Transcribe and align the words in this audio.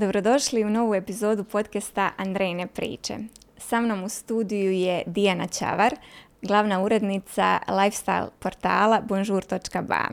Dobrodošli 0.00 0.64
u 0.64 0.70
novu 0.70 0.94
epizodu 0.94 1.44
podcasta 1.44 2.10
Andrejne 2.16 2.66
priče. 2.66 3.14
Sa 3.58 3.80
mnom 3.80 4.04
u 4.04 4.08
studiju 4.08 4.72
je 4.72 5.02
Dijana 5.06 5.46
Čavar, 5.46 5.94
glavna 6.42 6.82
urednica 6.82 7.58
lifestyle 7.68 8.28
portala 8.38 9.00
bonjour.ba. 9.00 10.08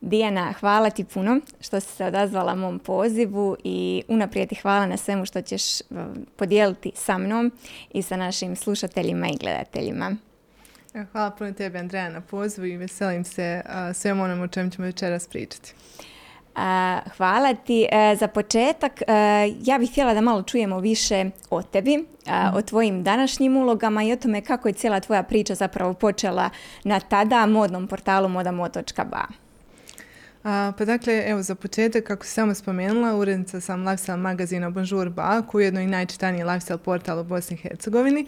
Dijana, 0.00 0.52
hvala 0.60 0.90
ti 0.90 1.04
puno 1.04 1.40
što 1.60 1.80
si 1.80 1.96
se 1.96 2.04
odazvala 2.04 2.54
mom 2.54 2.78
pozivu 2.78 3.56
i 3.64 4.02
unaprijed 4.08 4.48
ti 4.48 4.54
hvala 4.54 4.86
na 4.86 4.96
svemu 4.96 5.26
što 5.26 5.42
ćeš 5.42 5.62
podijeliti 6.36 6.92
sa 6.94 7.18
mnom 7.18 7.52
i 7.90 8.02
sa 8.02 8.16
našim 8.16 8.56
slušateljima 8.56 9.28
i 9.28 9.38
gledateljima. 9.40 10.16
Hvala 11.12 11.30
puno 11.30 11.52
tebi 11.52 11.78
Andreja 11.78 12.10
na 12.10 12.20
pozivu 12.20 12.66
i 12.66 12.76
veselim 12.76 13.24
se 13.24 13.62
svemu 13.94 14.24
onom 14.24 14.40
o 14.40 14.48
čem 14.48 14.70
ćemo 14.70 14.86
večeras 14.86 15.28
pričati. 15.28 15.74
Hvala 17.16 17.54
ti. 17.54 17.86
E, 17.92 18.16
za 18.16 18.28
početak, 18.28 19.02
e, 19.02 19.04
ja 19.64 19.78
bih 19.78 19.90
htjela 19.90 20.14
da 20.14 20.20
malo 20.20 20.42
čujemo 20.42 20.80
više 20.80 21.30
o 21.50 21.62
tebi, 21.62 21.96
mhm. 21.96 22.56
o 22.56 22.62
tvojim 22.62 23.02
današnjim 23.02 23.56
ulogama 23.56 24.02
i 24.02 24.12
o 24.12 24.16
tome 24.16 24.40
kako 24.40 24.68
je 24.68 24.74
cijela 24.74 25.00
tvoja 25.00 25.22
priča 25.22 25.54
zapravo 25.54 25.94
počela 25.94 26.50
na 26.84 27.00
tada 27.00 27.46
modnom 27.46 27.86
portalu 27.86 28.28
modamo.ba. 28.28 29.24
pa 30.78 30.84
dakle, 30.84 31.24
evo 31.26 31.42
za 31.42 31.54
početak, 31.54 32.04
kako 32.04 32.24
si 32.24 32.32
samo 32.32 32.54
spomenula, 32.54 33.16
urednica 33.16 33.60
sam 33.60 33.84
lifestyle 33.84 34.16
magazina 34.16 34.70
Bonjour 34.70 35.08
Ba, 35.08 35.42
koji 35.42 35.62
je 35.62 35.66
jedno 35.66 35.80
i 35.80 35.86
najčitaniji 35.86 36.44
lifestyle 36.44 36.78
portal 36.78 37.18
u 37.18 37.24
Bosni 37.24 37.54
i 37.56 37.60
Hercegovini. 37.60 38.26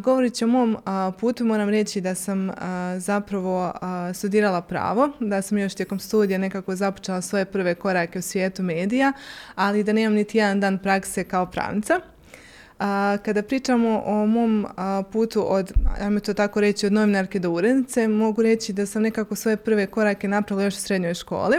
Govorit 0.00 0.42
o 0.42 0.46
mom 0.46 0.76
putu, 1.20 1.44
moram 1.44 1.68
reći 1.68 2.00
da 2.00 2.14
sam 2.14 2.50
zapravo 2.98 3.72
studirala 4.14 4.62
pravo, 4.62 5.08
da 5.20 5.42
sam 5.42 5.58
još 5.58 5.74
tijekom 5.74 5.98
studija 6.00 6.38
nekako 6.38 6.76
započela 6.76 7.20
svoje 7.20 7.44
prve 7.44 7.74
korake 7.74 8.18
u 8.18 8.22
svijetu 8.22 8.62
medija, 8.62 9.12
ali 9.54 9.84
da 9.84 9.92
nemam 9.92 10.14
niti 10.14 10.38
jedan 10.38 10.60
dan 10.60 10.78
prakse 10.78 11.24
kao 11.24 11.46
pravnica. 11.46 12.00
kada 13.22 13.42
pričamo 13.42 14.02
o 14.06 14.26
mom 14.26 14.66
putu 15.12 15.54
od, 15.54 15.72
ajmo 16.00 16.20
to 16.20 16.34
tako 16.34 16.60
reći, 16.60 16.86
od 16.86 16.92
novinarke 16.92 17.38
do 17.38 17.50
urednice, 17.50 18.08
mogu 18.08 18.42
reći 18.42 18.72
da 18.72 18.86
sam 18.86 19.02
nekako 19.02 19.34
svoje 19.34 19.56
prve 19.56 19.86
korake 19.86 20.28
napravila 20.28 20.64
još 20.64 20.74
u 20.74 20.80
srednjoj 20.80 21.14
školi. 21.14 21.56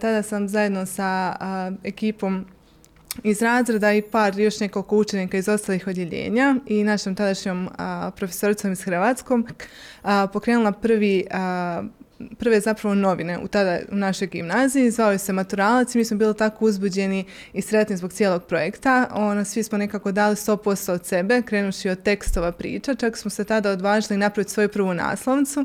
tada 0.00 0.22
sam 0.22 0.48
zajedno 0.48 0.86
sa 0.86 1.36
ekipom 1.84 2.46
iz 3.22 3.42
razreda 3.42 3.92
i 3.92 4.02
par 4.02 4.38
još 4.38 4.60
nekoliko 4.60 4.96
učenika 4.96 5.38
iz 5.38 5.48
ostalih 5.48 5.86
odjeljenja 5.86 6.56
i 6.66 6.84
našom 6.84 7.14
tadašnjom 7.14 7.68
profesoricom 8.16 8.72
iz 8.72 8.82
Hrvatskom 8.82 9.46
pokrenula 10.32 10.72
prvi 10.72 11.24
prve 12.38 12.60
zapravo 12.60 12.94
novine 12.94 13.38
u 13.38 13.48
tada 13.48 13.78
u 13.92 13.96
našoj 13.96 14.26
gimnaziji, 14.26 14.90
zvao 14.90 15.18
se 15.18 15.32
Maturalac 15.32 15.94
i 15.94 15.98
mi 15.98 16.04
smo 16.04 16.16
bili 16.16 16.36
tako 16.36 16.64
uzbuđeni 16.64 17.24
i 17.52 17.62
sretni 17.62 17.96
zbog 17.96 18.12
cijelog 18.12 18.44
projekta. 18.44 19.08
Ono, 19.14 19.44
svi 19.44 19.62
smo 19.62 19.78
nekako 19.78 20.12
dali 20.12 20.36
100% 20.36 20.92
od 20.92 21.06
sebe, 21.06 21.42
krenuši 21.42 21.88
od 21.88 22.02
tekstova 22.02 22.52
priča, 22.52 22.94
čak 22.94 23.16
smo 23.16 23.30
se 23.30 23.44
tada 23.44 23.70
odvažili 23.70 24.18
napraviti 24.18 24.52
svoju 24.52 24.68
prvu 24.68 24.94
naslovnicu. 24.94 25.64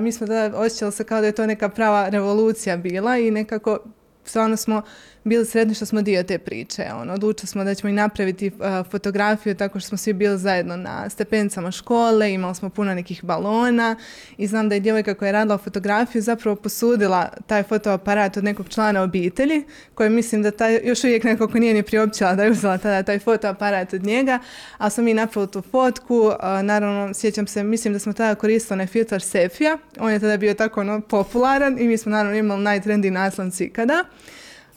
mi 0.00 0.12
smo 0.12 0.26
tada 0.26 0.56
osjećali 0.56 0.92
se 0.92 1.04
kao 1.04 1.20
da 1.20 1.26
je 1.26 1.32
to 1.32 1.46
neka 1.46 1.68
prava 1.68 2.08
revolucija 2.08 2.76
bila 2.76 3.18
i 3.18 3.30
nekako 3.30 3.78
stvarno 4.24 4.56
smo 4.56 4.82
bili 5.28 5.46
sretni 5.46 5.74
što 5.74 5.86
smo 5.86 6.02
dio 6.02 6.22
te 6.22 6.38
priče. 6.38 6.84
Ono, 7.00 7.14
odlučili 7.14 7.46
smo 7.46 7.64
da 7.64 7.74
ćemo 7.74 7.90
i 7.90 7.92
napraviti 7.92 8.46
uh, 8.46 8.90
fotografiju 8.90 9.54
tako 9.54 9.80
što 9.80 9.88
smo 9.88 9.98
svi 9.98 10.12
bili 10.12 10.38
zajedno 10.38 10.76
na 10.76 11.10
stepenicama 11.10 11.70
škole, 11.70 12.32
imali 12.32 12.54
smo 12.54 12.70
puno 12.70 12.94
nekih 12.94 13.24
balona 13.24 13.96
i 14.36 14.46
znam 14.46 14.68
da 14.68 14.74
je 14.74 14.80
djevojka 14.80 15.14
koja 15.14 15.26
je 15.26 15.32
radila 15.32 15.58
fotografiju 15.58 16.22
zapravo 16.22 16.56
posudila 16.56 17.28
taj 17.46 17.62
fotoaparat 17.62 18.36
od 18.36 18.44
nekog 18.44 18.68
člana 18.68 19.02
obitelji 19.02 19.64
koji 19.94 20.10
mislim 20.10 20.42
da 20.42 20.50
taj, 20.50 20.80
još 20.84 21.04
uvijek 21.04 21.24
nekako 21.24 21.58
nije 21.58 21.74
ni 21.74 21.82
priopćila 21.82 22.34
da 22.34 22.44
je 22.44 22.50
uzela 22.50 22.78
tada 22.78 23.02
taj 23.02 23.18
fotoaparat 23.18 23.94
od 23.94 24.04
njega, 24.04 24.38
ali 24.78 24.90
smo 24.90 25.04
mi 25.04 25.14
napravili 25.14 25.52
tu 25.52 25.62
fotku, 25.62 26.16
uh, 26.16 26.34
naravno 26.62 27.14
sjećam 27.14 27.46
se, 27.46 27.62
mislim 27.62 27.92
da 27.92 27.98
smo 27.98 28.12
tada 28.12 28.34
koristili 28.34 28.74
onaj 28.74 28.86
filtr 28.86 29.20
Sefija, 29.20 29.78
on 30.00 30.12
je 30.12 30.18
tada 30.18 30.36
bio 30.36 30.54
tako 30.54 30.80
ono, 30.80 31.00
popularan 31.00 31.78
i 31.78 31.88
mi 31.88 31.98
smo 31.98 32.10
naravno 32.10 32.38
imali 32.38 32.62
najtrendiji 32.62 33.10
naslanci 33.10 33.64
ikada. 33.64 34.04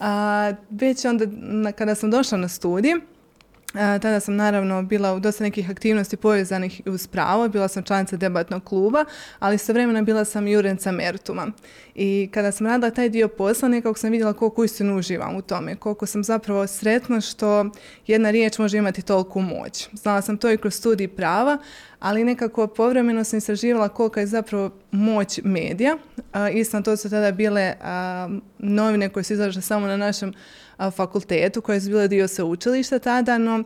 A, 0.01 0.53
već 0.69 1.05
onda 1.05 1.25
kada 1.71 1.95
sam 1.95 2.11
došla 2.11 2.37
na 2.37 2.47
studij, 2.47 2.93
tada 3.73 4.19
sam 4.19 4.35
naravno 4.35 4.83
bila 4.83 5.13
u 5.13 5.19
dosta 5.19 5.43
nekih 5.43 5.69
aktivnosti 5.69 6.17
povezanih 6.17 6.81
uz 6.85 7.07
pravo, 7.07 7.49
bila 7.49 7.67
sam 7.67 7.83
članica 7.83 8.17
debatnog 8.17 8.63
kluba, 8.63 9.05
ali 9.39 9.57
vremena 9.67 10.01
bila 10.01 10.25
sam 10.25 10.47
i 10.47 10.57
urednica 10.57 10.91
Mertuma. 10.91 11.47
I 11.95 12.29
kada 12.33 12.51
sam 12.51 12.67
radila 12.67 12.91
taj 12.91 13.09
dio 13.09 13.27
posla, 13.27 13.69
nekako 13.69 13.99
sam 13.99 14.11
vidjela 14.11 14.33
koliko 14.33 14.63
istinu 14.63 14.97
uživam 14.97 15.35
u 15.35 15.41
tome, 15.41 15.75
koliko 15.75 16.05
sam 16.05 16.23
zapravo 16.23 16.67
sretna 16.67 17.21
što 17.21 17.65
jedna 18.07 18.31
riječ 18.31 18.57
može 18.57 18.77
imati 18.77 19.01
toliku 19.01 19.41
moć. 19.41 19.89
Znala 19.93 20.21
sam 20.21 20.37
to 20.37 20.51
i 20.51 20.57
kroz 20.57 20.73
studij 20.73 21.07
prava, 21.07 21.57
ali 21.99 22.23
nekako 22.23 22.67
povremeno 22.67 23.23
sam 23.23 23.37
istraživala 23.37 23.89
kolika 23.89 24.19
je 24.19 24.27
zapravo 24.27 24.71
moć 24.91 25.39
medija. 25.43 25.97
Isto 26.53 26.81
to 26.81 26.97
su 26.97 27.09
tada 27.09 27.31
bile 27.31 27.73
novine 28.59 29.09
koje 29.09 29.23
su 29.23 29.33
izlažile 29.33 29.61
samo 29.61 29.87
na 29.87 29.97
našem 29.97 30.33
fakultetu 30.95 31.61
koje 31.61 31.81
su 31.81 31.87
bile 31.87 32.07
dio 32.07 32.27
sveučilišta 32.27 32.99
tada, 32.99 33.37
no 33.37 33.63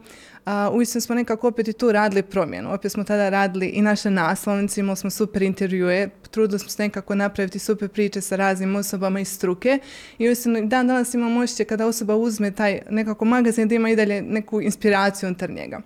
uistinu 0.72 1.02
smo 1.02 1.16
nekako 1.16 1.48
opet 1.48 1.68
i 1.68 1.74
tu 1.74 1.92
radili 1.92 2.24
promjenu. 2.24 2.74
Opet 2.74 2.92
smo 2.92 3.04
tada 3.04 3.30
radili 3.30 3.68
i 3.68 3.82
naše 3.82 4.10
naslovnice, 4.10 4.82
imali 4.82 4.98
smo 4.98 5.10
super 5.10 5.42
intervjue, 5.42 6.10
trudili 6.32 6.60
smo 6.60 6.70
se 6.70 6.84
nekako 6.84 7.16
napraviti 7.16 7.60
super 7.60 7.90
priče 7.90 8.22
sa 8.22 8.36
raznim 8.36 8.76
osobama 8.76 9.20
iz 9.20 9.28
struke 9.28 9.80
i 10.18 10.28
uistinu 10.28 10.68
dan 10.68 10.88
danas 10.88 11.14
imamo 11.14 11.40
osjećaj 11.42 11.66
kada 11.66 11.88
osoba 11.88 12.16
uzme 12.16 12.52
taj 12.52 12.80
nekako 12.90 13.26
magazin 13.26 13.68
da 13.68 13.76
ima 13.76 13.90
i 13.90 13.96
dalje 13.96 14.22
neku 14.22 14.62
inspiraciju 14.62 15.28
unutar 15.28 15.50
njega. 15.50 15.82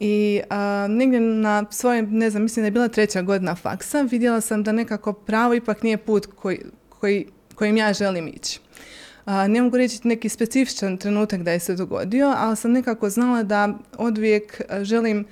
I 0.00 0.40
negdje 0.88 1.20
na 1.20 1.64
svojem, 1.70 2.08
ne 2.10 2.30
znam, 2.30 2.42
mislim 2.42 2.62
da 2.62 2.66
je 2.66 2.70
bila 2.70 2.88
treća 2.88 3.22
godina 3.22 3.54
faksa, 3.54 4.02
vidjela 4.02 4.40
sam 4.40 4.62
da 4.62 4.72
nekako 4.72 5.12
pravo 5.12 5.54
ipak 5.54 5.82
nije 5.82 5.96
put 5.96 6.26
koji, 6.26 6.60
koji, 6.88 7.26
kojim 7.54 7.76
ja 7.76 7.92
želim 7.92 8.28
ići. 8.28 8.60
Ne 9.26 9.62
mogu 9.62 9.76
reći 9.76 10.00
neki 10.04 10.28
specifičan 10.28 10.96
trenutak 10.96 11.42
da 11.42 11.52
je 11.52 11.60
se 11.60 11.74
dogodio, 11.74 12.34
ali 12.36 12.56
sam 12.56 12.72
nekako 12.72 13.10
znala 13.10 13.42
da 13.42 13.74
odvijek 13.98 14.60
želim 14.82 15.24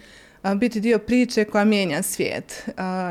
biti 0.55 0.81
dio 0.81 0.99
priče 0.99 1.45
koja 1.45 1.65
mijenja 1.65 2.03
svijet. 2.03 2.69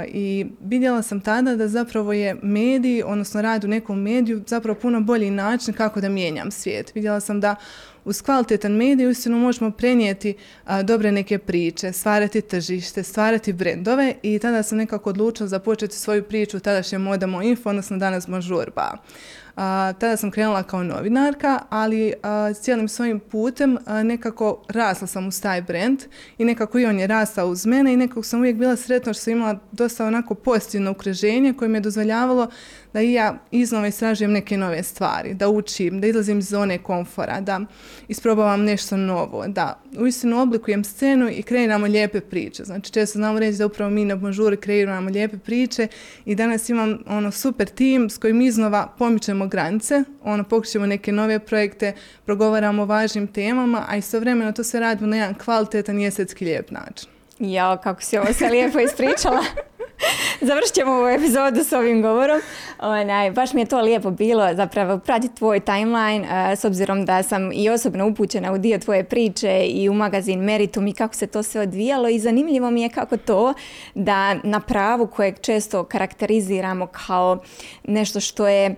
I 0.07 0.45
vidjela 0.61 1.01
sam 1.01 1.21
tada 1.21 1.55
da 1.55 1.67
zapravo 1.67 2.13
je 2.13 2.35
medij, 2.41 3.03
odnosno 3.03 3.41
rad 3.41 3.63
u 3.63 3.67
nekom 3.67 4.01
mediju, 4.01 4.43
zapravo 4.47 4.79
puno 4.79 5.01
bolji 5.01 5.29
način 5.29 5.73
kako 5.73 6.01
da 6.01 6.09
mijenjam 6.09 6.51
svijet. 6.51 6.95
Vidjela 6.95 7.19
sam 7.19 7.39
da 7.39 7.55
uz 8.05 8.21
kvalitetan 8.21 8.71
medij 8.71 9.07
uistinu 9.07 9.39
možemo 9.39 9.71
prenijeti 9.71 10.33
dobre 10.83 11.11
neke 11.11 11.37
priče, 11.37 11.91
stvarati 11.91 12.41
tržište, 12.41 13.03
stvarati 13.03 13.53
brendove 13.53 14.15
i 14.21 14.39
tada 14.39 14.63
sam 14.63 14.77
nekako 14.77 15.09
odlučila 15.09 15.47
započeti 15.47 15.95
svoju 15.95 16.23
priču 16.23 16.59
tadašnje 16.59 16.97
Modamo 16.97 17.41
Info, 17.41 17.69
odnosno 17.69 17.97
danas 17.97 18.27
Možurba. 18.27 18.97
Tada 19.55 20.17
sam 20.17 20.31
krenula 20.31 20.63
kao 20.63 20.83
novinarka, 20.83 21.59
ali 21.69 22.13
a, 22.23 22.53
cijelim 22.53 22.87
svojim 22.87 23.19
putem 23.19 23.77
nekako 24.03 24.63
rasla 24.69 25.07
sam 25.07 25.27
uz 25.27 25.41
taj 25.41 25.61
brand 25.61 26.03
i 26.37 26.45
nekako 26.45 26.79
i 26.79 26.85
on 26.85 26.99
je 26.99 27.07
rastao 27.07 27.47
uz 27.47 27.65
mene 27.65 27.93
i 27.93 27.97
nekako 27.97 28.23
sam 28.23 28.39
uvijek 28.39 28.55
bila 28.55 28.75
sretna 28.75 29.13
što 29.13 29.23
sam 29.23 29.33
imala 29.33 29.59
dosta 29.71 30.05
onako 30.05 30.35
pozitivno 30.35 30.91
okruženje 30.91 31.53
koje 31.53 31.69
mi 31.69 31.77
je 31.77 31.81
dozvoljavalo 31.81 32.47
da 32.93 33.01
i 33.01 33.13
ja 33.13 33.37
iznova 33.51 33.87
istražujem 33.87 34.31
neke 34.31 34.57
nove 34.57 34.83
stvari, 34.83 35.33
da 35.33 35.49
učim, 35.49 36.01
da 36.01 36.07
izlazim 36.07 36.39
iz 36.39 36.49
zone 36.49 36.77
komfora, 36.77 37.41
da 37.41 37.59
isprobavam 38.07 38.63
nešto 38.63 38.97
novo, 38.97 39.47
da 39.47 39.81
uistinu 39.99 40.41
oblikujem 40.41 40.83
scenu 40.83 41.29
i 41.29 41.43
kreiramo 41.43 41.85
lijepe 41.85 42.21
priče. 42.21 42.63
Znači 42.63 42.91
često 42.91 43.19
znamo 43.19 43.39
reći 43.39 43.57
da 43.57 43.65
upravo 43.65 43.91
mi 43.91 44.05
na 44.05 44.15
Bonžuri 44.15 44.57
kreiramo 44.57 45.09
lijepe 45.09 45.37
priče 45.37 45.87
i 46.25 46.35
danas 46.35 46.69
imam 46.69 46.97
ono 47.07 47.31
super 47.31 47.67
tim 47.67 48.09
s 48.09 48.17
kojim 48.17 48.41
iznova 48.41 48.93
pomičemo 48.97 49.40
granice, 49.47 50.03
ono 50.23 50.43
pokušamo 50.43 50.85
neke 50.85 51.11
nove 51.11 51.39
projekte, 51.39 51.93
progovaramo 52.25 52.81
o 52.81 52.85
važnim 52.85 53.27
temama, 53.27 53.85
a 53.87 53.95
istovremeno 53.95 54.51
to 54.51 54.63
se 54.63 54.79
radimo 54.79 55.07
na 55.07 55.17
jedan 55.17 55.35
kvalitetan 55.35 55.99
i 55.99 56.07
estetski 56.07 56.45
lijep 56.45 56.71
način. 56.71 57.09
Ja, 57.39 57.77
kako 57.77 58.01
si 58.01 58.17
ovo 58.17 58.33
sve 58.33 58.49
lijepo 58.49 58.79
ispričala. 58.79 59.43
Završit 60.47 60.73
ćemo 60.73 60.91
ovu 60.91 61.07
epizodu 61.07 61.63
s 61.63 61.73
ovim 61.73 62.01
govorom. 62.01 62.41
Onaj, 62.79 63.31
baš 63.31 63.53
mi 63.53 63.61
je 63.61 63.65
to 63.65 63.81
lijepo 63.81 64.11
bilo 64.11 64.53
zapravo 64.53 64.99
pratiti 64.99 65.35
tvoj 65.35 65.59
timeline 65.59 66.27
s 66.55 66.65
obzirom 66.65 67.05
da 67.05 67.23
sam 67.23 67.51
i 67.53 67.69
osobno 67.69 68.07
upućena 68.07 68.51
u 68.51 68.57
dio 68.57 68.79
tvoje 68.79 69.03
priče 69.03 69.65
i 69.67 69.89
u 69.89 69.93
magazin 69.93 70.39
Meritum 70.39 70.87
i 70.87 70.93
kako 70.93 71.15
se 71.15 71.27
to 71.27 71.43
sve 71.43 71.61
odvijalo 71.61 72.09
i 72.09 72.19
zanimljivo 72.19 72.71
mi 72.71 72.81
je 72.81 72.89
kako 72.89 73.17
to 73.17 73.53
da 73.95 74.33
na 74.33 74.59
pravu 74.59 75.07
kojeg 75.07 75.39
često 75.39 75.83
karakteriziramo 75.83 76.87
kao 76.87 77.37
nešto 77.87 78.19
što 78.19 78.47
je 78.47 78.75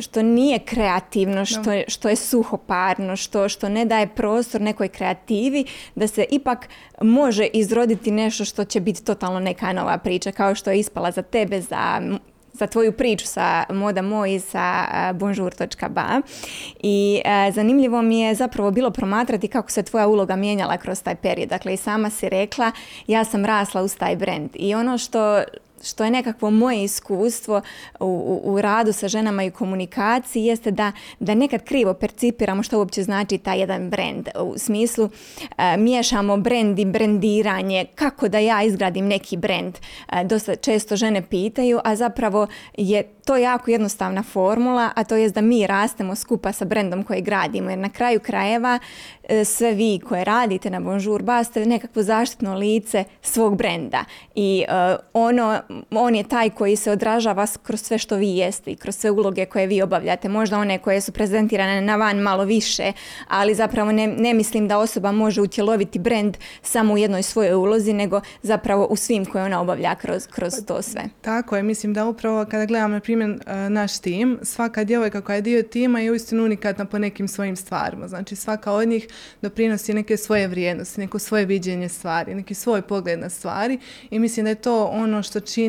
što 0.00 0.22
nije 0.22 0.58
kreativno, 0.58 1.44
što, 1.44 1.72
je, 1.72 1.84
što 1.88 2.08
je 2.08 2.16
suhoparno, 2.16 3.16
što, 3.16 3.48
što 3.48 3.68
ne 3.68 3.84
daje 3.84 4.06
prostor 4.06 4.60
nekoj 4.60 4.88
kreativi, 4.88 5.64
da 5.94 6.08
se 6.08 6.24
ipak 6.30 6.68
može 7.02 7.46
izroditi 7.46 8.10
nešto 8.10 8.44
što 8.44 8.64
će 8.64 8.80
biti 8.80 9.04
totalno 9.04 9.40
neka 9.40 9.72
nova 9.72 9.98
priča 9.98 10.25
kao 10.32 10.54
što 10.54 10.70
je 10.70 10.78
ispala 10.78 11.10
za 11.10 11.22
tebe, 11.22 11.60
za 11.60 12.00
za 12.58 12.66
tvoju 12.66 12.92
priču 12.92 13.26
sa 13.26 13.64
Moda 13.70 14.02
Moj 14.02 14.34
i 14.34 14.40
sa 14.40 14.84
bonjour.ba 15.14 16.20
i 16.82 17.22
zanimljivo 17.52 18.02
mi 18.02 18.20
je 18.20 18.34
zapravo 18.34 18.70
bilo 18.70 18.90
promatrati 18.90 19.48
kako 19.48 19.70
se 19.70 19.82
tvoja 19.82 20.06
uloga 20.06 20.36
mijenjala 20.36 20.76
kroz 20.76 21.02
taj 21.02 21.14
period. 21.14 21.48
Dakle, 21.48 21.74
i 21.74 21.76
sama 21.76 22.10
si 22.10 22.28
rekla, 22.28 22.72
ja 23.06 23.24
sam 23.24 23.44
rasla 23.44 23.82
uz 23.82 23.96
taj 23.96 24.16
brand 24.16 24.50
i 24.54 24.74
ono 24.74 24.98
što 24.98 25.42
što 25.86 26.04
je 26.04 26.10
nekakvo 26.10 26.50
moje 26.50 26.84
iskustvo 26.84 27.62
u, 28.00 28.40
u, 28.44 28.60
radu 28.60 28.92
sa 28.92 29.08
ženama 29.08 29.44
i 29.44 29.50
komunikaciji 29.50 30.44
jeste 30.44 30.70
da, 30.70 30.92
da 31.20 31.34
nekad 31.34 31.64
krivo 31.64 31.94
percipiramo 31.94 32.62
što 32.62 32.78
uopće 32.78 33.02
znači 33.02 33.38
taj 33.38 33.60
jedan 33.60 33.90
brand. 33.90 34.28
U 34.40 34.58
smislu 34.58 35.10
e, 35.58 35.76
miješamo 35.76 36.36
brand 36.36 36.78
i 36.78 36.84
brendiranje, 36.84 37.84
kako 37.94 38.28
da 38.28 38.38
ja 38.38 38.62
izgradim 38.62 39.06
neki 39.06 39.36
brand. 39.36 39.78
E, 40.12 40.24
dosta 40.24 40.56
često 40.56 40.96
žene 40.96 41.22
pitaju, 41.22 41.80
a 41.84 41.96
zapravo 41.96 42.46
je 42.76 43.02
to 43.02 43.36
jako 43.36 43.70
jednostavna 43.70 44.22
formula, 44.22 44.90
a 44.96 45.04
to 45.04 45.16
je 45.16 45.30
da 45.30 45.40
mi 45.40 45.66
rastemo 45.66 46.14
skupa 46.14 46.52
sa 46.52 46.64
brendom 46.64 47.02
koji 47.02 47.22
gradimo. 47.22 47.70
Jer 47.70 47.78
na 47.78 47.88
kraju 47.90 48.20
krajeva 48.20 48.78
e, 49.28 49.44
sve 49.44 49.72
vi 49.72 50.00
koje 50.08 50.24
radite 50.24 50.70
na 50.70 50.80
Bonjour 50.80 51.22
Ba 51.22 51.44
ste 51.44 51.66
nekakvo 51.66 52.02
zaštitno 52.02 52.54
lice 52.54 53.04
svog 53.22 53.56
brenda. 53.56 54.04
I 54.34 54.64
ono 55.12 55.60
on 55.90 56.14
je 56.14 56.28
taj 56.28 56.50
koji 56.50 56.76
se 56.76 56.90
odražava 56.90 57.46
kroz 57.62 57.82
sve 57.82 57.98
što 57.98 58.16
vi 58.16 58.28
jeste 58.28 58.70
i 58.70 58.76
kroz 58.76 58.96
sve 58.96 59.10
uloge 59.10 59.44
koje 59.46 59.66
vi 59.66 59.82
obavljate. 59.82 60.28
Možda 60.28 60.58
one 60.58 60.78
koje 60.78 61.00
su 61.00 61.12
prezentirane 61.12 61.80
na 61.80 61.96
van 61.96 62.18
malo 62.18 62.44
više, 62.44 62.92
ali 63.28 63.54
zapravo 63.54 63.92
ne, 63.92 64.06
ne 64.06 64.34
mislim 64.34 64.68
da 64.68 64.78
osoba 64.78 65.12
može 65.12 65.40
utjeloviti 65.40 65.98
brand 65.98 66.36
samo 66.62 66.94
u 66.94 66.98
jednoj 66.98 67.22
svojoj 67.22 67.54
ulozi, 67.54 67.92
nego 67.92 68.20
zapravo 68.42 68.86
u 68.90 68.96
svim 68.96 69.24
koje 69.24 69.44
ona 69.44 69.60
obavlja 69.60 69.94
kroz, 69.94 70.26
kroz 70.26 70.52
to 70.66 70.82
sve. 70.82 71.02
Tako 71.20 71.56
je, 71.56 71.62
mislim 71.62 71.94
da 71.94 72.06
upravo 72.06 72.44
kada 72.44 72.64
gledam 72.64 72.90
na 72.90 73.00
primjer 73.00 73.30
e, 73.46 73.70
naš 73.70 73.98
tim, 73.98 74.38
svaka 74.42 74.84
djevojka 74.84 75.20
koja 75.20 75.36
je 75.36 75.42
dio 75.42 75.62
tima 75.62 76.00
je 76.00 76.12
uistinu 76.12 76.44
unikatna 76.44 76.84
po 76.84 76.98
nekim 76.98 77.28
svojim 77.28 77.56
stvarima. 77.56 78.08
Znači 78.08 78.36
svaka 78.36 78.72
od 78.72 78.88
njih 78.88 79.08
doprinosi 79.42 79.94
neke 79.94 80.16
svoje 80.16 80.48
vrijednosti, 80.48 81.00
neko 81.00 81.18
svoje 81.18 81.44
viđenje 81.44 81.88
stvari, 81.88 82.34
neki 82.34 82.54
svoj 82.54 82.82
pogled 82.82 83.20
na 83.20 83.28
stvari 83.28 83.78
i 84.10 84.18
mislim 84.18 84.44
da 84.44 84.50
je 84.50 84.54
to 84.54 84.84
ono 84.84 85.22
što 85.22 85.40
čini 85.40 85.65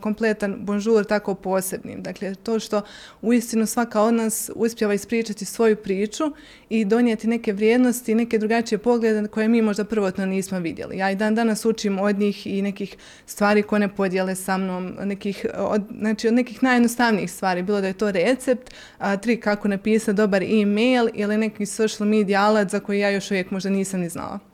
kompletan 0.00 0.56
bonžur 0.58 1.04
tako 1.04 1.34
posebnim. 1.34 2.02
Dakle, 2.02 2.34
to 2.34 2.58
što 2.58 2.82
uistinu 3.22 3.66
svaka 3.66 4.02
od 4.02 4.14
nas 4.14 4.50
uspjeva 4.54 4.94
ispričati 4.94 5.44
svoju 5.44 5.76
priču 5.76 6.24
i 6.68 6.84
donijeti 6.84 7.26
neke 7.26 7.52
vrijednosti, 7.52 8.14
neke 8.14 8.38
drugačije 8.38 8.78
poglede 8.78 9.28
koje 9.28 9.48
mi 9.48 9.62
možda 9.62 9.84
prvotno 9.84 10.26
nismo 10.26 10.58
vidjeli. 10.58 10.98
Ja 10.98 11.10
i 11.10 11.16
dan 11.16 11.34
danas 11.34 11.64
učim 11.64 11.98
od 11.98 12.18
njih 12.18 12.46
i 12.46 12.62
nekih 12.62 12.96
stvari 13.26 13.62
koje 13.62 13.80
ne 13.80 13.88
podijele 13.88 14.34
sa 14.34 14.58
mnom, 14.58 14.96
nekih, 15.04 15.46
od, 15.56 15.82
znači 15.98 16.28
od 16.28 16.34
nekih 16.34 16.62
najjednostavnijih 16.62 17.32
stvari, 17.32 17.62
bilo 17.62 17.80
da 17.80 17.86
je 17.86 17.92
to 17.92 18.10
recept, 18.10 18.70
a, 18.98 19.16
trik 19.16 19.44
kako 19.44 19.68
napisati 19.68 20.16
dobar 20.16 20.42
e-mail 20.42 21.08
ili 21.14 21.38
neki 21.38 21.66
social 21.66 22.08
media 22.08 22.40
alat 22.40 22.70
za 22.70 22.80
koji 22.80 23.00
ja 23.00 23.10
još 23.10 23.30
uvijek 23.30 23.50
možda 23.50 23.70
nisam 23.70 24.00
ni 24.00 24.08
znala 24.08 24.51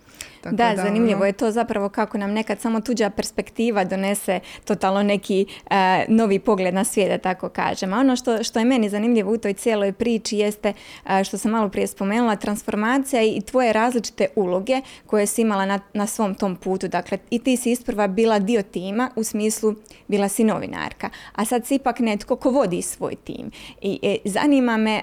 da, 0.51 0.73
zanimljivo 0.77 1.17
ono- 1.17 1.25
je 1.25 1.33
to 1.33 1.51
zapravo 1.51 1.89
kako 1.89 2.19
nam 2.19 2.33
nekad 2.33 2.61
samo 2.61 2.81
tuđa 2.81 3.11
perspektiva 3.11 3.85
donese 3.85 4.41
totalno 4.65 5.03
neki 5.03 5.47
e, 5.71 6.05
novi 6.09 6.39
pogled 6.39 6.75
na 6.75 6.85
svijet, 6.85 7.11
da 7.11 7.19
tako 7.19 7.49
kažem. 7.49 7.93
A 7.93 7.99
ono 7.99 8.17
što, 8.17 8.43
što 8.43 8.59
je 8.59 8.65
meni 8.65 8.89
zanimljivo 8.89 9.33
u 9.33 9.39
toj 9.39 9.53
cijeloj 9.53 9.93
priči 9.93 10.39
jeste, 10.39 10.73
e, 11.09 11.25
što 11.25 11.39
sam 11.39 11.51
malo 11.51 11.69
prije 11.69 11.87
spomenula, 11.87 12.37
transformacija 12.37 13.23
i 13.23 13.41
tvoje 13.41 13.73
različite 13.73 14.27
uloge 14.37 14.81
koje 15.07 15.27
si 15.27 15.43
imala 15.43 15.67
na, 15.67 15.81
na 15.95 16.07
svom 16.07 16.35
tom 16.35 16.57
putu. 16.57 16.89
Dakle, 16.89 17.19
i 17.31 17.39
ti 17.39 17.57
si 17.57 17.71
isprva 17.71 18.07
bila 18.07 18.39
dio 18.39 18.63
tima, 18.63 19.11
u 19.17 19.25
smislu 19.25 19.75
bila 20.09 20.29
si 20.29 20.45
novinarka, 20.45 21.11
a 21.35 21.45
sad 21.45 21.67
si 21.67 21.75
ipak 21.75 21.99
netko 21.99 22.37
ko 22.37 22.51
vodi 22.51 22.83
svoj 22.83 23.15
tim. 23.15 23.51
I 23.81 23.99
e, 24.03 24.17
zanima 24.25 24.77
me 24.77 25.03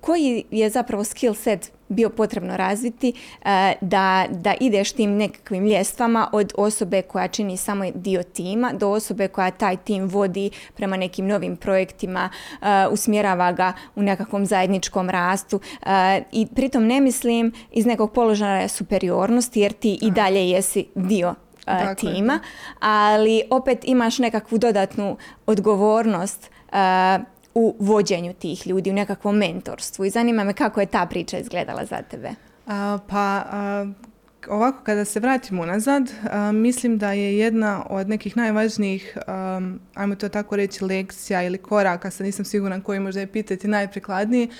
koji 0.00 0.44
je 0.50 0.70
zapravo 0.70 1.04
skill 1.04 1.34
set 1.34 1.72
bio 1.90 2.10
potrebno 2.10 2.56
razviti 2.56 3.12
e, 3.44 3.72
da, 3.80 4.26
da 4.30 4.54
ideš 4.60 4.92
tim 4.92 5.16
nekakvim 5.16 5.64
ljestvama 5.64 6.28
od 6.32 6.52
osobe 6.56 7.02
koja 7.02 7.28
čini 7.28 7.56
samo 7.56 7.84
dio 7.94 8.22
tima 8.22 8.72
do 8.72 8.88
osobe 8.88 9.28
koja 9.28 9.50
taj 9.50 9.76
tim 9.76 10.08
vodi 10.08 10.50
prema 10.76 10.96
nekim 10.96 11.26
novim 11.26 11.56
projektima, 11.56 12.28
e, 12.62 12.66
usmjerava 12.90 13.52
ga 13.52 13.72
u 13.94 14.02
nekakvom 14.02 14.46
zajedničkom 14.46 15.10
rastu 15.10 15.60
e, 15.86 16.22
i 16.32 16.46
pritom 16.54 16.86
ne 16.86 17.00
mislim 17.00 17.52
iz 17.72 17.86
nekog 17.86 18.12
položaja 18.12 18.68
superiornosti 18.68 19.60
jer 19.60 19.72
ti 19.72 19.98
i 20.02 20.10
dalje 20.10 20.50
jesi 20.50 20.86
dio 20.94 21.34
tima, 21.96 22.38
ali 22.80 23.42
opet 23.50 23.78
imaš 23.84 24.18
nekakvu 24.18 24.58
dodatnu 24.58 25.16
odgovornost 25.46 26.50
u 27.54 27.76
vođenju 27.78 28.32
tih 28.32 28.66
ljudi, 28.66 28.90
u 28.90 28.94
nekakvom 28.94 29.36
mentorstvu 29.36 30.04
i 30.04 30.10
zanima 30.10 30.44
me 30.44 30.52
kako 30.52 30.80
je 30.80 30.86
ta 30.86 31.06
priča 31.06 31.38
izgledala 31.38 31.84
za 31.84 32.02
tebe. 32.02 32.30
pa 33.08 33.44
ovako 34.48 34.84
kada 34.84 35.04
se 35.04 35.20
vratimo 35.20 35.62
unazad, 35.62 36.10
mislim 36.52 36.98
da 36.98 37.12
je 37.12 37.38
jedna 37.38 37.86
od 37.90 38.08
nekih 38.08 38.36
najvažnijih, 38.36 39.18
ajmo 39.94 40.14
to 40.14 40.28
tako 40.28 40.56
reći, 40.56 40.84
lekcija 40.84 41.42
ili 41.42 41.58
koraka, 41.58 42.10
sad 42.10 42.26
nisam 42.26 42.44
sigurna 42.44 42.82
koji 42.82 43.00
možda 43.00 43.20
je 43.20 43.26
pitati 43.26 43.68
najprikladniji, 43.68 44.50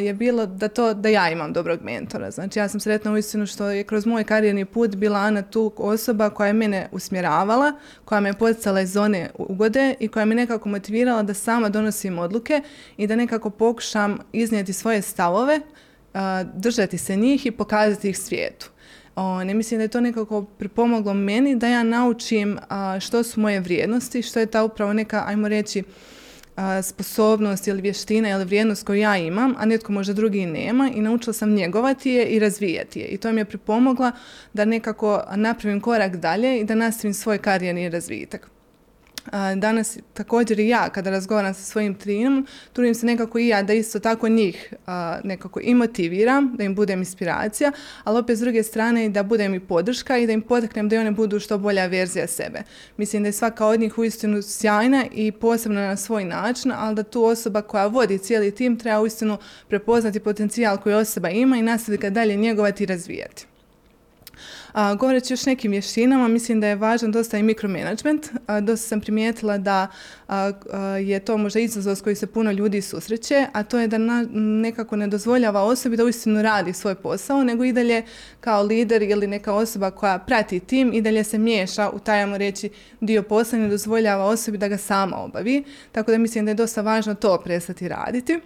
je 0.00 0.14
bilo 0.14 0.46
da 0.46 0.68
to 0.68 0.94
da 0.94 1.08
ja 1.08 1.30
imam 1.30 1.52
dobrog 1.52 1.80
mentora. 1.82 2.30
Znači 2.30 2.58
ja 2.58 2.68
sam 2.68 2.80
sretna 2.80 3.12
uistinu 3.12 3.46
što 3.46 3.70
je 3.70 3.84
kroz 3.84 4.06
moj 4.06 4.24
karijerni 4.24 4.64
put 4.64 4.96
bila 4.96 5.18
Ana 5.18 5.42
tu 5.42 5.72
osoba 5.76 6.30
koja 6.30 6.46
je 6.46 6.52
mene 6.52 6.88
usmjeravala, 6.92 7.72
koja 8.04 8.20
me 8.20 8.32
poticala 8.32 8.80
iz 8.80 8.92
zone 8.92 9.30
ugode 9.38 9.94
i 10.00 10.08
koja 10.08 10.24
me 10.24 10.34
nekako 10.34 10.68
motivirala 10.68 11.22
da 11.22 11.34
sama 11.34 11.68
donosim 11.68 12.18
odluke 12.18 12.62
i 12.96 13.06
da 13.06 13.16
nekako 13.16 13.50
pokušam 13.50 14.18
iznijeti 14.32 14.72
svoje 14.72 15.02
stavove, 15.02 15.60
držati 16.54 16.98
se 16.98 17.16
njih 17.16 17.46
i 17.46 17.50
pokazati 17.50 18.08
ih 18.08 18.18
svijetu. 18.18 18.70
Ne 19.44 19.54
mislim 19.54 19.78
da 19.78 19.84
je 19.84 19.88
to 19.88 20.00
nekako 20.00 20.42
pripomoglo 20.42 21.14
meni 21.14 21.56
da 21.56 21.68
ja 21.68 21.82
naučim 21.82 22.58
što 23.00 23.22
su 23.22 23.40
moje 23.40 23.60
vrijednosti, 23.60 24.22
što 24.22 24.40
je 24.40 24.46
ta 24.46 24.64
upravo 24.64 24.92
neka, 24.92 25.24
ajmo 25.26 25.48
reći, 25.48 25.82
sposobnost 26.82 27.68
ili 27.68 27.82
vještina 27.82 28.30
ili 28.30 28.44
vrijednost 28.44 28.86
koju 28.86 29.00
ja 29.00 29.16
imam, 29.16 29.54
a 29.58 29.64
netko 29.64 29.92
možda 29.92 30.12
drugi 30.12 30.46
nema 30.46 30.90
i 30.94 31.00
naučila 31.00 31.34
sam 31.34 31.54
njegovati 31.54 32.10
je 32.10 32.24
i 32.26 32.38
razvijati 32.38 33.00
je. 33.00 33.06
I 33.06 33.16
to 33.16 33.32
mi 33.32 33.40
je 33.40 33.44
pripomogla 33.44 34.12
da 34.52 34.64
nekako 34.64 35.22
napravim 35.36 35.80
korak 35.80 36.16
dalje 36.16 36.60
i 36.60 36.64
da 36.64 36.74
nastavim 36.74 37.14
svoj 37.14 37.38
karijerni 37.38 37.88
razvitak. 37.88 38.50
Danas 39.56 39.98
također 40.14 40.60
i 40.60 40.68
ja 40.68 40.88
kada 40.88 41.10
razgovaram 41.10 41.54
sa 41.54 41.62
svojim 41.62 41.94
trinom, 41.94 42.46
trudim 42.72 42.94
se 42.94 43.06
nekako 43.06 43.38
i 43.38 43.48
ja 43.48 43.62
da 43.62 43.72
isto 43.72 43.98
tako 43.98 44.28
njih 44.28 44.74
nekako 45.24 45.60
i 45.62 45.74
motiviram, 45.74 46.54
da 46.56 46.64
im 46.64 46.74
budem 46.74 46.98
inspiracija, 46.98 47.72
ali 48.04 48.18
opet 48.18 48.36
s 48.36 48.40
druge 48.40 48.62
strane 48.62 49.08
da 49.08 49.22
budem 49.22 49.54
i 49.54 49.60
podrška 49.60 50.18
i 50.18 50.26
da 50.26 50.32
im 50.32 50.42
potaknem 50.42 50.88
da 50.88 51.00
one 51.00 51.10
budu 51.10 51.40
što 51.40 51.58
bolja 51.58 51.86
verzija 51.86 52.26
sebe. 52.26 52.62
Mislim 52.96 53.22
da 53.22 53.28
je 53.28 53.32
svaka 53.32 53.66
od 53.66 53.80
njih 53.80 53.98
uistinu 53.98 54.42
sjajna 54.42 55.04
i 55.12 55.32
posebna 55.32 55.86
na 55.86 55.96
svoj 55.96 56.24
način, 56.24 56.72
ali 56.76 56.94
da 56.94 57.02
tu 57.02 57.24
osoba 57.24 57.62
koja 57.62 57.86
vodi 57.86 58.18
cijeli 58.18 58.54
tim 58.54 58.78
treba 58.78 59.00
uistinu 59.00 59.38
prepoznati 59.68 60.20
potencijal 60.20 60.78
koji 60.78 60.94
osoba 60.94 61.30
ima 61.30 61.56
i 61.56 61.62
nastaviti 61.62 62.02
ga 62.02 62.10
dalje 62.10 62.36
njegovati 62.36 62.82
i 62.82 62.86
razvijati. 62.86 63.49
A, 64.72 64.94
govoreći 64.94 65.32
još 65.32 65.46
nekim 65.46 65.70
vještinama, 65.70 66.28
mislim 66.28 66.60
da 66.60 66.66
je 66.66 66.76
važan 66.76 67.12
dosta 67.12 67.38
i 67.38 67.42
mikromanagement. 67.42 68.26
dosta 68.62 68.88
sam 68.88 69.00
primijetila 69.00 69.58
da 69.58 69.86
je 71.00 71.20
to 71.20 71.36
možda 71.36 71.60
izazov 71.60 71.94
s 71.94 72.00
koji 72.00 72.16
se 72.16 72.26
puno 72.26 72.52
ljudi 72.52 72.82
susreće, 72.82 73.46
a 73.52 73.62
to 73.62 73.78
je 73.78 73.88
da 73.88 73.98
nekako 74.32 74.96
ne 74.96 75.06
dozvoljava 75.06 75.62
osobi 75.62 75.96
da 75.96 76.04
uistinu 76.04 76.42
radi 76.42 76.72
svoj 76.72 76.94
posao, 76.94 77.44
nego 77.44 77.64
i 77.64 77.72
dalje 77.72 78.02
kao 78.40 78.62
lider 78.62 79.02
ili 79.02 79.26
neka 79.26 79.52
osoba 79.52 79.90
koja 79.90 80.18
prati 80.18 80.60
tim 80.60 80.92
i 80.92 81.00
dalje 81.00 81.24
se 81.24 81.38
miješa 81.38 81.90
u 81.90 81.98
taj, 81.98 82.38
reći, 82.38 82.70
dio 83.00 83.22
posla 83.22 83.58
ne 83.58 83.68
dozvoljava 83.68 84.24
osobi 84.24 84.58
da 84.58 84.68
ga 84.68 84.76
sama 84.76 85.16
obavi. 85.16 85.64
Tako 85.92 86.10
da 86.10 86.18
mislim 86.18 86.44
da 86.44 86.50
je 86.50 86.54
dosta 86.54 86.80
važno 86.80 87.14
to 87.14 87.40
prestati 87.44 87.88
raditi. 87.88 88.40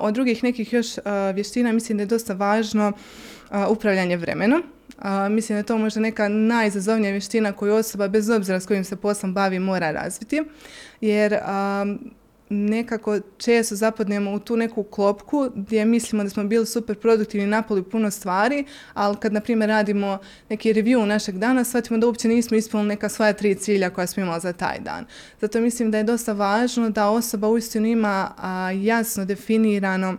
od 0.00 0.14
drugih 0.14 0.44
nekih 0.44 0.72
još 0.72 0.86
vještina 1.34 1.72
mislim 1.72 1.98
da 1.98 2.02
je 2.02 2.06
dosta 2.06 2.34
važno 2.34 2.92
upravljanje 3.68 4.16
vremenom. 4.16 4.62
Mislim 5.30 5.54
da 5.54 5.58
je 5.58 5.62
to 5.62 5.78
možda 5.78 6.00
neka 6.00 6.28
najizazovnija 6.28 7.10
vještina 7.10 7.52
koju 7.52 7.74
osoba 7.74 8.08
bez 8.08 8.30
obzira 8.30 8.60
s 8.60 8.66
kojim 8.66 8.84
se 8.84 8.96
poslom 8.96 9.34
bavi 9.34 9.58
mora 9.58 9.90
razviti 9.90 10.42
jer 11.00 11.38
nekako 12.50 13.20
često 13.38 13.76
zapadnemo 13.76 14.32
u 14.32 14.38
tu 14.38 14.56
neku 14.56 14.82
klopku 14.82 15.50
gdje 15.54 15.84
mislimo 15.84 16.24
da 16.24 16.30
smo 16.30 16.44
bili 16.44 16.66
super 16.66 16.96
produktivni 16.96 17.44
i 17.44 17.50
napoli 17.50 17.82
puno 17.82 18.10
stvari, 18.10 18.64
ali 18.94 19.16
kad 19.16 19.32
na 19.32 19.40
primjer 19.40 19.68
radimo 19.68 20.18
neki 20.48 20.72
review 20.72 21.04
našeg 21.04 21.38
dana, 21.38 21.64
shvatimo 21.64 21.98
da 21.98 22.06
uopće 22.06 22.28
nismo 22.28 22.56
ispunili 22.56 22.88
neka 22.88 23.08
svoja 23.08 23.32
tri 23.32 23.54
cilja 23.54 23.90
koja 23.90 24.06
smo 24.06 24.22
imali 24.22 24.40
za 24.40 24.52
taj 24.52 24.80
dan. 24.80 25.06
Zato 25.40 25.60
mislim 25.60 25.90
da 25.90 25.98
je 25.98 26.04
dosta 26.04 26.32
važno 26.32 26.90
da 26.90 27.08
osoba 27.08 27.48
uistinu 27.48 27.86
ima 27.86 28.34
jasno 28.82 29.24
definirano 29.24 30.16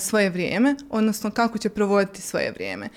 svoje 0.00 0.30
vrijeme, 0.30 0.74
odnosno 0.90 1.30
kako 1.30 1.58
će 1.58 1.68
provoditi 1.68 2.22
svoje 2.22 2.52
vrijeme. 2.52 2.88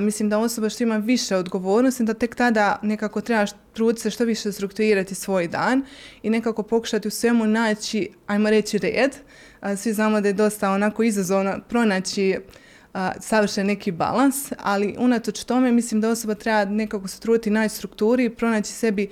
mislim 0.00 0.28
da 0.28 0.38
osoba 0.38 0.68
što 0.68 0.82
ima 0.82 0.96
više 0.96 1.36
odgovornosti, 1.36 2.04
da 2.04 2.14
tek 2.14 2.34
tada 2.34 2.78
nekako 2.82 3.20
trebaš 3.20 3.50
truditi 3.72 4.00
se 4.02 4.10
što 4.10 4.24
više 4.24 4.52
strukturirati 4.52 5.14
svoj 5.14 5.48
dan 5.48 5.84
i 6.22 6.30
nekako 6.30 6.62
pokušati 6.62 7.08
u 7.08 7.10
svemu 7.10 7.46
naći, 7.46 8.08
ajmo 8.26 8.50
reći, 8.50 8.78
red. 8.78 9.16
svi 9.76 9.92
znamo 9.92 10.20
da 10.20 10.28
je 10.28 10.34
dosta 10.34 10.70
onako 10.70 11.02
izazovno 11.02 11.60
pronaći 11.68 12.38
savršen 13.20 13.66
neki 13.66 13.92
balans, 13.92 14.52
ali 14.58 14.96
unatoč 14.98 15.44
tome 15.44 15.72
mislim 15.72 16.00
da 16.00 16.08
osoba 16.08 16.34
treba 16.34 16.64
nekako 16.64 17.08
se 17.08 17.20
truditi 17.20 17.50
naći 17.50 17.74
strukturi 17.74 18.24
i 18.24 18.30
pronaći 18.30 18.72
sebi 18.72 19.08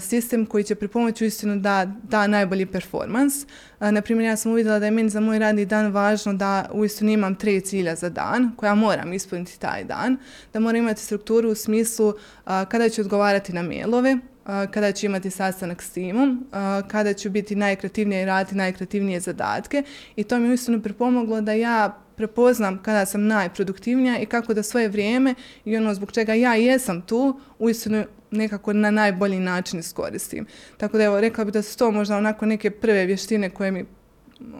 sistem 0.00 0.46
koji 0.46 0.64
će 0.64 0.74
pripomoći 0.74 1.24
uistinu 1.24 1.56
da 1.56 1.92
da 2.02 2.26
najbolji 2.26 2.66
performans. 2.66 3.34
Naprimjer, 3.80 4.26
ja 4.26 4.36
sam 4.36 4.52
uvidjela 4.52 4.78
da 4.78 4.84
je 4.84 4.90
meni 4.90 5.08
za 5.08 5.20
moj 5.20 5.38
radni 5.38 5.66
dan 5.66 5.92
važno 5.92 6.32
da 6.34 6.68
uistinu 6.72 7.10
imam 7.10 7.34
tri 7.34 7.60
cilja 7.60 7.94
za 7.94 8.08
dan 8.08 8.50
koja 8.56 8.74
moram 8.74 9.12
ispuniti 9.12 9.58
taj 9.58 9.84
dan, 9.84 10.16
da 10.52 10.60
moram 10.60 10.76
imati 10.76 11.00
strukturu 11.00 11.50
u 11.50 11.54
smislu 11.54 12.14
kada 12.44 12.88
ću 12.88 13.00
odgovarati 13.00 13.52
na 13.52 13.62
mailove, 13.62 14.18
kada 14.44 14.92
ću 14.92 15.06
imati 15.06 15.30
sastanak 15.30 15.82
s 15.82 15.90
timom, 15.90 16.46
kada 16.88 17.14
ću 17.14 17.30
biti 17.30 17.56
najkreativnije 17.56 18.22
i 18.22 18.26
raditi 18.26 18.56
najkreativnije 18.56 19.20
zadatke 19.20 19.82
i 20.16 20.24
to 20.24 20.38
mi 20.38 20.46
je 20.46 20.50
uistinu 20.50 20.82
pripomoglo 20.82 21.40
da 21.40 21.52
ja 21.52 21.98
prepoznam 22.16 22.82
kada 22.82 23.06
sam 23.06 23.26
najproduktivnija 23.26 24.18
i 24.18 24.26
kako 24.26 24.54
da 24.54 24.62
svoje 24.62 24.88
vrijeme 24.88 25.34
i 25.64 25.76
ono 25.76 25.94
zbog 25.94 26.12
čega 26.12 26.34
ja 26.34 26.54
jesam 26.54 27.02
tu 27.02 27.40
uistinu 27.58 28.04
nekako 28.30 28.72
na 28.72 28.90
najbolji 28.90 29.40
način 29.40 29.80
iskoristim. 29.80 30.46
Tako 30.76 30.98
da 30.98 31.04
evo, 31.04 31.20
rekla 31.20 31.44
bih 31.44 31.52
da 31.52 31.62
su 31.62 31.78
to 31.78 31.90
možda 31.90 32.16
onako 32.16 32.46
neke 32.46 32.70
prve 32.70 33.06
vještine 33.06 33.50
koje 33.50 33.70
mi 33.70 33.84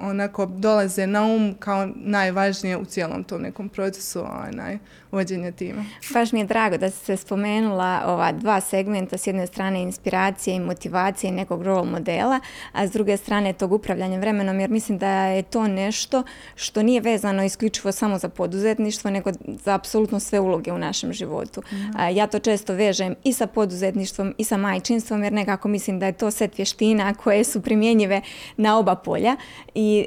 onako 0.00 0.46
dolaze 0.46 1.06
na 1.06 1.24
um 1.26 1.54
kao 1.58 1.88
najvažnije 1.94 2.76
u 2.76 2.84
cijelom 2.84 3.24
tom 3.24 3.42
nekom 3.42 3.68
procesu 3.68 4.24
onaj, 4.48 4.78
vođenja 5.12 5.52
tima. 5.52 5.84
Baš 6.12 6.32
mi 6.32 6.40
je 6.40 6.46
drago 6.46 6.76
da 6.76 6.90
si 6.90 7.04
se 7.04 7.16
spomenula 7.16 8.02
ova 8.06 8.32
dva 8.32 8.60
segmenta, 8.60 9.18
s 9.18 9.26
jedne 9.26 9.46
strane 9.46 9.82
inspiracije 9.82 10.56
i 10.56 10.60
motivacije 10.60 11.28
i 11.28 11.32
nekog 11.32 11.62
role 11.62 11.84
modela, 11.84 12.40
a 12.72 12.86
s 12.86 12.92
druge 12.92 13.16
strane 13.16 13.52
tog 13.52 13.72
upravljanja 13.72 14.18
vremenom, 14.18 14.60
jer 14.60 14.70
mislim 14.70 14.98
da 14.98 15.24
je 15.26 15.42
to 15.42 15.68
nešto 15.68 16.22
što 16.54 16.82
nije 16.82 17.00
vezano 17.00 17.44
isključivo 17.44 17.92
samo 17.92 18.18
za 18.18 18.28
poduzetništvo, 18.28 19.10
nego 19.10 19.30
za 19.64 19.74
apsolutno 19.74 20.20
sve 20.20 20.40
uloge 20.40 20.72
u 20.72 20.78
našem 20.78 21.12
životu. 21.12 21.62
Ja 22.12 22.26
to 22.26 22.38
često 22.38 22.72
vežem 22.74 23.14
i 23.24 23.32
sa 23.32 23.46
poduzetništvom 23.46 24.34
i 24.38 24.44
sa 24.44 24.56
majčinstvom, 24.56 25.24
jer 25.24 25.32
nekako 25.32 25.68
mislim 25.68 25.98
da 25.98 26.06
je 26.06 26.12
to 26.12 26.30
set 26.30 26.58
vještina 26.58 27.14
koje 27.14 27.44
su 27.44 27.62
primjenjive 27.62 28.20
na 28.56 28.78
oba 28.78 28.94
polja 28.94 29.36
i 29.74 30.06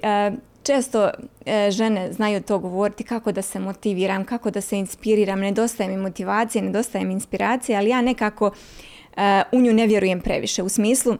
često 0.65 1.09
e, 1.45 1.71
žene 1.71 2.13
znaju 2.13 2.41
to 2.41 2.59
govoriti 2.59 3.03
kako 3.03 3.31
da 3.31 3.41
se 3.41 3.59
motiviram, 3.59 4.25
kako 4.25 4.51
da 4.51 4.61
se 4.61 4.77
inspiriram, 4.77 5.39
nedostaje 5.39 5.89
mi 5.89 5.97
motivacije, 5.97 6.61
nedostaje 6.61 7.05
mi 7.05 7.13
inspiracije, 7.13 7.77
ali 7.77 7.89
ja 7.89 8.01
nekako 8.01 8.51
e, 9.17 9.43
u 9.51 9.61
nju 9.61 9.73
ne 9.73 9.87
vjerujem 9.87 10.21
previše. 10.21 10.63
U 10.63 10.69
smislu, 10.69 11.17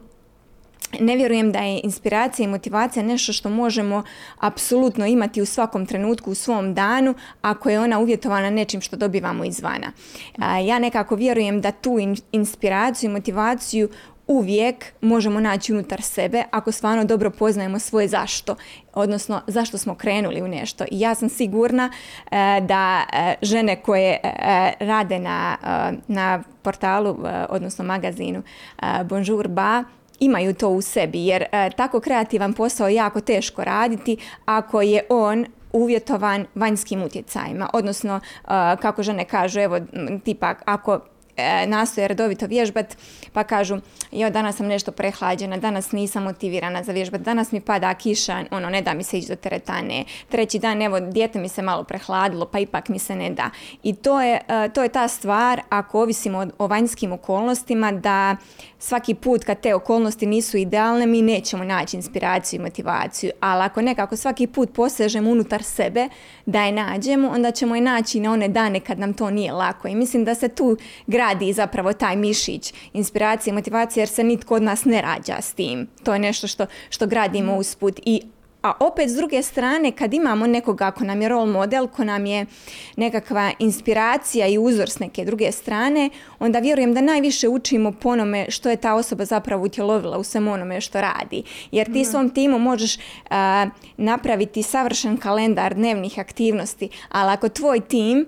ne 1.00 1.16
vjerujem 1.16 1.52
da 1.52 1.60
je 1.60 1.82
inspiracija 1.84 2.44
i 2.44 2.48
motivacija 2.48 3.04
nešto 3.04 3.34
što 3.34 3.50
možemo 3.50 4.04
apsolutno 4.40 5.06
imati 5.06 5.42
u 5.42 5.46
svakom 5.46 5.86
trenutku 5.86 6.32
u 6.32 6.36
svom 6.36 6.74
danu 6.74 7.14
ako 7.42 7.70
je 7.70 7.80
ona 7.80 8.00
uvjetovana 8.00 8.50
nečim 8.50 8.82
što 8.82 8.96
dobivamo 8.96 9.46
izvana. 9.46 9.92
Ja 10.66 10.80
nekako 10.80 11.16
vjerujem 11.16 11.62
da 11.62 11.72
tu 11.72 11.98
inspiraciju 12.32 13.10
i 13.10 13.14
motivaciju 13.14 13.90
uvijek 14.28 14.86
možemo 15.02 15.40
naći 15.40 15.74
unutar 15.74 16.02
sebe 16.02 16.44
ako 16.52 16.72
stvarno 16.72 17.06
dobro 17.06 17.30
poznajemo 17.30 17.80
svoje 17.80 18.08
zašto, 18.08 18.56
odnosno 18.94 19.42
zašto 19.48 19.78
smo 19.78 19.96
krenuli 19.96 20.42
u 20.42 20.48
nešto. 20.48 20.84
I 20.92 21.00
ja 21.00 21.16
sam 21.16 21.30
sigurna 21.30 21.92
e, 22.32 22.62
da 22.62 23.04
e, 23.14 23.36
žene 23.42 23.82
koje 23.82 24.20
e, 24.24 24.74
rade 24.80 25.20
na, 25.20 25.58
na 26.08 26.44
portalu, 26.62 27.18
odnosno 27.50 27.86
magazinu 27.86 28.44
Bonjour 29.06 29.48
Ba, 29.48 29.84
imaju 30.20 30.54
to 30.54 30.70
u 30.70 30.82
sebi 30.82 31.26
jer 31.26 31.46
tako 31.76 32.00
kreativan 32.00 32.54
posao 32.54 32.88
je 32.88 32.96
jako 32.96 33.22
teško 33.22 33.64
raditi 33.64 34.18
ako 34.46 34.82
je 34.82 35.02
on 35.10 35.46
uvjetovan 35.72 36.46
vanjskim 36.56 37.04
utjecajima, 37.04 37.70
odnosno 37.74 38.20
kako 38.82 39.04
žene 39.04 39.26
kažu, 39.26 39.60
evo 39.60 39.80
tipa 40.24 40.56
ako 40.66 41.00
e, 41.38 41.68
nastoje 41.68 42.08
redovito 42.08 42.48
vježbat 42.48 42.98
pa 43.34 43.44
kažu 43.44 43.78
jo 44.12 44.30
danas 44.30 44.56
sam 44.56 44.68
nešto 44.68 44.92
prehlađena, 44.92 45.58
danas 45.58 45.92
nisam 45.92 46.24
motivirana 46.24 46.84
za 46.84 46.92
vježbat, 46.92 47.22
danas 47.22 47.52
mi 47.52 47.62
pada 47.62 47.94
kiša, 47.94 48.44
ono 48.52 48.70
ne 48.70 48.82
da 48.82 48.94
mi 48.94 49.04
se 49.04 49.18
ići 49.18 49.28
do 49.28 49.36
teretane, 49.36 50.06
treći 50.30 50.60
dan 50.60 50.82
evo 50.82 51.00
dijete 51.00 51.40
mi 51.40 51.50
se 51.50 51.62
malo 51.62 51.84
prehladilo 51.84 52.46
pa 52.46 52.60
ipak 52.60 52.90
mi 52.90 53.00
se 53.00 53.16
ne 53.16 53.30
da. 53.30 53.50
I 53.84 53.96
to 53.96 54.22
je, 54.22 54.42
e, 54.48 54.70
to 54.70 54.84
je 54.84 54.90
ta 54.90 55.08
stvar 55.08 55.62
ako 55.70 56.02
ovisimo 56.02 56.48
o, 56.58 56.68
vanjskim 56.68 57.12
okolnostima 57.12 57.92
da 57.92 58.36
svaki 58.86 59.14
put 59.14 59.44
kad 59.44 59.60
te 59.60 59.76
okolnosti 59.76 60.26
nisu 60.26 60.58
idealne 60.58 61.06
mi 61.06 61.22
nećemo 61.22 61.64
naći 61.64 61.98
inspiraciju 61.98 62.60
i 62.60 62.64
motivaciju, 62.64 63.32
ali 63.40 63.64
ako 63.64 63.82
nekako 63.82 64.16
svaki 64.16 64.48
put 64.48 64.74
posežemo 64.74 65.32
unutar 65.32 65.64
sebe 65.64 66.10
da 66.46 66.64
je 66.64 66.72
nađemo, 66.72 67.30
onda 67.30 67.52
ćemo 67.52 67.76
je 67.76 67.82
naći 67.82 68.20
na 68.20 68.32
one 68.32 68.48
dane 68.48 68.80
kad 68.80 69.00
nam 69.00 69.14
to 69.14 69.30
nije 69.30 69.52
lako 69.52 69.88
i 69.88 69.96
mislim 69.96 70.26
da 70.26 70.36
se 70.36 70.48
tu 70.48 70.78
gradi 71.08 71.54
zapravo 71.54 71.94
taj 71.94 72.16
mišić 72.16 72.74
inspiracije 72.94 73.52
i 73.52 73.56
motivacije 73.56 74.02
jer 74.02 74.10
se 74.10 74.24
nitko 74.24 74.56
od 74.56 74.62
nas 74.62 74.86
ne 74.86 75.02
rađa 75.02 75.42
s 75.42 75.54
tim. 75.54 75.88
To 76.04 76.14
je 76.14 76.20
nešto 76.20 76.48
što, 76.48 76.66
što 76.90 77.08
gradimo 77.08 77.52
mhm. 77.52 77.60
usput 77.60 78.00
i 78.06 78.22
a 78.66 78.74
opet 78.80 79.10
s 79.10 79.16
druge 79.16 79.44
strane 79.44 79.92
kad 79.92 80.14
imamo 80.14 80.48
nekoga 80.48 80.86
ako 80.86 81.04
nam 81.04 81.22
je 81.22 81.30
role 81.30 81.46
model, 81.46 81.88
ko 81.88 82.04
nam 82.04 82.26
je 82.26 82.46
nekakva 82.96 83.52
inspiracija 83.60 84.48
i 84.48 84.58
uzor 84.58 84.90
s 84.90 85.00
neke 85.00 85.26
druge 85.26 85.52
strane, 85.52 86.10
onda 86.40 86.60
vjerujem 86.60 86.94
da 86.94 87.02
najviše 87.02 87.48
učimo 87.48 87.92
po 87.92 88.10
onome 88.10 88.46
što 88.50 88.70
je 88.70 88.76
ta 88.76 88.94
osoba 88.94 89.26
zapravo 89.26 89.66
utjelovila 89.66 90.18
u 90.18 90.24
svemu 90.24 90.54
onome 90.54 90.82
što 90.82 91.02
radi. 91.02 91.44
Jer 91.72 91.86
ti 91.86 92.02
mhm. 92.02 92.10
svom 92.12 92.30
timu 92.30 92.60
možeš 92.60 92.98
napraviti 93.98 94.64
savršen 94.64 95.18
kalendar 95.18 95.74
dnevnih 95.74 96.20
aktivnosti, 96.20 96.90
ali 97.10 97.32
ako 97.32 97.50
tvoj 97.50 97.80
tim 97.80 98.26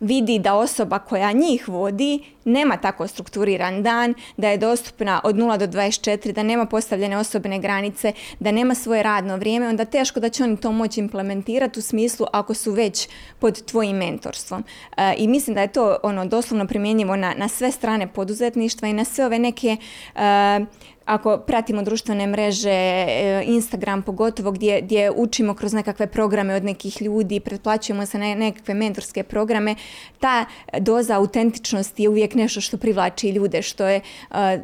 vidi 0.00 0.38
da 0.38 0.54
osoba 0.54 0.98
koja 0.98 1.32
njih 1.32 1.68
vodi 1.68 2.35
nema 2.46 2.76
tako 2.76 3.06
strukturiran 3.06 3.82
dan, 3.82 4.14
da 4.36 4.48
je 4.48 4.58
dostupna 4.58 5.20
od 5.24 5.36
0 5.36 5.58
do 5.58 5.66
24, 5.66 6.32
da 6.32 6.42
nema 6.42 6.66
postavljene 6.66 7.18
osobne 7.18 7.58
granice, 7.58 8.12
da 8.40 8.50
nema 8.50 8.74
svoje 8.74 9.02
radno 9.02 9.36
vrijeme, 9.36 9.68
onda 9.68 9.84
teško 9.84 10.20
da 10.20 10.28
će 10.28 10.44
oni 10.44 10.56
to 10.56 10.72
moći 10.72 11.00
implementirati 11.00 11.78
u 11.78 11.82
smislu 11.82 12.26
ako 12.32 12.54
su 12.54 12.72
već 12.72 13.08
pod 13.38 13.64
tvojim 13.64 13.96
mentorstvom. 13.96 14.64
E, 14.96 15.14
I 15.18 15.28
mislim 15.28 15.54
da 15.54 15.60
je 15.60 15.72
to 15.72 15.96
ono 16.02 16.26
doslovno 16.26 16.66
primjenjivo 16.66 17.16
na, 17.16 17.34
na 17.36 17.48
sve 17.48 17.70
strane 17.70 18.06
poduzetništva 18.06 18.88
i 18.88 18.92
na 18.92 19.04
sve 19.04 19.26
ove 19.26 19.38
neke 19.38 19.76
e, 20.14 20.66
ako 21.06 21.38
pratimo 21.38 21.82
društvene 21.82 22.26
mreže, 22.26 22.70
e, 22.70 23.42
Instagram 23.46 24.02
pogotovo 24.02 24.50
gdje, 24.50 24.80
gdje 24.80 25.10
učimo 25.10 25.54
kroz 25.54 25.72
nekakve 25.72 26.06
programe 26.06 26.54
od 26.54 26.64
nekih 26.64 27.02
ljudi, 27.02 27.40
pretplaćujemo 27.40 28.06
se 28.06 28.18
na 28.18 28.34
nekakve 28.34 28.74
mentorske 28.74 29.22
programe, 29.22 29.74
ta 30.20 30.44
doza 30.78 31.16
autentičnosti 31.16 32.02
je 32.02 32.08
uvijek 32.08 32.34
nešto 32.36 32.60
što 32.60 32.76
privlači 32.76 33.28
ljude, 33.28 33.62
što 33.62 33.86
je 33.86 34.00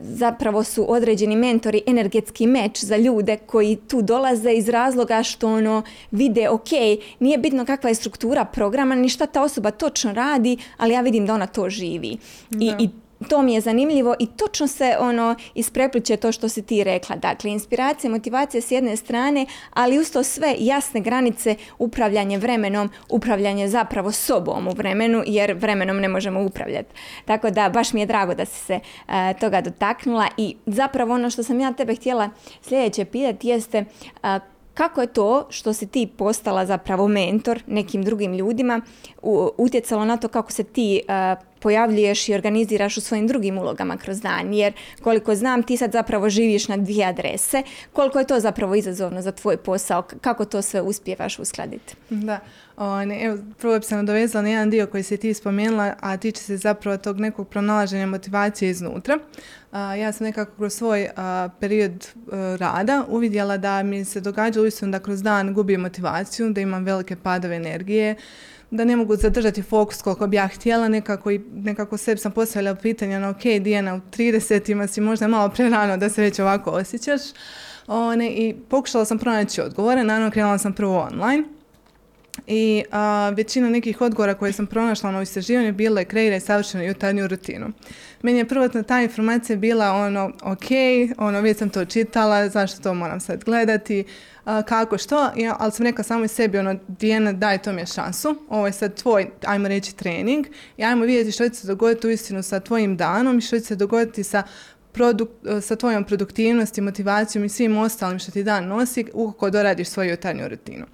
zapravo 0.03 0.65
su 0.65 0.93
određeni 0.93 1.37
mentori 1.37 1.83
energetski 1.87 2.47
meč 2.47 2.85
za 2.85 2.97
ljude 2.97 3.37
koji 3.37 3.77
tu 3.77 4.03
dolaze 4.03 4.53
iz 4.53 4.69
razloga 4.69 5.23
što 5.23 5.49
ono 5.49 5.83
vide 6.11 6.49
ok, 6.49 6.71
nije 7.21 7.39
bitno 7.39 7.65
kakva 7.65 7.89
je 7.89 7.95
struktura 7.95 8.45
programa, 8.45 8.95
ni 8.95 9.09
šta 9.09 9.27
ta 9.27 9.43
osoba 9.43 9.71
točno 9.71 10.13
radi, 10.13 10.57
ali 10.77 10.95
ja 10.95 11.01
vidim 11.01 11.27
da 11.27 11.35
ona 11.35 11.47
to 11.47 11.71
živi. 11.71 12.17
I, 12.61 12.73
I 12.79 12.89
to 13.29 13.43
mi 13.43 13.55
je 13.55 13.61
zanimljivo 13.61 14.15
i 14.19 14.27
točno 14.27 14.67
se 14.67 14.97
ono 15.01 15.35
isprepliče 15.55 16.17
to 16.17 16.33
što 16.33 16.49
si 16.49 16.63
ti 16.63 16.85
rekla. 16.85 17.17
Dakle, 17.17 17.51
inspiracija, 17.51 18.11
motivacija 18.11 18.61
s 18.61 18.71
jedne 18.71 18.97
strane, 18.97 19.47
ali 19.71 19.99
usto 19.99 20.23
sve 20.23 20.55
jasne 20.59 21.01
granice, 21.01 21.57
upravljanje 21.79 22.39
vremenom, 22.39 22.91
upravljanje 23.09 23.69
zapravo 23.69 24.13
sobom 24.13 24.69
u 24.69 24.73
vremenu, 24.73 25.23
jer 25.27 25.53
vremenom 25.53 25.97
ne 25.97 26.09
možemo 26.09 26.43
upravljati. 26.43 26.95
Tako 27.25 27.51
da 27.51 27.69
baš 27.69 27.93
mi 27.93 28.01
je 28.01 28.07
drago 28.07 28.35
da 28.35 28.45
si 28.45 28.65
se 28.65 28.81
e, 29.09 29.35
toga 29.41 29.61
dotaknula 29.61 30.29
i 30.37 30.57
zapravo 30.67 31.15
ono 31.15 31.31
što 31.31 31.43
sam 31.43 31.61
ja 31.61 31.73
tebe 31.73 31.95
htjela 31.95 32.31
sljedeće 32.63 33.05
pitati 33.05 33.49
jeste 33.49 33.85
e, 34.23 34.52
kako 34.75 35.01
je 35.01 35.07
to 35.07 35.47
što 35.51 35.73
si 35.73 35.87
ti 35.87 36.09
postala 36.17 36.67
zapravo 36.67 37.09
mentor 37.09 37.63
nekim 37.67 38.03
drugim 38.03 38.35
ljudima 38.35 38.81
utjecalo 39.57 40.05
na 40.05 40.17
to 40.17 40.29
kako 40.29 40.53
se 40.53 40.65
ti 40.65 41.03
uh, 41.09 41.43
pojavljuješ 41.63 42.29
i 42.29 42.35
organiziraš 42.35 42.97
u 42.97 43.01
svojim 43.01 43.27
drugim 43.27 43.59
ulogama 43.59 43.97
kroz 43.97 44.21
dan. 44.21 44.55
Jer 44.55 44.73
koliko 45.03 45.35
znam 45.35 45.63
ti 45.63 45.77
sad 45.77 45.93
zapravo 45.93 46.31
živiš 46.31 46.69
na 46.69 46.77
dvije 46.77 47.07
adrese. 47.07 47.63
Koliko 47.93 48.19
je 48.19 48.27
to 48.27 48.41
zapravo 48.41 48.75
izazovno 48.75 49.23
za 49.23 49.33
tvoj 49.33 49.57
posao? 49.57 50.03
Kako 50.03 50.45
to 50.45 50.63
sve 50.63 50.81
uspijevaš 50.81 51.39
uskladiti? 51.39 51.95
Da. 52.11 52.41
O, 52.77 53.03
evo, 53.03 53.39
prvo 53.59 53.79
bi 53.79 53.85
se 53.85 53.97
nadovezala 53.97 54.43
na 54.43 54.49
jedan 54.49 54.71
dio 54.71 54.87
koji 54.87 55.03
si 55.03 55.17
ti 55.17 55.35
spomenula, 55.35 55.95
a 56.01 56.17
tiče 56.17 56.43
se 56.43 56.57
zapravo 56.57 56.97
tog 56.97 57.21
nekog 57.21 57.49
pronalaženja 57.49 58.07
motivacije 58.07 58.71
iznutra. 58.71 59.19
Ja 59.79 60.13
sam 60.13 60.25
nekako 60.25 60.53
kroz 60.57 60.75
svoj 60.75 61.09
period 61.61 61.93
e, 61.93 62.07
rada 62.57 63.05
uvidjela 63.09 63.57
da 63.57 63.83
mi 63.83 64.05
se 64.05 64.21
događa 64.21 64.61
uistinu 64.61 64.93
da 64.93 64.99
kroz 64.99 65.23
dan 65.23 65.55
gubim 65.55 65.81
motivaciju, 65.81 66.51
da 66.51 66.61
imam 66.61 66.85
velike 66.85 67.17
padove 67.17 67.57
energije, 67.57 68.17
da 68.71 68.85
ne 68.85 68.97
mogu 68.97 69.17
zadržati 69.17 69.63
fokus 69.63 70.03
koliko 70.03 70.27
bi 70.27 70.37
ja 70.37 70.49
htjela, 70.49 70.89
nekako, 70.89 71.31
i, 71.31 71.41
nekako 71.55 71.97
sebi 71.97 72.21
sam 72.21 72.33
postavila 72.33 72.75
pitanje, 72.75 73.21
no, 73.21 73.31
ok, 73.31 73.43
Dijana, 73.43 73.95
u 73.95 74.01
30-ima 74.17 74.87
si 74.87 75.01
možda 75.01 75.29
malo 75.29 75.49
prerano 75.49 75.97
da 75.97 76.09
se 76.09 76.23
već 76.23 76.39
ovako 76.39 76.71
osjećaš. 76.71 77.21
One, 77.87 78.31
I 78.31 78.55
pokušala 78.69 79.05
sam 79.05 79.19
pronaći 79.19 79.61
odgovore, 79.61 80.05
naravno 80.05 80.31
krenula 80.31 80.59
sam 80.59 80.73
prvo 80.73 80.99
online, 80.99 81.45
i 82.53 82.85
većina 83.35 83.69
nekih 83.69 84.01
odgovora 84.01 84.35
koje 84.35 84.53
sam 84.53 84.67
pronašla 84.67 85.11
na 85.11 85.23
istraživanju 85.23 85.73
bilo 85.73 85.99
je 85.99 86.05
kreiraj 86.05 86.41
savršenu 86.41 86.85
jutarnju 86.85 87.27
rutinu. 87.27 87.73
Meni 88.23 88.39
je 88.39 88.49
prvotno 88.49 88.83
ta 88.83 89.01
informacija 89.01 89.57
bila 89.57 89.93
ono, 89.93 90.33
ok, 90.43 90.67
ono, 91.19 91.41
već 91.41 91.59
sam 91.59 91.71
to 91.71 91.85
čitala, 91.85 92.49
zašto 92.49 92.83
to 92.83 92.95
moram 92.95 93.21
sad 93.21 93.45
gledati, 93.45 94.05
kako, 94.45 94.99
što, 94.99 95.31
ja, 95.37 95.57
ali 95.59 95.73
sam 95.73 95.87
rekla 95.87 96.05
samo 96.05 96.25
i 96.25 96.29
sebi, 96.29 96.59
ono, 96.59 96.77
Dijana, 96.89 97.33
daj 97.33 97.59
to 97.59 97.73
mi 97.73 97.81
je 97.81 97.87
šansu, 97.87 98.37
ovo 98.49 98.67
je 98.67 98.73
sad 98.73 98.95
tvoj, 98.95 99.31
ajmo 99.47 99.69
reći, 99.69 99.97
trening 99.97 100.47
i 100.77 100.85
ajmo 100.85 101.05
vidjeti 101.05 101.33
što 101.33 101.49
će 101.49 101.55
se 101.55 101.67
dogoditi 101.67 102.07
uistinu 102.07 102.43
sa 102.43 102.61
tvojim 102.61 102.97
danom 102.97 103.39
i 103.39 103.41
što 103.41 103.59
će 103.59 103.65
se 103.65 103.77
dogoditi 103.77 104.25
sa 104.25 104.43
sa 105.61 105.77
tvojom 105.77 106.05
produktivnosti, 106.05 106.81
motivacijom 106.81 107.45
i 107.45 107.49
svim 107.49 107.77
ostalim 107.77 108.19
što 108.19 108.33
ti 108.33 108.43
dan 108.45 108.67
nosi 108.67 109.05
ukoliko 109.13 109.51
doradiš 109.51 109.89
svoju 109.89 110.11
jutarnju 110.11 110.49
rutinu. 110.49 110.87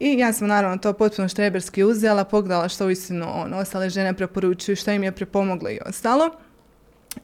I 0.00 0.18
ja 0.18 0.32
sam 0.32 0.48
naravno 0.48 0.78
to 0.78 0.92
potpuno 0.92 1.28
štreberski 1.28 1.84
uzela, 1.84 2.24
pogledala 2.24 2.68
što 2.68 2.86
uistinu 2.86 3.26
on, 3.34 3.54
ostale 3.54 3.90
žene 3.90 4.14
preporučuju, 4.14 4.76
što 4.76 4.90
im 4.90 5.02
je 5.02 5.12
prepomoglo 5.12 5.70
i 5.70 5.78
ostalo. 5.86 6.30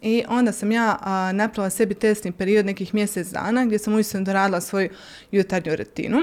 I 0.02 0.24
onda 0.28 0.52
sam 0.52 0.72
ja 0.72 0.98
napravila 1.32 1.70
sebi 1.70 1.94
testni 1.94 2.32
period 2.32 2.66
nekih 2.66 2.94
mjesec 2.94 3.28
dana 3.28 3.64
gdje 3.64 3.78
sam 3.78 3.94
uistinu 3.94 4.24
doradila 4.24 4.60
svoju 4.60 4.88
jutarnju 5.32 5.76
rutinu 5.76 6.18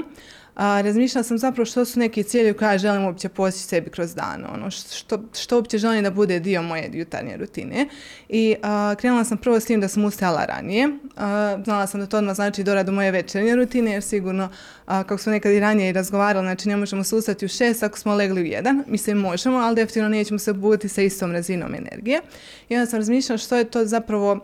a, 0.60 0.80
razmišljala 0.80 1.24
sam 1.24 1.38
zapravo 1.38 1.64
što 1.64 1.84
su 1.84 1.98
neki 1.98 2.22
ciljevi 2.22 2.56
koje 2.56 2.72
ja 2.72 2.78
želim 2.78 3.04
uopće 3.04 3.28
postići 3.28 3.68
sebi 3.68 3.90
kroz 3.90 4.14
dan, 4.14 4.44
ono, 4.54 4.70
što, 4.70 5.22
što 5.40 5.56
uopće 5.56 5.78
želim 5.78 6.04
da 6.04 6.10
bude 6.10 6.40
dio 6.40 6.62
moje 6.62 6.90
jutarnje 6.92 7.36
rutine. 7.36 7.88
I 8.28 8.54
krenula 8.98 9.24
sam 9.24 9.38
prvo 9.38 9.60
s 9.60 9.64
tim 9.64 9.80
da 9.80 9.88
sam 9.88 10.04
ustajala 10.04 10.44
ranije. 10.44 10.88
znala 11.64 11.86
sam 11.86 12.00
da 12.00 12.06
to 12.06 12.18
odmah 12.18 12.34
znači 12.34 12.64
doradu 12.64 12.92
moje 12.92 13.10
večernje 13.10 13.56
rutine, 13.56 13.90
jer 13.92 14.02
sigurno, 14.02 14.48
kako 14.86 15.18
smo 15.18 15.32
nekad 15.32 15.52
i 15.52 15.60
ranije 15.60 15.92
razgovarali, 15.92 16.46
znači 16.46 16.68
ne 16.68 16.76
možemo 16.76 17.04
se 17.04 17.16
ustati 17.16 17.44
u 17.44 17.48
šest 17.48 17.82
ako 17.82 17.98
smo 17.98 18.14
legli 18.14 18.42
u 18.42 18.44
jedan. 18.44 18.84
Mislim, 18.86 19.18
možemo, 19.18 19.56
ali 19.56 19.76
definitivno 19.76 20.08
nećemo 20.08 20.38
se 20.38 20.52
buditi 20.52 20.88
sa 20.88 21.02
istom 21.02 21.32
razinom 21.32 21.74
energije. 21.74 22.20
I 22.68 22.76
onda 22.76 22.86
sam 22.86 22.98
razmišljala 22.98 23.38
što 23.38 23.56
je 23.56 23.64
to 23.64 23.84
zapravo 23.84 24.40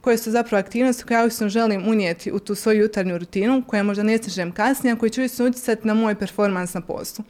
koje 0.00 0.18
su 0.18 0.30
zapravo 0.30 0.60
aktivnosti 0.60 1.04
koje 1.04 1.18
ja 1.18 1.24
uistinu 1.24 1.50
želim 1.50 1.88
unijeti 1.88 2.32
u 2.32 2.38
tu 2.38 2.54
svoju 2.54 2.80
jutarnju 2.80 3.18
rutinu, 3.18 3.62
koja 3.66 3.82
možda 3.82 4.02
ne 4.02 4.18
stižem 4.18 4.52
kasnije, 4.52 4.92
a 4.92 4.98
koji 4.98 5.10
će 5.10 5.20
uistinu 5.20 5.48
utjecati 5.48 5.86
na 5.86 5.94
moj 5.94 6.14
performans 6.14 6.74
na 6.74 6.80
poslu. 6.80 7.24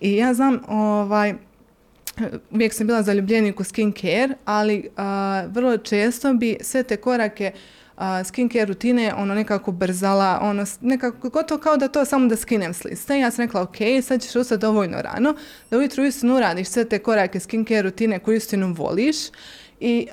I 0.00 0.16
ja 0.16 0.34
znam, 0.34 0.60
ovaj, 0.68 1.34
uvijek 2.50 2.72
sam 2.72 2.86
bila 2.86 3.02
zaljubljenik 3.02 3.60
u 3.60 3.64
skincare, 3.64 4.28
ali 4.44 4.88
vrlo 5.48 5.76
često 5.76 6.34
bi 6.34 6.56
sve 6.60 6.82
te 6.82 6.96
korake 6.96 7.52
uh, 7.96 8.02
skincare 8.24 8.64
rutine 8.64 9.14
ono 9.16 9.34
nekako 9.34 9.72
brzala, 9.72 10.38
ono 10.42 10.64
nekako 10.80 11.28
gotovo 11.28 11.60
kao 11.60 11.76
da 11.76 11.88
to 11.88 12.04
samo 12.04 12.28
da 12.28 12.36
skinem 12.36 12.74
s 12.74 12.84
liste. 12.84 13.18
Ja 13.18 13.30
sam 13.30 13.44
rekla 13.44 13.62
ok, 13.62 13.76
sad 14.02 14.22
ćeš 14.22 14.36
ustati 14.36 14.60
dovoljno 14.60 15.02
rano, 15.02 15.34
da 15.70 15.78
ujutro 15.78 16.02
uistinu 16.02 16.36
uradiš 16.36 16.68
sve 16.68 16.84
te 16.84 16.98
korake 16.98 17.40
skincare 17.40 17.82
rutine 17.82 18.18
koje 18.18 18.34
uistinu 18.34 18.72
voliš 18.72 19.16
i 19.86 20.06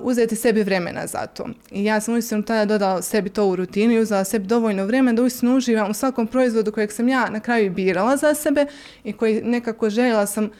uzeti 0.00 0.36
sebi 0.36 0.62
vremena 0.62 1.06
za 1.06 1.26
to. 1.26 1.48
I 1.70 1.84
ja 1.84 2.00
sam 2.00 2.14
uistinu 2.14 2.42
tada 2.42 2.64
dodala 2.64 3.02
sebi 3.02 3.30
to 3.30 3.46
u 3.46 3.56
rutinu 3.56 3.92
i 3.92 3.98
uzela 3.98 4.24
sebi 4.24 4.46
dovoljno 4.46 4.86
vremena 4.86 5.16
da 5.16 5.22
uistinu 5.22 5.56
uživam 5.56 5.90
u 5.90 5.94
svakom 5.94 6.26
proizvodu 6.26 6.72
kojeg 6.72 6.92
sam 6.92 7.08
ja 7.08 7.30
na 7.30 7.40
kraju 7.40 7.70
birala 7.70 8.16
za 8.16 8.34
sebe 8.34 8.66
i 9.04 9.12
koji 9.12 9.42
nekako 9.42 9.90
željela 9.90 10.26
sam 10.26 10.50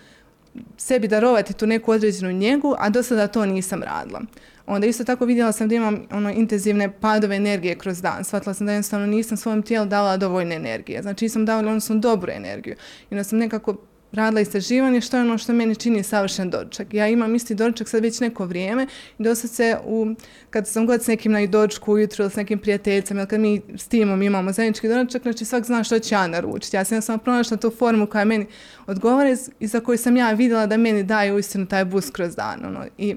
sebi 0.77 1.09
darovati 1.09 1.53
tu 1.53 1.67
neku 1.67 1.91
određenu 1.91 2.33
njegu, 2.33 2.75
a 2.79 2.89
do 2.91 3.03
sada 3.03 3.27
to 3.27 3.47
nisam 3.47 3.83
radila. 3.83 4.21
Onda 4.67 4.87
isto 4.87 5.05
tako 5.05 5.25
vidjela 5.25 5.53
sam 5.53 5.69
da 5.69 5.75
imam 5.75 6.07
ono, 6.11 6.31
intenzivne 6.31 6.93
padove 7.01 7.37
energije 7.37 7.75
kroz 7.75 8.03
dan. 8.03 8.25
Shvatila 8.25 8.55
sam 8.55 8.67
da 8.67 8.73
jednostavno 8.73 9.07
nisam 9.07 9.37
svom 9.37 9.63
tijelu 9.63 9.87
dala 9.87 10.17
dovoljne 10.17 10.57
energije. 10.57 11.03
Znači 11.03 11.25
nisam 11.25 11.45
davala 11.45 11.69
odnosno 11.69 11.97
dobru 11.97 12.33
energiju. 12.33 12.75
I 13.11 13.15
onda 13.15 13.25
sam 13.25 13.39
nekako 13.39 13.77
radila 14.15 14.41
istraživanje 14.41 15.01
što 15.01 15.17
je 15.17 15.23
ono 15.23 15.39
što 15.39 15.53
meni 15.53 15.77
čini 15.77 16.03
savršen 16.03 16.51
doručak. 16.51 16.95
Ja 16.95 17.09
imam 17.09 17.35
isti 17.35 17.55
doručak 17.55 17.89
sad 17.89 18.03
već 18.03 18.21
neko 18.21 18.47
vrijeme 18.47 18.87
i 19.19 19.23
dosta 19.23 19.49
se 19.49 19.77
u, 19.85 20.15
kad 20.51 20.69
sam 20.69 20.87
god 20.87 21.03
s 21.03 21.07
nekim 21.07 21.33
na 21.33 21.47
doručku 21.47 21.93
ujutro 21.93 22.25
ili 22.25 22.31
s 22.31 22.37
nekim 22.37 22.59
prijateljicama 22.59 23.21
ili 23.21 23.29
kad 23.29 23.41
mi 23.41 23.61
s 23.77 23.89
timom 23.89 24.23
imamo 24.23 24.53
zajednički 24.53 24.89
doručak, 24.89 25.23
znači 25.23 25.45
svak 25.45 25.65
zna 25.65 25.85
što 25.85 25.99
će 25.99 26.15
ja 26.15 26.27
naručiti. 26.27 26.77
Ja 26.77 26.85
sam 26.85 27.03
samo 27.03 27.19
pronašla 27.19 27.57
tu 27.57 27.71
formu 27.71 28.07
koja 28.07 28.25
meni 28.25 28.47
odgovara 28.87 29.37
i 29.61 29.67
za 29.67 29.81
koju 29.81 29.99
sam 29.99 30.17
ja 30.17 30.33
vidjela 30.33 30.67
da 30.67 30.77
meni 30.77 31.03
daje 31.03 31.35
uistinu 31.35 31.67
taj 31.67 31.85
bus 31.85 32.11
kroz 32.11 32.37
dan. 32.37 32.65
Ono. 32.65 32.85
I 32.99 33.17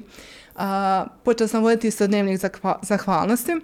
a, 0.56 1.06
počela 1.24 1.48
sam 1.48 1.64
voditi 1.64 1.88
isto 1.88 2.08
dnevnik 2.08 2.40
zahvalnosti 2.82 3.56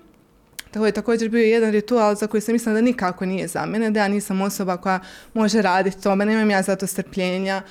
to 0.74 0.86
je 0.86 0.92
također 0.92 1.30
bio 1.30 1.44
jedan 1.44 1.72
ritual 1.72 2.16
za 2.16 2.28
koji 2.28 2.42
sam 2.42 2.54
mislila 2.54 2.74
da 2.74 2.82
nikako 2.82 3.26
nije 3.26 3.48
za 3.48 3.66
mene, 3.66 3.92
da 3.92 4.00
ja 4.00 4.08
nisam 4.08 4.42
osoba 4.42 4.78
koja 4.78 5.00
može 5.34 5.62
raditi 5.62 6.02
to, 6.02 6.16
nemam 6.16 6.50
ja 6.50 6.62
zato 6.62 6.88
strpljenja, 6.88 7.62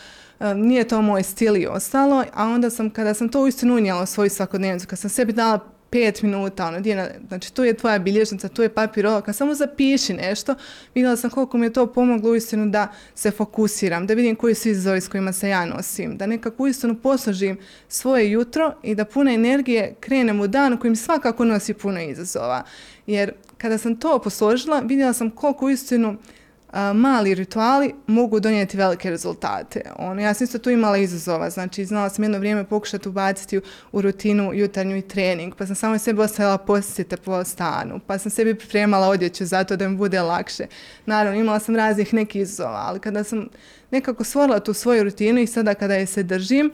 e, 0.41 0.55
nije 0.55 0.89
to 0.89 1.03
moj 1.03 1.23
stil 1.23 1.57
i 1.57 1.67
ostalo, 1.67 2.25
a 2.35 2.47
onda 2.47 2.71
sam, 2.71 2.91
kada 2.91 3.15
sam 3.15 3.29
to 3.29 3.43
uistinu 3.43 3.75
unijela 3.75 4.03
u 4.03 4.07
svoju 4.07 4.31
svakodnevnicu, 4.31 4.87
kad 4.87 4.99
sam 4.99 5.11
sebi 5.11 5.33
dala 5.33 5.73
pet 5.93 6.23
minuta, 6.23 6.67
ono, 6.67 6.81
Dijana, 6.81 7.09
znači 7.29 7.55
tu 7.55 7.65
je 7.65 7.75
tvoja 7.75 7.99
bilježnica, 7.99 8.49
tu 8.49 8.63
je 8.63 8.69
papir 8.69 9.07
kad 9.25 9.37
samo 9.37 9.55
zapiši 9.55 10.13
nešto, 10.13 10.55
vidjela 10.95 11.17
sam 11.17 11.31
koliko 11.31 11.59
mi 11.59 11.67
je 11.67 11.73
to 11.73 11.87
pomoglo 11.87 12.31
uistinu 12.31 12.67
da 12.67 12.89
se 13.15 13.31
fokusiram, 13.31 14.07
da 14.07 14.15
vidim 14.15 14.37
koji 14.37 14.55
su 14.55 14.69
izazovi 14.69 15.01
s 15.01 15.09
kojima 15.09 15.33
se 15.33 15.49
ja 15.49 15.65
nosim, 15.65 16.17
da 16.17 16.27
nekako 16.27 16.63
uistinu 16.63 16.95
poslužim 16.95 17.59
svoje 17.89 18.31
jutro 18.31 18.75
i 18.83 18.95
da 18.95 19.05
pune 19.05 19.35
energije 19.35 19.95
krenem 20.01 20.41
u 20.41 20.47
dan 20.47 20.77
koji 20.77 20.91
mi 20.91 20.97
svakako 20.97 21.45
nosi 21.45 21.75
puno 21.75 22.01
izazova. 22.01 22.63
Jer 23.07 23.33
kada 23.59 23.79
sam 23.79 23.97
to 23.97 24.19
posložila, 24.19 24.81
vidjela 24.81 25.13
sam 25.13 25.31
koliko 25.31 25.67
uistinu 25.67 26.17
mali 26.95 27.35
rituali 27.35 27.95
mogu 28.07 28.41
donijeti 28.41 28.77
velike 28.77 29.11
rezultate. 29.11 29.83
Ono, 29.99 30.21
ja 30.21 30.35
sam 30.35 30.45
isto 30.45 30.59
tu 30.59 30.71
imala 30.71 30.97
izazova, 30.99 31.51
znači 31.51 31.85
znala 31.85 32.11
sam 32.11 32.25
jedno 32.25 32.39
vrijeme 32.39 32.65
pokušati 32.65 33.09
ubaciti 33.09 33.61
u, 33.93 34.03
rutinu 34.03 34.55
jutarnju 34.55 34.97
i 34.97 35.03
trening, 35.03 35.55
pa 35.55 35.67
sam 35.67 35.77
samo 35.77 35.99
sebi 35.99 36.21
ostavila 36.21 36.59
posjete 36.59 37.17
po 37.17 37.45
stanu, 37.45 38.01
pa 38.07 38.19
sam 38.19 38.31
sebi 38.31 38.55
pripremala 38.55 39.09
odjeću 39.09 39.47
zato 39.47 39.77
da 39.77 39.89
mi 39.89 39.97
bude 39.97 40.21
lakše. 40.21 40.67
Naravno, 41.07 41.41
imala 41.41 41.59
sam 41.59 41.77
raznih 41.77 42.15
nekih 42.15 42.43
izazova, 42.43 42.85
ali 42.87 43.01
kada 43.01 43.25
sam 43.25 43.49
nekako 43.91 44.25
stvorila 44.25 44.61
tu 44.61 44.75
svoju 44.75 45.05
rutinu 45.05 45.41
i 45.41 45.47
sada 45.47 45.75
kada 45.75 45.95
je 45.95 46.07
se 46.07 46.23
držim, 46.23 46.73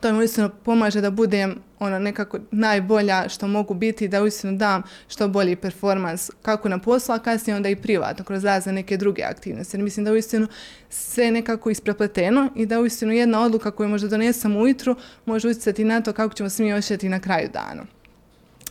to 0.00 0.12
mi 0.12 0.18
uistinu 0.18 0.50
pomaže 0.64 1.00
da 1.00 1.10
budem 1.10 1.54
ono 1.78 1.98
nekako 1.98 2.38
najbolja 2.50 3.28
što 3.28 3.48
mogu 3.48 3.74
biti 3.74 4.08
da 4.08 4.22
uistinu 4.22 4.56
dam 4.56 4.82
što 5.08 5.28
bolji 5.28 5.56
performans 5.56 6.30
kako 6.42 6.68
na 6.68 6.78
poslu, 6.78 7.14
a 7.14 7.18
kasnije 7.18 7.56
onda 7.56 7.68
i 7.68 7.76
privatno 7.76 8.24
kroz 8.24 8.44
razne 8.44 8.72
neke 8.72 8.96
druge 8.96 9.22
aktivnosti. 9.22 9.76
Jer 9.76 9.84
mislim 9.84 10.04
da 10.04 10.12
uistinu 10.12 10.46
sve 10.90 11.30
nekako 11.30 11.70
isprepleteno 11.70 12.50
i 12.56 12.66
da 12.66 12.80
uistinu 12.80 13.12
jedna 13.12 13.42
odluka 13.42 13.70
koju 13.70 13.88
možda 13.88 14.08
donesem 14.08 14.56
ujutru 14.56 14.96
može 15.26 15.48
utjecati 15.48 15.84
na 15.84 16.00
to 16.00 16.12
kako 16.12 16.34
ćemo 16.34 16.48
se 16.48 16.62
mi 16.62 16.72
osjetiti 16.72 17.08
na 17.08 17.20
kraju 17.20 17.48
dana. 17.52 17.84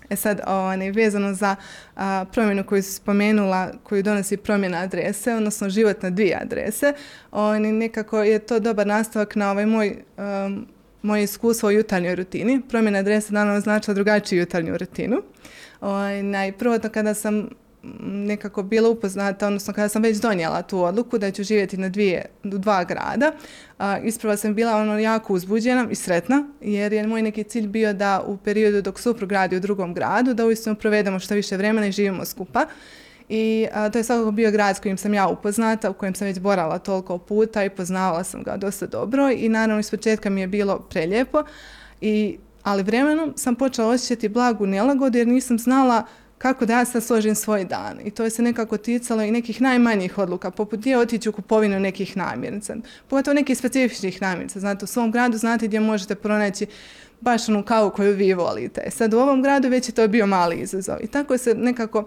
E 0.10 0.16
sad, 0.16 0.42
ovaj, 0.48 0.92
vezano 0.92 1.34
za 1.34 1.56
promjenu 2.34 2.64
koju 2.64 2.84
si 2.84 2.92
spomenula, 2.92 3.72
koju 3.84 4.04
donosi 4.04 4.38
promjena 4.38 4.78
adrese, 4.78 5.34
odnosno 5.34 5.70
život 5.70 6.02
na 6.02 6.10
dvije 6.10 6.40
adrese, 6.42 6.94
ovaj, 7.32 7.60
nekako 7.60 8.24
je 8.24 8.40
to 8.40 8.60
dobar 8.60 8.88
nastavak 8.88 9.36
na 9.36 9.52
ovaj 9.52 9.66
moj 9.66 9.98
um, 10.18 10.68
moje 11.02 11.24
iskustvo 11.24 11.70
u 11.70 11.72
jutarnjoj 11.72 12.16
rutini. 12.16 12.62
Promjena 12.70 13.00
adresa 13.00 13.34
naravno 13.34 13.62
značila 13.62 13.94
drugačiju 13.94 14.40
jutarnju 14.40 14.78
rutinu. 14.78 15.22
Ovaj, 15.82 16.24
najprvotno 16.24 16.90
kada 16.90 17.14
sam 17.14 17.50
nekako 18.02 18.64
bila 18.64 18.90
upoznata, 18.90 19.48
odnosno 19.48 19.74
kada 19.74 19.90
sam 19.90 20.04
već 20.04 20.18
donijela 20.18 20.62
tu 20.62 20.82
odluku 20.84 21.18
da 21.18 21.32
ću 21.32 21.44
živjeti 21.44 21.78
na 21.78 21.90
dvije, 21.90 22.26
dva 22.44 22.84
grada, 22.84 23.32
a, 23.78 23.98
isprava 24.00 24.38
sam 24.38 24.56
bila 24.56 24.76
ono 24.76 25.00
jako 25.00 25.34
uzbuđena 25.34 25.88
i 25.92 25.96
sretna, 25.96 26.48
jer 26.62 26.94
je 26.94 27.08
moj 27.08 27.22
neki 27.22 27.44
cilj 27.44 27.68
bio 27.68 27.94
da 27.94 28.24
u 28.28 28.38
periodu 28.38 28.82
dok 28.82 29.00
suprug 29.00 29.32
radi 29.32 29.58
u 29.58 29.60
drugom 29.60 29.94
gradu, 29.94 30.34
da 30.34 30.46
uistinu 30.46 30.76
provedemo 30.76 31.20
što 31.20 31.36
više 31.36 31.58
vremena 31.58 31.88
i 31.88 31.92
živimo 31.92 32.26
skupa 32.26 32.66
i 33.30 33.68
to 33.92 33.98
je 33.98 34.04
svakako 34.04 34.32
bio 34.32 34.52
grad 34.52 34.78
s 34.78 34.80
kojim 34.80 34.98
sam 34.98 35.14
ja 35.14 35.28
upoznata, 35.28 35.90
u 35.90 35.94
kojem 35.94 36.16
sam 36.16 36.28
već 36.28 36.40
borala 36.40 36.80
toliko 36.80 37.18
puta 37.18 37.64
i 37.64 37.70
poznavala 37.70 38.24
sam 38.24 38.44
ga 38.44 38.58
dosta 38.58 38.86
dobro 38.86 39.32
i 39.32 39.50
naravno 39.50 39.80
iz 39.80 39.92
početka 39.92 40.30
mi 40.30 40.42
je 40.42 40.48
bilo 40.48 40.80
prelijepo. 40.80 41.44
I, 42.02 42.38
ali 42.64 42.84
vremenom 42.84 43.34
sam 43.36 43.56
počela 43.56 43.90
osjećati 43.90 44.30
blagu 44.30 44.66
nelagodu 44.66 45.18
jer 45.18 45.28
nisam 45.28 45.60
znala 45.60 46.04
kako 46.38 46.66
da 46.66 46.74
ja 46.74 46.86
sad 46.86 47.04
složim 47.04 47.36
svoj 47.36 47.66
dan. 47.66 48.00
I 48.04 48.12
to 48.12 48.24
je 48.24 48.30
se 48.30 48.42
nekako 48.42 48.78
ticalo 48.78 49.24
i 49.24 49.32
nekih 49.32 49.62
najmanjih 49.62 50.18
odluka, 50.18 50.52
poput 50.52 50.80
gdje 50.80 50.98
otići 50.98 51.30
u 51.30 51.32
kupovinu 51.32 51.80
nekih 51.80 52.18
namirnica. 52.18 52.76
Pogotovo 53.08 53.34
nekih 53.34 53.58
specifičnih 53.58 54.22
namirnica. 54.22 54.60
Znate, 54.60 54.84
u 54.84 54.88
svom 54.88 55.12
gradu 55.12 55.38
znate 55.38 55.68
gdje 55.68 55.80
možete 55.80 56.16
pronaći 56.16 56.66
baš 57.22 57.50
onu 57.50 57.64
kavu 57.64 57.90
koju 57.90 58.16
vi 58.16 58.34
volite. 58.34 58.92
Sad 58.92 59.14
u 59.14 59.20
ovom 59.20 59.42
gradu 59.42 59.70
već 59.70 59.90
je 59.90 59.96
to 59.96 60.08
bio 60.08 60.26
mali 60.26 60.56
izazov. 60.56 60.98
I 61.02 61.08
tako 61.08 61.38
se 61.38 61.54
nekako 61.54 62.06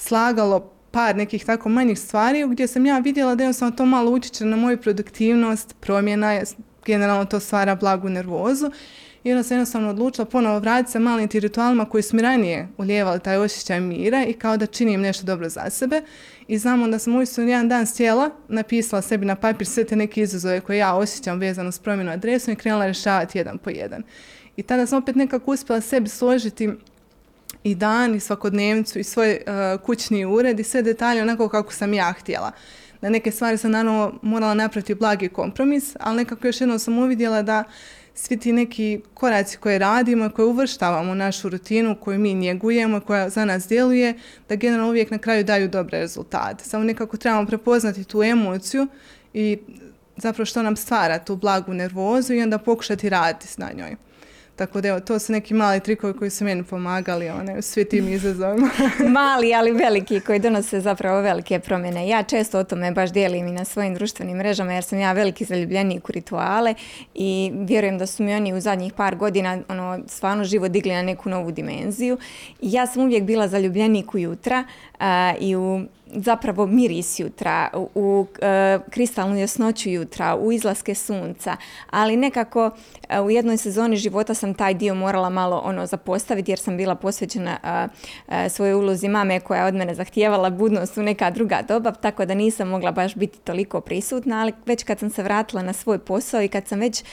slagalo 0.00 0.72
par 0.90 1.16
nekih 1.16 1.44
tako 1.44 1.68
manjih 1.68 1.98
stvari 1.98 2.46
gdje 2.48 2.66
sam 2.66 2.86
ja 2.86 2.98
vidjela 2.98 3.34
da 3.34 3.44
jednostavno 3.44 3.76
to 3.76 3.86
malo 3.86 4.10
utječe 4.10 4.44
na 4.44 4.56
moju 4.56 4.78
produktivnost, 4.78 5.76
promjena, 5.80 6.40
generalno 6.86 7.24
to 7.24 7.40
stvara 7.40 7.74
blagu 7.74 8.08
nervozu 8.08 8.70
i 9.24 9.32
onda 9.32 9.42
sam 9.42 9.56
jednostavno 9.56 9.90
odlučila 9.90 10.24
ponovo 10.24 10.58
vratiti 10.58 10.92
se 10.92 10.98
malim 10.98 11.28
ti 11.28 11.40
ritualima 11.40 11.84
koji 11.84 12.02
su 12.02 12.16
mi 12.16 12.22
ranije 12.22 12.68
ulijevali 12.78 13.20
taj 13.20 13.36
osjećaj 13.36 13.80
mira 13.80 14.24
i 14.24 14.32
kao 14.32 14.56
da 14.56 14.66
činim 14.66 15.00
nešto 15.00 15.26
dobro 15.26 15.48
za 15.48 15.70
sebe. 15.70 16.02
I 16.48 16.58
znamo 16.58 16.88
da 16.88 16.98
sam 16.98 17.16
uistinu 17.16 17.48
jedan 17.48 17.68
dan 17.68 17.86
sjela, 17.86 18.30
napisala 18.48 19.02
sebi 19.02 19.26
na 19.26 19.36
papir 19.36 19.66
sve 19.66 19.84
te 19.84 19.96
neke 19.96 20.20
izazove 20.20 20.60
koje 20.60 20.78
ja 20.78 20.94
osjećam 20.94 21.38
vezano 21.38 21.72
s 21.72 21.78
promjenu 21.78 22.10
adresom 22.10 22.52
i 22.52 22.56
krenula 22.56 22.84
rješavati 22.84 23.38
jedan 23.38 23.58
po 23.58 23.70
jedan. 23.70 24.02
I 24.56 24.62
tada 24.62 24.86
sam 24.86 24.98
opet 24.98 25.16
nekako 25.16 25.50
uspjela 25.50 25.80
sebi 25.80 26.08
složiti 26.08 26.70
i 27.64 27.74
dan 27.74 28.14
i 28.14 28.20
svakodnevnicu 28.20 28.98
i 28.98 29.04
svoj 29.04 29.38
uh, 29.46 29.80
kućni 29.86 30.24
ured 30.24 30.60
i 30.60 30.64
sve 30.64 30.82
detalje 30.82 31.22
onako 31.22 31.48
kako 31.48 31.72
sam 31.72 31.94
ja 31.94 32.12
htjela. 32.12 32.52
Na 33.00 33.08
neke 33.08 33.30
stvari 33.30 33.56
sam 33.56 33.70
naravno 33.70 34.12
morala 34.22 34.54
napraviti 34.54 34.94
blagi 34.94 35.28
kompromis, 35.28 35.96
ali 36.00 36.16
nekako 36.16 36.46
još 36.46 36.60
jednom 36.60 36.78
sam 36.78 36.98
uvidjela 36.98 37.42
da 37.42 37.64
svi 38.14 38.36
ti 38.36 38.52
neki 38.52 39.00
koraci 39.14 39.56
koje 39.56 39.78
radimo 39.78 40.26
i 40.26 40.30
koje 40.30 40.46
uvrštavamo 40.46 41.12
u 41.12 41.14
našu 41.14 41.48
rutinu, 41.48 41.96
koju 42.00 42.18
mi 42.18 42.34
njegujemo, 42.34 43.00
koja 43.00 43.28
za 43.28 43.44
nas 43.44 43.68
djeluje, 43.68 44.14
da 44.48 44.54
generalno 44.54 44.88
uvijek 44.88 45.10
na 45.10 45.18
kraju 45.18 45.44
daju 45.44 45.68
dobre 45.68 45.98
rezultate. 45.98 46.64
Samo 46.64 46.84
nekako 46.84 47.16
trebamo 47.16 47.46
prepoznati 47.46 48.04
tu 48.04 48.22
emociju 48.22 48.86
i 49.34 49.58
zapravo 50.16 50.46
što 50.46 50.62
nam 50.62 50.76
stvara 50.76 51.18
tu 51.18 51.36
blagu 51.36 51.74
nervozu 51.74 52.34
i 52.34 52.42
onda 52.42 52.58
pokušati 52.58 53.08
raditi 53.08 53.46
na 53.56 53.72
njoj. 53.76 53.96
Tako 54.60 54.80
da 54.80 54.88
evo, 54.88 55.00
to 55.00 55.18
su 55.18 55.32
neki 55.32 55.54
mali 55.54 55.80
trikovi 55.80 56.14
koji 56.18 56.30
su 56.30 56.44
meni 56.44 56.64
pomagali 56.64 57.28
one, 57.28 57.58
u 57.58 57.62
svi 57.62 57.84
tim 57.84 58.08
izazovima. 58.08 58.70
mali, 59.18 59.54
ali 59.54 59.72
veliki 59.72 60.20
koji 60.20 60.38
donose 60.38 60.80
zapravo 60.80 61.20
velike 61.20 61.58
promjene. 61.58 62.08
Ja 62.08 62.22
često 62.22 62.58
o 62.58 62.64
tome 62.64 62.92
baš 62.92 63.12
dijelim 63.12 63.46
i 63.46 63.52
na 63.52 63.64
svojim 63.64 63.94
društvenim 63.94 64.36
mrežama 64.36 64.72
jer 64.72 64.84
sam 64.84 64.98
ja 64.98 65.12
veliki 65.12 65.44
zaljubljenik 65.44 66.08
u 66.08 66.12
rituale 66.12 66.74
i 67.14 67.52
vjerujem 67.54 67.98
da 67.98 68.06
su 68.06 68.22
mi 68.22 68.34
oni 68.34 68.54
u 68.54 68.60
zadnjih 68.60 68.92
par 68.92 69.16
godina 69.16 69.58
ono, 69.68 69.98
stvarno 70.06 70.44
živo 70.44 70.68
digli 70.68 70.92
na 70.92 71.02
neku 71.02 71.28
novu 71.28 71.50
dimenziju. 71.52 72.18
Ja 72.60 72.86
sam 72.86 73.02
uvijek 73.02 73.24
bila 73.24 73.48
zaljubljenik 73.48 74.14
u 74.14 74.18
jutra 74.18 74.64
i 75.40 75.56
u 75.56 75.80
zapravo 76.14 76.66
miris 76.66 77.20
jutra, 77.20 77.70
u, 77.74 77.88
u 77.94 78.26
e, 78.42 78.78
kristalnu 78.90 79.36
jasnoću 79.36 79.90
jutra, 79.90 80.36
u 80.36 80.52
izlaske 80.52 80.94
sunca, 80.94 81.56
ali 81.90 82.16
nekako 82.16 82.70
e, 83.08 83.20
u 83.20 83.30
jednoj 83.30 83.56
sezoni 83.56 83.96
života 83.96 84.34
sam 84.34 84.54
taj 84.54 84.74
dio 84.74 84.94
morala 84.94 85.30
malo 85.30 85.62
ono 85.64 85.86
zapostaviti 85.86 86.50
jer 86.50 86.58
sam 86.58 86.76
bila 86.76 86.94
posvećena 86.94 87.58
uh, 87.62 88.34
svojoj 88.48 88.74
ulozi 88.74 89.08
mame 89.08 89.40
koja 89.40 89.60
je 89.60 89.66
od 89.66 89.74
mene 89.74 89.94
zahtijevala 89.94 90.50
budnost 90.50 90.98
u 90.98 91.02
neka 91.02 91.30
druga 91.30 91.62
doba, 91.68 91.90
tako 91.90 92.24
da 92.24 92.34
nisam 92.34 92.68
mogla 92.68 92.92
baš 92.92 93.14
biti 93.14 93.38
toliko 93.38 93.80
prisutna, 93.80 94.40
ali 94.40 94.52
već 94.66 94.84
kad 94.84 94.98
sam 94.98 95.10
se 95.10 95.22
vratila 95.22 95.62
na 95.62 95.72
svoj 95.72 95.98
posao 95.98 96.42
i 96.42 96.48
kad 96.48 96.68
sam 96.68 96.80
već 96.80 97.04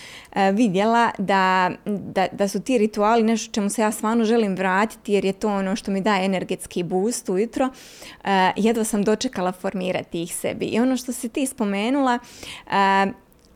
vidjela 0.54 1.12
da, 1.18 1.72
da, 1.86 2.28
da 2.32 2.48
su 2.48 2.62
ti 2.62 2.78
rituali 2.78 3.24
nešto 3.24 3.54
čemu 3.54 3.70
se 3.70 3.82
ja 3.82 3.92
stvarno 3.92 4.26
želim 4.26 4.56
vratiti 4.56 5.14
jer 5.14 5.26
je 5.26 5.34
to 5.34 5.50
ono 5.50 5.76
što 5.76 5.92
mi 5.92 6.02
daje 6.02 6.26
energetski 6.26 6.84
boost 6.84 7.30
ujutro, 7.30 7.70
jedva 8.56 8.84
sam 8.88 9.04
dočekala 9.04 9.52
formirati 9.52 10.24
ih 10.24 10.36
sebi. 10.36 10.66
I 10.66 10.80
ono 10.80 10.98
što 10.98 11.14
si 11.14 11.30
ti 11.30 11.46
spomenula, 11.46 12.20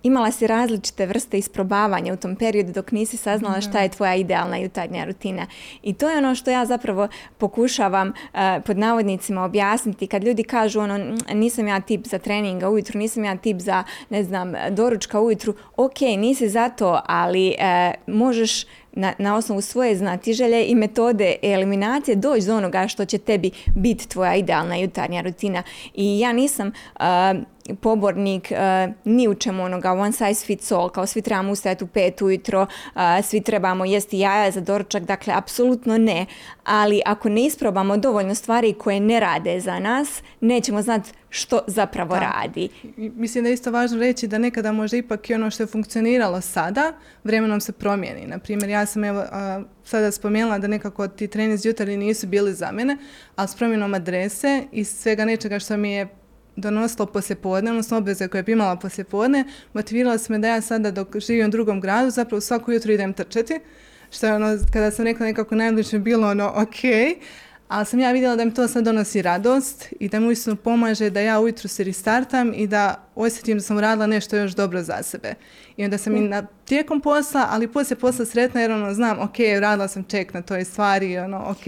imala 0.04 0.32
si 0.32 0.48
različite 0.48 1.06
vrste 1.06 1.38
isprobavanja 1.38 2.14
u 2.14 2.18
tom 2.18 2.36
periodu 2.36 2.72
dok 2.72 2.92
nisi 2.92 3.18
saznala 3.18 3.62
šta 3.62 3.80
je 3.80 3.90
tvoja 3.90 4.16
idealna 4.16 4.58
jutarnja 4.58 5.06
rutina. 5.06 5.48
I 5.84 5.94
to 5.94 6.10
je 6.10 6.18
ono 6.18 6.36
što 6.36 6.52
ja 6.52 6.66
zapravo 6.66 7.08
pokušavam 7.38 8.14
pod 8.66 8.78
navodnicima 8.78 9.44
objasniti 9.44 10.08
kad 10.08 10.24
ljudi 10.24 10.44
kažu 10.44 10.80
ono 10.80 11.18
nisam 11.34 11.68
ja 11.68 11.80
tip 11.80 12.08
za 12.08 12.20
treninga 12.20 12.70
ujutru, 12.70 13.00
nisam 13.00 13.24
ja 13.24 13.38
tip 13.38 13.60
za 13.60 13.84
ne 14.10 14.24
znam 14.24 14.54
doručka 14.72 15.20
ujutru. 15.20 15.54
Ok, 15.78 16.02
nisi 16.02 16.50
za 16.50 16.70
to, 16.70 17.02
ali 17.06 17.56
možeš 18.08 18.66
na, 18.94 19.14
na 19.18 19.36
osnovu 19.36 19.62
svoje 19.62 19.96
znatiželje 19.96 20.66
i 20.66 20.76
metode 20.76 21.36
eliminacije 21.42 22.16
doći 22.16 22.46
do 22.46 22.58
onoga 22.58 22.88
što 22.88 23.06
će 23.06 23.18
tebi 23.18 23.52
biti 23.76 24.08
tvoja 24.08 24.36
idealna 24.36 24.76
jutarnja 24.76 25.22
rutina. 25.22 25.64
I 25.94 26.20
ja 26.20 26.34
nisam 26.34 26.72
pobornik 27.82 28.52
uh, 28.52 28.94
ni 29.06 29.28
u 29.28 29.36
čemu 29.36 29.64
onoga 29.64 29.92
one 29.92 30.12
size 30.12 30.46
fits 30.46 30.72
all, 30.72 30.90
kao 30.90 31.06
svi 31.06 31.22
trebamo 31.22 31.52
ustajati 31.52 31.84
u 31.84 31.88
pet 31.88 32.22
ujutro, 32.22 32.62
uh, 32.62 33.02
svi 33.24 33.42
trebamo 33.42 33.86
jesti 33.86 34.20
jaja 34.20 34.52
za 34.52 34.62
doručak, 34.62 35.04
dakle 35.04 35.34
apsolutno 35.34 35.98
ne, 35.98 36.26
ali 36.64 37.02
ako 37.06 37.30
ne 37.30 37.46
isprobamo 37.46 37.98
dovoljno 37.98 38.36
stvari 38.36 38.74
koje 38.74 39.00
ne 39.00 39.20
rade 39.20 39.60
za 39.60 39.80
nas, 39.80 40.22
nećemo 40.40 40.82
znati 40.82 41.12
što 41.30 41.60
zapravo 41.68 42.20
radi. 42.20 42.70
Mislim 42.98 43.44
da 43.44 43.50
je 43.50 43.54
isto 43.54 43.72
važno 43.72 44.00
reći 44.00 44.28
da 44.28 44.38
nekada 44.38 44.72
možda 44.72 44.98
ipak 44.98 45.30
i 45.30 45.34
ono 45.34 45.52
što 45.52 45.64
je 45.64 45.68
funkcioniralo 45.68 46.42
sada, 46.42 46.94
vremenom 47.24 47.62
se 47.62 47.72
promijeni. 47.72 48.28
Na 48.28 48.40
primjer, 48.40 48.70
ja 48.70 48.86
sam 48.86 49.04
evo 49.04 49.20
uh, 49.20 49.66
sada 49.84 50.12
spomenula 50.12 50.58
da 50.58 50.68
nekako 50.68 51.08
ti 51.08 51.28
trenizi 51.28 51.68
jutarnji 51.68 51.98
nisu 51.98 52.28
bili 52.28 52.54
za 52.54 52.72
mene, 52.72 52.98
ali 53.36 53.48
s 53.48 53.56
promjenom 53.56 53.94
adrese 53.94 54.64
i 54.72 54.84
svega 54.84 55.26
nečega 55.26 55.60
što 55.60 55.78
mi 55.78 55.92
je 55.92 56.08
donosilo 56.56 57.06
poslijepodne, 57.06 57.72
odnosno 57.72 57.98
obveze 57.98 58.28
koje 58.28 58.44
bi 58.44 58.52
imala 58.52 58.76
poslijepodne, 58.76 59.46
motivirala 59.74 60.18
se 60.18 60.34
me 60.34 60.40
da 60.40 60.48
ja 60.48 60.62
sada 60.62 60.92
dok 60.92 61.20
živim 61.20 61.48
u 61.48 61.50
drugom 61.50 61.82
gradu, 61.82 62.10
zapravo 62.10 62.42
svako 62.42 62.72
jutro 62.72 62.92
idem 62.92 63.14
trčati, 63.14 63.60
što 64.12 64.28
je 64.28 64.34
ono, 64.34 64.58
kada 64.74 64.92
sam 64.92 65.06
rekla 65.06 65.26
nekako 65.26 65.56
najbliže 65.56 66.00
bilo 66.00 66.30
ono 66.30 66.54
ok, 66.56 66.82
ali 67.68 67.86
sam 67.86 68.00
ja 68.00 68.12
vidjela 68.12 68.36
da 68.36 68.46
mi 68.46 68.54
to 68.54 68.68
sad 68.68 68.84
donosi 68.84 69.22
radost 69.22 69.88
i 70.00 70.10
da 70.10 70.20
mi 70.20 70.28
uistinu 70.28 70.56
pomaže 70.56 71.10
da 71.10 71.20
ja 71.20 71.40
ujutro 71.40 71.68
se 71.68 71.84
restartam 71.84 72.54
i 72.56 72.68
da 72.68 73.11
osjetim 73.16 73.58
da 73.58 73.64
sam 73.64 73.80
radila 73.80 74.08
nešto 74.08 74.36
još 74.36 74.52
dobro 74.52 74.82
za 74.82 75.04
sebe. 75.04 75.34
I 75.78 75.84
onda 75.84 75.98
sam 75.98 76.16
i 76.16 76.20
na 76.20 76.48
tijekom 76.66 77.02
posla, 77.02 77.48
ali 77.50 77.68
poslije 77.68 77.98
posla 77.98 78.26
sretna 78.26 78.62
jer 78.62 78.72
ono 78.72 78.94
znam, 78.94 79.20
ok, 79.20 79.36
radila 79.60 79.88
sam 79.88 80.04
ček 80.04 80.34
na 80.34 80.42
toj 80.42 80.66
stvari, 80.66 81.18
ono, 81.18 81.38
ok, 81.50 81.66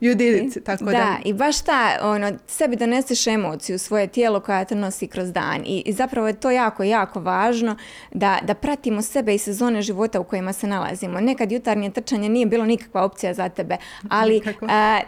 you 0.00 0.14
did 0.14 0.44
it. 0.44 0.64
Tako 0.64 0.84
da, 0.84 0.90
da 0.90 1.16
i 1.24 1.32
baš 1.32 1.62
ta, 1.62 1.98
ono, 2.02 2.32
sebi 2.46 2.76
doneseš 2.76 3.26
emociju, 3.26 3.78
svoje 3.78 4.06
tijelo 4.06 4.40
koja 4.40 4.64
te 4.64 4.74
nosi 4.74 5.06
kroz 5.06 5.32
dan. 5.32 5.62
I, 5.64 5.82
I, 5.86 5.92
zapravo 5.92 6.26
je 6.26 6.40
to 6.40 6.50
jako, 6.50 6.82
jako 6.82 7.20
važno 7.20 7.76
da, 8.12 8.38
da 8.42 8.54
pratimo 8.54 9.02
sebe 9.02 9.34
i 9.34 9.38
sezone 9.38 9.82
života 9.82 10.20
u 10.20 10.24
kojima 10.24 10.52
se 10.52 10.66
nalazimo. 10.66 11.20
Nekad 11.20 11.52
jutarnje 11.52 11.90
trčanje 11.90 12.28
nije 12.28 12.46
bilo 12.46 12.64
nikakva 12.64 13.04
opcija 13.04 13.34
za 13.34 13.48
tebe, 13.48 13.76
ali 14.08 14.40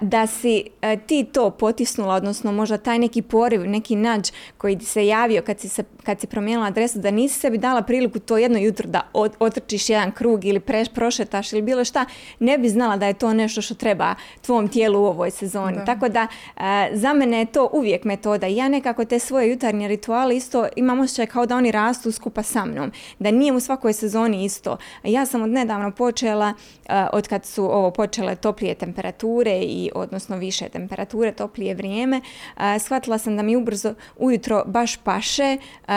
da 0.01 0.27
si 0.27 0.65
ti 1.07 1.27
to 1.33 1.51
potisnula, 1.51 2.15
odnosno 2.15 2.53
možda 2.53 2.79
taj 2.79 2.99
neki 2.99 3.23
poriv, 3.23 3.61
neki 3.61 3.97
nađ 3.97 4.31
koji 4.59 4.79
ti 4.79 4.85
se 4.85 5.07
javio 5.07 5.43
kad 5.43 5.61
si, 5.61 5.69
it's 5.79 5.89
a 5.89 5.96
kad 6.07 6.21
si 6.21 6.27
promijenila 6.27 6.67
adresu, 6.67 6.99
da 6.99 7.11
nisi 7.11 7.41
sebi 7.41 7.59
dala 7.59 7.83
priliku 7.83 8.19
to 8.19 8.39
jedno 8.39 8.59
jutro 8.59 8.89
da 8.89 9.01
otrčiš 9.39 9.91
jedan 9.91 10.13
krug 10.13 10.45
ili 10.45 10.61
preš, 10.61 10.89
prošetaš 10.89 11.53
ili 11.53 11.63
bilo 11.63 11.85
šta, 11.85 12.07
ne 12.39 12.59
bi 12.59 12.69
znala 12.69 12.97
da 12.97 13.07
je 13.07 13.15
to 13.15 13.35
nešto 13.35 13.63
što 13.63 13.75
treba 13.75 14.15
tvom 14.41 14.69
tijelu 14.69 15.03
u 15.03 15.07
ovoj 15.07 15.31
sezoni. 15.31 15.79
Tako 15.87 16.09
da 16.09 16.27
e, 16.57 16.91
za 16.93 17.15
mene 17.15 17.39
je 17.39 17.47
to 17.47 17.69
uvijek 17.73 18.05
metoda. 18.05 18.47
Ja 18.47 18.69
nekako 18.69 19.05
te 19.05 19.19
svoje 19.19 19.51
jutarnje 19.51 19.89
rituale 19.89 20.37
isto 20.37 20.67
imam 20.77 21.01
osjećaj 21.01 21.27
kao 21.27 21.47
da 21.47 21.57
oni 21.57 21.71
rastu 21.71 22.13
skupa 22.13 22.43
sa 22.43 22.65
mnom. 22.65 22.93
Da 23.19 23.31
nije 23.31 23.53
u 23.53 23.61
svakoj 23.61 23.93
sezoni 23.93 24.45
isto. 24.45 24.77
Ja 25.05 25.27
sam 25.27 25.43
od 25.43 25.51
nedavno 25.51 25.91
počela, 25.91 26.55
uh, 26.89 26.95
od 27.13 27.29
kad 27.29 27.47
su 27.47 27.65
ovo 27.65 27.91
počele 27.91 28.37
toplije 28.37 28.75
temperature 28.75 29.59
i 29.63 29.91
odnosno 29.95 30.37
više 30.37 30.69
temperature, 30.69 31.33
toplije 31.33 31.75
vrijeme, 31.75 32.21
uh, 32.57 32.63
shvatila 32.81 33.19
sam 33.19 33.37
da 33.37 33.43
mi 33.43 33.57
ubrzo 33.57 33.95
ujutro 34.17 34.63
baš 34.67 34.97
paše 34.97 35.57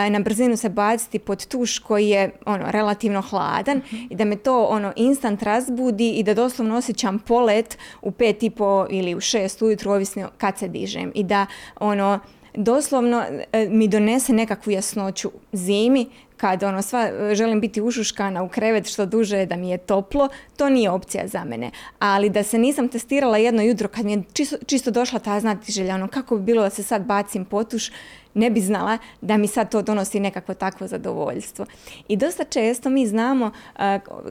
na 0.09 0.19
brzinu 0.19 0.57
se 0.57 0.69
baciti 0.69 1.19
pod 1.19 1.45
tuš 1.45 1.79
koji 1.79 2.09
je 2.09 2.31
ono 2.45 2.71
relativno 2.71 3.21
hladan 3.21 3.81
i 4.09 4.15
da 4.15 4.25
me 4.25 4.35
to 4.35 4.63
ono 4.63 4.93
instant 4.95 5.43
razbudi 5.43 6.09
i 6.09 6.23
da 6.23 6.33
doslovno 6.33 6.77
osjećam 6.77 7.19
polet 7.19 7.77
u 8.01 8.11
pet 8.11 8.43
i 8.43 8.49
po 8.49 8.87
ili 8.89 9.15
u 9.15 9.19
šest 9.19 9.61
ujutro 9.61 9.93
ovisno 9.93 10.29
kad 10.37 10.57
se 10.57 10.67
dižem 10.67 11.11
i 11.15 11.23
da 11.23 11.45
ono 11.79 12.19
doslovno 12.53 13.23
e, 13.51 13.67
mi 13.69 13.87
donese 13.87 14.33
nekakvu 14.33 14.71
jasnoću 14.71 15.31
zimi 15.51 16.05
kad 16.39 16.63
ono 16.63 16.81
sva 16.81 17.11
želim 17.33 17.61
biti 17.61 17.81
ušuškana 17.81 18.43
u 18.43 18.49
krevet 18.49 18.91
što 18.91 19.05
duže 19.05 19.45
da 19.45 19.55
mi 19.55 19.69
je 19.69 19.77
toplo, 19.77 20.29
to 20.57 20.69
nije 20.69 20.89
opcija 20.89 21.27
za 21.27 21.43
mene. 21.43 21.71
Ali 21.99 22.29
da 22.29 22.43
se 22.43 22.57
nisam 22.57 22.89
testirala 22.89 23.37
jedno 23.37 23.61
jutro 23.61 23.87
kad 23.87 24.05
mi 24.05 24.11
je 24.11 24.23
čisto, 24.33 24.55
čisto 24.65 24.91
došla 24.91 25.19
ta 25.19 25.39
znatiželja, 25.39 25.95
ono 25.95 26.07
kako 26.07 26.37
bi 26.37 26.43
bilo 26.43 26.63
da 26.63 26.69
se 26.69 26.83
sad 26.83 27.05
bacim 27.05 27.45
potuš, 27.45 27.91
ne 28.33 28.49
bi 28.49 28.61
znala 28.61 28.97
da 29.21 29.37
mi 29.37 29.47
sad 29.47 29.71
to 29.71 29.81
donosi 29.81 30.19
nekakvo 30.19 30.53
takvo 30.53 30.87
zadovoljstvo. 30.87 31.65
I 32.07 32.17
dosta 32.17 32.43
često 32.43 32.89
mi 32.89 33.07
znamo, 33.07 33.51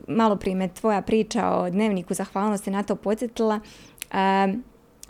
malo 0.08 0.36
prije 0.36 0.68
tvoja 0.68 1.02
priča 1.02 1.48
o 1.48 1.70
dnevniku 1.70 2.14
zahvalnosti 2.14 2.70
na 2.70 2.82
to 2.82 2.96
podsjetila, 2.96 3.60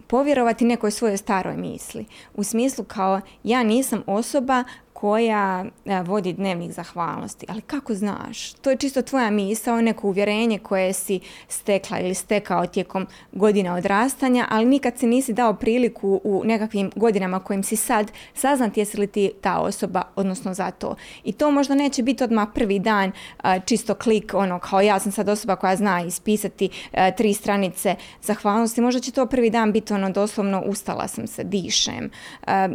povjerovati 0.06 0.64
nekoj 0.64 0.90
svojoj 0.90 1.16
staroj 1.16 1.56
misli. 1.56 2.06
U 2.34 2.44
smislu 2.44 2.84
kao 2.84 3.20
ja 3.44 3.62
nisam 3.62 4.02
osoba 4.06 4.64
koja 5.00 5.64
e, 5.84 6.02
vodi 6.02 6.32
dnevnik 6.32 6.72
zahvalnosti. 6.72 7.46
Ali 7.48 7.60
kako 7.60 7.94
znaš? 7.94 8.52
To 8.52 8.70
je 8.70 8.76
čisto 8.76 9.02
tvoja 9.02 9.30
misao, 9.30 9.80
neko 9.80 10.06
uvjerenje 10.06 10.58
koje 10.58 10.92
si 10.92 11.20
stekla 11.48 11.98
ili 11.98 12.14
stekao 12.14 12.66
tijekom 12.66 13.06
godina 13.32 13.74
odrastanja, 13.74 14.46
ali 14.50 14.66
nikad 14.66 14.98
si 14.98 15.06
nisi 15.06 15.32
dao 15.32 15.54
priliku 15.54 16.20
u 16.24 16.42
nekakvim 16.44 16.90
godinama 16.96 17.40
kojim 17.40 17.62
si 17.62 17.76
sad 17.76 18.12
saznati 18.34 18.80
jesi 18.80 19.00
li 19.00 19.06
ti 19.06 19.32
ta 19.40 19.58
osoba, 19.58 20.02
odnosno 20.16 20.54
za 20.54 20.70
to. 20.70 20.94
I 21.24 21.32
to 21.32 21.50
možda 21.50 21.74
neće 21.74 22.02
biti 22.02 22.24
odmah 22.24 22.48
prvi 22.54 22.78
dan 22.78 23.12
e, 23.44 23.60
čisto 23.66 23.94
klik, 23.94 24.34
ono 24.34 24.58
kao 24.58 24.80
ja 24.80 24.98
sam 24.98 25.12
sad 25.12 25.28
osoba 25.28 25.56
koja 25.56 25.76
zna 25.76 26.02
ispisati 26.02 26.70
e, 26.92 27.12
tri 27.16 27.34
stranice 27.34 27.94
zahvalnosti. 28.22 28.80
Možda 28.80 29.00
će 29.00 29.10
to 29.10 29.26
prvi 29.26 29.50
dan 29.50 29.72
biti 29.72 29.92
ono 29.92 30.10
doslovno 30.10 30.62
ustala 30.66 31.08
sam 31.08 31.26
se, 31.26 31.44
dišem. 31.44 32.10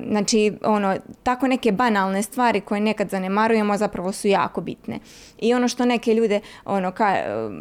Znači, 0.09 0.53
ono, 0.63 0.97
tako 1.23 1.47
neke 1.47 1.71
banalne 1.71 2.12
stvari 2.21 2.61
koje 2.61 2.81
nekad 2.81 3.09
zanemarujemo 3.09 3.77
zapravo 3.77 4.11
su 4.11 4.27
jako 4.27 4.61
bitne. 4.61 4.99
I 5.37 5.53
ono 5.53 5.67
što 5.67 5.85
neke 5.85 6.13
ljude 6.13 6.39
ono 6.65 6.91
ka, 6.91 7.15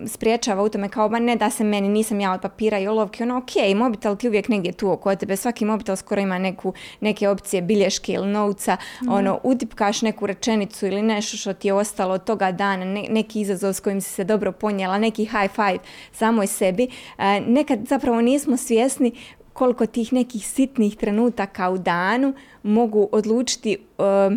spriječava 0.06 0.62
u 0.62 0.68
tome 0.68 0.88
kao 0.88 1.08
ba 1.08 1.18
ne 1.18 1.36
da 1.36 1.50
se 1.50 1.64
meni, 1.64 1.88
nisam 1.88 2.20
ja 2.20 2.32
od 2.32 2.40
papira 2.40 2.78
i 2.78 2.86
olovke, 2.86 3.22
ono 3.22 3.38
ok, 3.38 3.76
mobitel 3.76 4.16
ti 4.16 4.28
uvijek 4.28 4.48
negdje 4.48 4.72
tu 4.72 4.90
oko 4.90 5.16
tebe, 5.16 5.36
svaki 5.36 5.64
mobitel 5.64 5.96
skoro 5.96 6.20
ima 6.20 6.38
neku, 6.38 6.72
neke 7.00 7.28
opcije 7.28 7.62
bilješke 7.62 8.12
ili 8.12 8.26
novca, 8.26 8.76
mm. 9.02 9.08
ono 9.12 9.40
utipkaš 9.42 10.02
neku 10.02 10.26
rečenicu 10.26 10.86
ili 10.86 11.02
nešto 11.02 11.36
što 11.36 11.52
ti 11.52 11.68
je 11.68 11.74
ostalo 11.74 12.14
od 12.14 12.24
toga 12.24 12.52
dana, 12.52 12.84
neki 12.84 13.40
izazov 13.40 13.72
s 13.72 13.80
kojim 13.80 14.00
si 14.00 14.10
se 14.10 14.24
dobro 14.24 14.52
ponijela, 14.52 14.98
neki 14.98 15.24
high 15.24 15.54
five 15.54 15.78
samoj 16.12 16.46
sebi. 16.46 16.88
E, 17.18 17.40
nekad 17.40 17.78
zapravo 17.86 18.20
nismo 18.20 18.56
svjesni 18.56 19.12
koliko 19.52 19.86
tih 19.86 20.12
nekih 20.12 20.48
sitnih 20.48 20.96
trenutaka 20.96 21.70
u 21.70 21.78
danu 21.78 22.34
mogu 22.62 23.08
odlučiti 23.12 23.76
uh, 23.98 24.32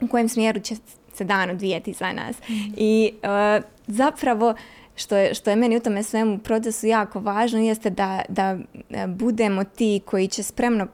u 0.00 0.08
kojem 0.08 0.28
smjeru 0.28 0.60
će 0.60 0.74
se 1.14 1.24
dan 1.24 1.50
odvijeti 1.50 1.92
za 1.92 2.12
nas. 2.12 2.36
Mm. 2.48 2.52
I 2.76 3.12
uh, 3.12 3.64
zapravo 3.86 4.54
što 4.96 5.16
je, 5.16 5.34
što 5.34 5.50
je 5.50 5.56
meni 5.56 5.76
u 5.76 5.80
tome 5.80 6.02
svemu 6.02 6.38
procesu 6.38 6.86
jako 6.86 7.20
važno 7.20 7.58
jeste 7.58 7.90
da, 7.90 8.22
da 8.28 8.58
budemo 9.06 9.64
ti 9.64 10.00
koji 10.04 10.28
će 10.28 10.42
spremno 10.42 10.86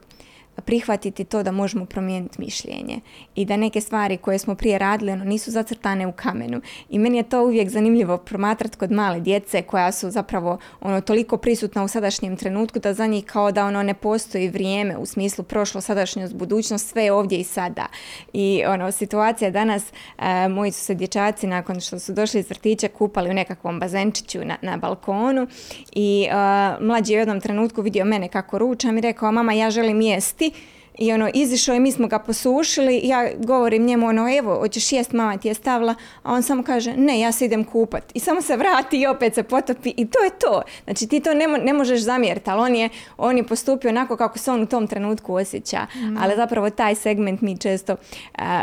prihvatiti 0.61 1.25
to 1.25 1.43
da 1.43 1.53
možemo 1.53 1.85
promijeniti 1.85 2.41
mišljenje 2.41 3.01
i 3.35 3.45
da 3.45 3.57
neke 3.57 3.81
stvari 3.81 4.17
koje 4.17 4.39
smo 4.39 4.55
prije 4.55 4.79
radili 4.79 5.13
ono, 5.13 5.25
nisu 5.25 5.51
zacrtane 5.51 6.07
u 6.07 6.13
kamenu. 6.13 6.61
I 6.89 6.99
meni 6.99 7.17
je 7.17 7.23
to 7.23 7.45
uvijek 7.45 7.69
zanimljivo 7.69 8.19
promatrati 8.19 8.77
kod 8.77 8.93
male 8.93 9.21
djece 9.21 9.63
koja 9.63 9.93
su 9.93 10.11
zapravo 10.11 10.59
ono 10.81 11.01
toliko 11.01 11.37
prisutna 11.37 11.85
u 11.85 11.89
sadašnjem 11.89 12.37
trenutku 12.37 12.79
da 12.79 12.95
za 12.95 13.07
njih 13.07 13.25
kao 13.25 13.53
da 13.53 13.67
ono 13.67 13.83
ne 13.83 13.95
postoji 13.95 14.49
vrijeme 14.49 14.97
u 14.97 15.07
smislu 15.07 15.45
prošlo, 15.45 15.81
sadašnjost, 15.81 16.35
budućnost, 16.35 16.89
sve 16.89 17.05
je 17.05 17.13
ovdje 17.13 17.39
i 17.39 17.45
sada. 17.45 17.87
I 18.33 18.63
ono 18.67 18.93
situacija 18.93 19.51
danas, 19.51 19.93
e, 20.19 20.49
moji 20.49 20.73
su 20.73 20.85
se 20.85 20.95
dječaci 20.95 21.47
nakon 21.47 21.81
što 21.81 21.99
su 21.99 22.13
došli 22.13 22.41
iz 22.41 22.49
vrtića 22.49 22.89
kupali 22.89 23.31
u 23.31 23.35
nekakvom 23.35 23.81
bazenčiću 23.81 24.45
na, 24.45 24.57
na 24.63 24.77
balkonu 24.77 25.47
i 25.93 26.27
e, 26.31 26.35
mlađi 26.81 27.13
je 27.13 27.17
u 27.17 27.21
jednom 27.21 27.41
trenutku 27.41 27.83
vidio 27.83 28.05
mene 28.05 28.29
kako 28.29 28.59
ručam 28.59 28.99
i 28.99 29.01
rekao 29.01 29.33
mama 29.33 29.53
ja 29.53 29.71
želim 29.71 30.01
jesti 30.01 30.48
really 30.51 30.78
i 30.99 31.13
ono, 31.13 31.31
izišao 31.35 31.75
i 31.75 31.81
mi 31.81 31.93
smo 31.93 32.09
ga 32.09 32.19
posušili 32.19 33.01
ja 33.05 33.29
govorim 33.39 33.87
njemu 33.87 34.07
ono, 34.07 34.39
evo, 34.39 34.59
hoćeš 34.59 34.93
jest, 34.93 35.13
mama 35.13 35.37
ti 35.37 35.49
je 35.49 35.55
stavila, 35.55 35.95
a 36.23 36.33
on 36.33 36.43
samo 36.43 36.63
kaže, 36.63 36.97
ne, 36.97 37.21
ja 37.21 37.33
se 37.33 37.45
idem 37.45 37.65
kupat. 37.65 38.05
I 38.15 38.21
samo 38.21 38.43
se 38.43 38.57
vrati 38.57 39.01
i 39.01 39.07
opet 39.07 39.35
se 39.35 39.43
potopi 39.43 39.95
i 39.97 40.07
to 40.07 40.19
je 40.25 40.31
to. 40.31 40.63
Znači 40.85 41.07
ti 41.07 41.21
to 41.21 41.35
ne, 41.35 41.47
ne 41.47 41.73
možeš 41.73 42.01
zamjeriti, 42.01 42.51
ali 42.51 42.61
on 42.61 42.77
je, 42.77 42.89
on 43.19 43.37
je 43.37 43.47
postupio 43.47 43.91
onako 43.91 44.17
kako 44.17 44.39
se 44.39 44.51
on 44.51 44.63
u 44.63 44.67
tom 44.67 44.87
trenutku 44.87 45.35
osjeća. 45.35 45.87
Mm. 45.95 46.17
Ali 46.21 46.37
zapravo 46.37 46.71
taj 46.71 46.95
segment 46.95 47.41
mi 47.41 47.59
često 47.59 47.97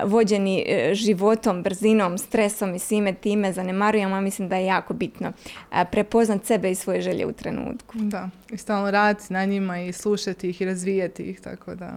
vođeni 0.05 0.63
e, 0.67 0.93
životom, 0.93 1.63
brzinom, 1.63 2.17
stresom 2.17 2.75
i 2.75 2.79
svime 2.79 3.13
time 3.13 3.53
zanemarujemo, 3.53 4.15
a 4.15 4.21
mislim 4.21 4.49
da 4.49 4.55
je 4.55 4.65
jako 4.65 4.93
bitno 4.93 5.31
prepoznat 5.91 6.45
sebe 6.45 6.71
i 6.71 6.75
svoje 6.75 7.01
želje 7.01 7.25
u 7.25 7.33
trenutku. 7.33 7.97
Da, 7.97 8.29
i 8.51 8.57
stalno 8.57 8.91
raditi 8.91 9.33
na 9.33 9.45
njima 9.45 9.79
i 9.79 9.93
slušati 9.93 10.49
ih 10.49 10.61
i 10.61 10.65
razvijati 10.65 11.23
ih, 11.23 11.41
tako 11.41 11.75
da... 11.75 11.93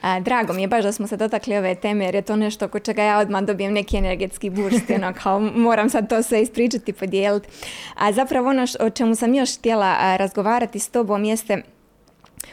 A, 0.00 0.20
drago 0.20 0.52
mi 0.52 0.62
je 0.62 0.68
baš 0.68 0.84
da 0.84 0.92
smo 0.92 1.06
se 1.06 1.16
dotakli 1.16 1.56
ove 1.56 1.74
teme 1.74 2.04
jer 2.04 2.14
je 2.14 2.22
to 2.22 2.36
nešto 2.36 2.64
oko 2.64 2.78
čega 2.78 3.02
ja 3.02 3.18
odmah 3.18 3.42
dobijem 3.42 3.72
neki 3.72 3.96
energetski 3.96 4.50
burst, 4.50 4.90
ono 4.96 5.12
kao 5.22 5.40
moram 5.40 5.90
sad 5.90 6.08
to 6.08 6.22
sve 6.22 6.42
ispričati, 6.42 6.92
podijeliti. 6.92 7.48
A 7.94 8.12
zapravo 8.12 8.48
ono 8.48 8.66
o 8.80 8.90
čemu 8.90 9.14
sam 9.14 9.34
još 9.34 9.58
htjela 9.58 10.16
razgovarati 10.16 10.78
s 10.78 10.88
tobom 10.88 11.24
jeste 11.24 11.62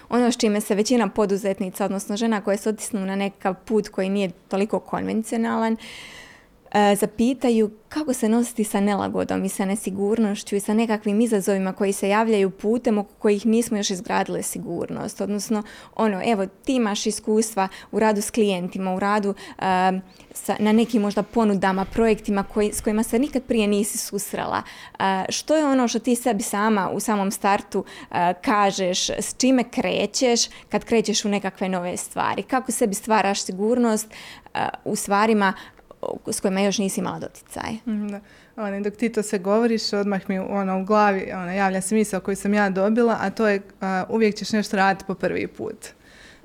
ono 0.10 0.31
s 0.31 0.38
čime 0.38 0.62
se 0.62 0.75
većina 0.75 1.10
poduzetnica, 1.10 1.86
odnosno 1.86 2.17
žena 2.17 2.41
koje 2.41 2.57
se 2.57 2.69
otisnu 2.69 3.05
na 3.05 3.15
nekav 3.15 3.55
put 3.65 3.89
koji 3.89 4.10
nije 4.10 4.31
toliko 4.47 4.79
konvencionalan, 4.79 5.77
zapitaju 6.95 7.71
kako 7.89 8.13
se 8.13 8.30
nositi 8.30 8.63
sa 8.63 8.80
nelagodom 8.80 9.45
i 9.45 9.49
sa 9.49 9.65
nesigurnošću 9.65 10.56
i 10.56 10.60
sa 10.60 10.73
nekakvim 10.73 11.21
izazovima 11.21 11.73
koji 11.73 11.93
se 11.93 12.10
javljaju 12.10 12.49
putem 12.49 12.97
oko 12.97 13.13
kojih 13.19 13.45
nismo 13.45 13.77
još 13.77 13.89
izgradile 13.89 14.43
sigurnost. 14.43 15.21
Odnosno, 15.21 15.63
ono, 15.95 16.21
evo, 16.25 16.45
ti 16.45 16.75
imaš 16.75 17.06
iskustva 17.06 17.67
u 17.91 17.99
radu 17.99 18.21
s 18.21 18.32
klijentima, 18.32 18.95
u 18.95 18.99
radu 18.99 19.34
e, 19.60 19.63
sa, 20.32 20.56
na 20.60 20.71
nekim 20.71 21.01
možda 21.01 21.23
ponudama, 21.23 21.86
projektima 21.86 22.43
koji, 22.43 22.73
s 22.73 22.82
kojima 22.82 23.03
se 23.03 23.19
nikad 23.19 23.43
prije 23.43 23.67
nisi 23.67 23.97
susrela. 23.97 24.62
E, 24.99 25.25
što 25.30 25.56
je 25.56 25.65
ono 25.65 25.88
što 25.88 25.99
ti 25.99 26.15
sebi 26.15 26.43
sama 26.43 26.89
u 26.89 26.99
samom 26.99 27.32
startu 27.32 27.86
kažeš, 28.41 29.10
s 29.10 29.36
čime 29.38 29.63
krećeš 29.63 30.47
kad 30.69 30.86
krećeš 30.86 31.25
u 31.25 31.30
nekakve 31.30 31.69
nove 31.69 31.97
stvari? 31.97 32.43
Kako 32.43 32.71
sebi 32.71 32.93
stvaraš 32.93 33.41
sigurnost 33.41 34.08
u 34.86 34.95
stvarima 34.95 35.53
s 36.31 36.39
kojima 36.39 36.62
još 36.62 36.77
nisi 36.77 36.99
imala 36.99 37.19
doticaj. 37.19 37.71
Mm, 37.86 38.07
da. 38.07 38.19
Ono, 38.55 38.81
dok 38.81 38.93
ti 38.93 39.10
to 39.10 39.23
se 39.23 39.39
govoriš, 39.39 39.93
odmah 39.93 40.21
mi 40.29 40.39
ono, 40.39 40.81
u 40.81 40.86
glavi 40.86 41.31
ono, 41.33 41.53
javlja 41.53 41.81
se 41.81 41.95
misao 41.95 42.19
koju 42.19 42.36
sam 42.36 42.53
ja 42.53 42.69
dobila, 42.69 43.17
a 43.21 43.29
to 43.29 43.47
je 43.47 43.62
uvijek 44.10 44.36
ćeš 44.36 44.51
nešto 44.51 44.77
raditi 44.77 45.05
po 45.07 45.13
prvi 45.13 45.47
put. 45.47 45.88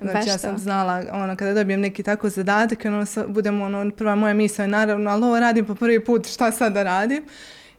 Znači 0.02 0.28
ja 0.28 0.38
sam 0.38 0.58
znala, 0.58 1.04
ono, 1.12 1.36
kada 1.36 1.54
dobijem 1.54 1.80
neki 1.80 2.02
tako 2.02 2.28
zadatak, 2.28 2.84
ono, 2.84 3.04
budemo, 3.28 3.64
ono, 3.64 3.90
prva 3.90 4.14
moja 4.14 4.34
misla 4.34 4.64
je 4.64 4.68
naravno, 4.68 5.10
ali 5.10 5.24
ovo 5.24 5.40
radim 5.40 5.66
po 5.66 5.74
prvi 5.74 6.04
put, 6.04 6.26
šta 6.26 6.52
sad 6.52 6.72
da 6.72 6.82
radim? 6.82 7.24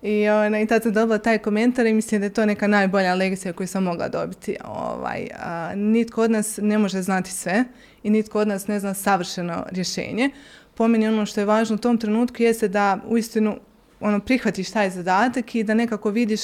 I, 0.02 0.30
ono, 0.30 0.60
i 0.60 0.68
tad 0.68 0.84
sam 0.84 0.94
dobila 0.94 1.18
taj 1.18 1.38
komentar 1.38 1.86
i 1.86 1.94
mislim 1.94 2.22
da 2.22 2.26
je 2.26 2.34
to 2.34 2.46
neka 2.46 2.68
najbolja 2.68 3.16
lekcija 3.16 3.54
koju 3.54 3.68
sam 3.68 3.84
mogla 3.84 4.08
dobiti. 4.08 4.56
Ovaj, 4.66 5.28
nitko 5.76 6.22
od 6.22 6.32
nas 6.32 6.60
ne 6.62 6.78
može 6.78 7.02
znati 7.02 7.32
sve 7.32 7.64
i 8.04 8.10
nitko 8.10 8.40
od 8.40 8.48
nas 8.48 8.68
ne 8.68 8.80
zna 8.80 8.94
savršeno 8.94 9.66
rješenje 9.72 10.30
po 10.76 10.88
meni 10.88 11.08
ono 11.08 11.26
što 11.26 11.42
je 11.42 11.46
važno 11.46 11.76
u 11.76 11.80
tom 11.80 11.98
trenutku 11.98 12.44
jeste 12.44 12.68
da 12.68 13.00
uistinu 13.08 13.58
ono, 14.00 14.20
prihvatiš 14.20 14.72
taj 14.72 14.90
zadatak 14.90 15.56
i 15.56 15.64
da 15.64 15.74
nekako 15.74 16.10
vidiš 16.10 16.42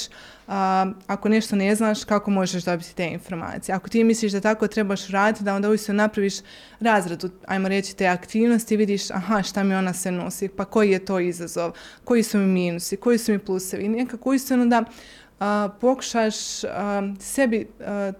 ako 1.06 1.28
nešto 1.28 1.56
ne 1.56 1.74
znaš 1.74 2.04
kako 2.04 2.30
možeš 2.30 2.64
dobiti 2.64 2.94
te 2.94 3.06
informacije. 3.06 3.74
Ako 3.74 3.88
ti 3.88 4.04
misliš 4.04 4.32
da 4.32 4.40
tako 4.40 4.66
trebaš 4.66 5.08
raditi, 5.08 5.44
da 5.44 5.54
onda 5.54 5.70
uistinu 5.70 5.96
napraviš 5.96 6.34
razradu, 6.80 7.30
ajmo 7.46 7.68
reći, 7.68 7.96
te 7.96 8.06
aktivnosti 8.06 8.76
vidiš 8.76 9.10
aha 9.10 9.42
šta 9.42 9.62
mi 9.62 9.74
ona 9.74 9.92
se 9.92 10.10
nosi, 10.10 10.48
pa 10.48 10.64
koji 10.64 10.90
je 10.90 11.04
to 11.04 11.20
izazov, 11.20 11.72
koji 12.04 12.22
su 12.22 12.38
mi 12.38 12.46
minusi, 12.46 12.96
koji 12.96 13.18
su 13.18 13.32
mi 13.32 13.38
plusevi. 13.38 13.88
Nekako 13.88 14.30
uistinu 14.30 14.66
da 14.66 14.84
pokušaš 15.80 16.34
sebi 17.20 17.68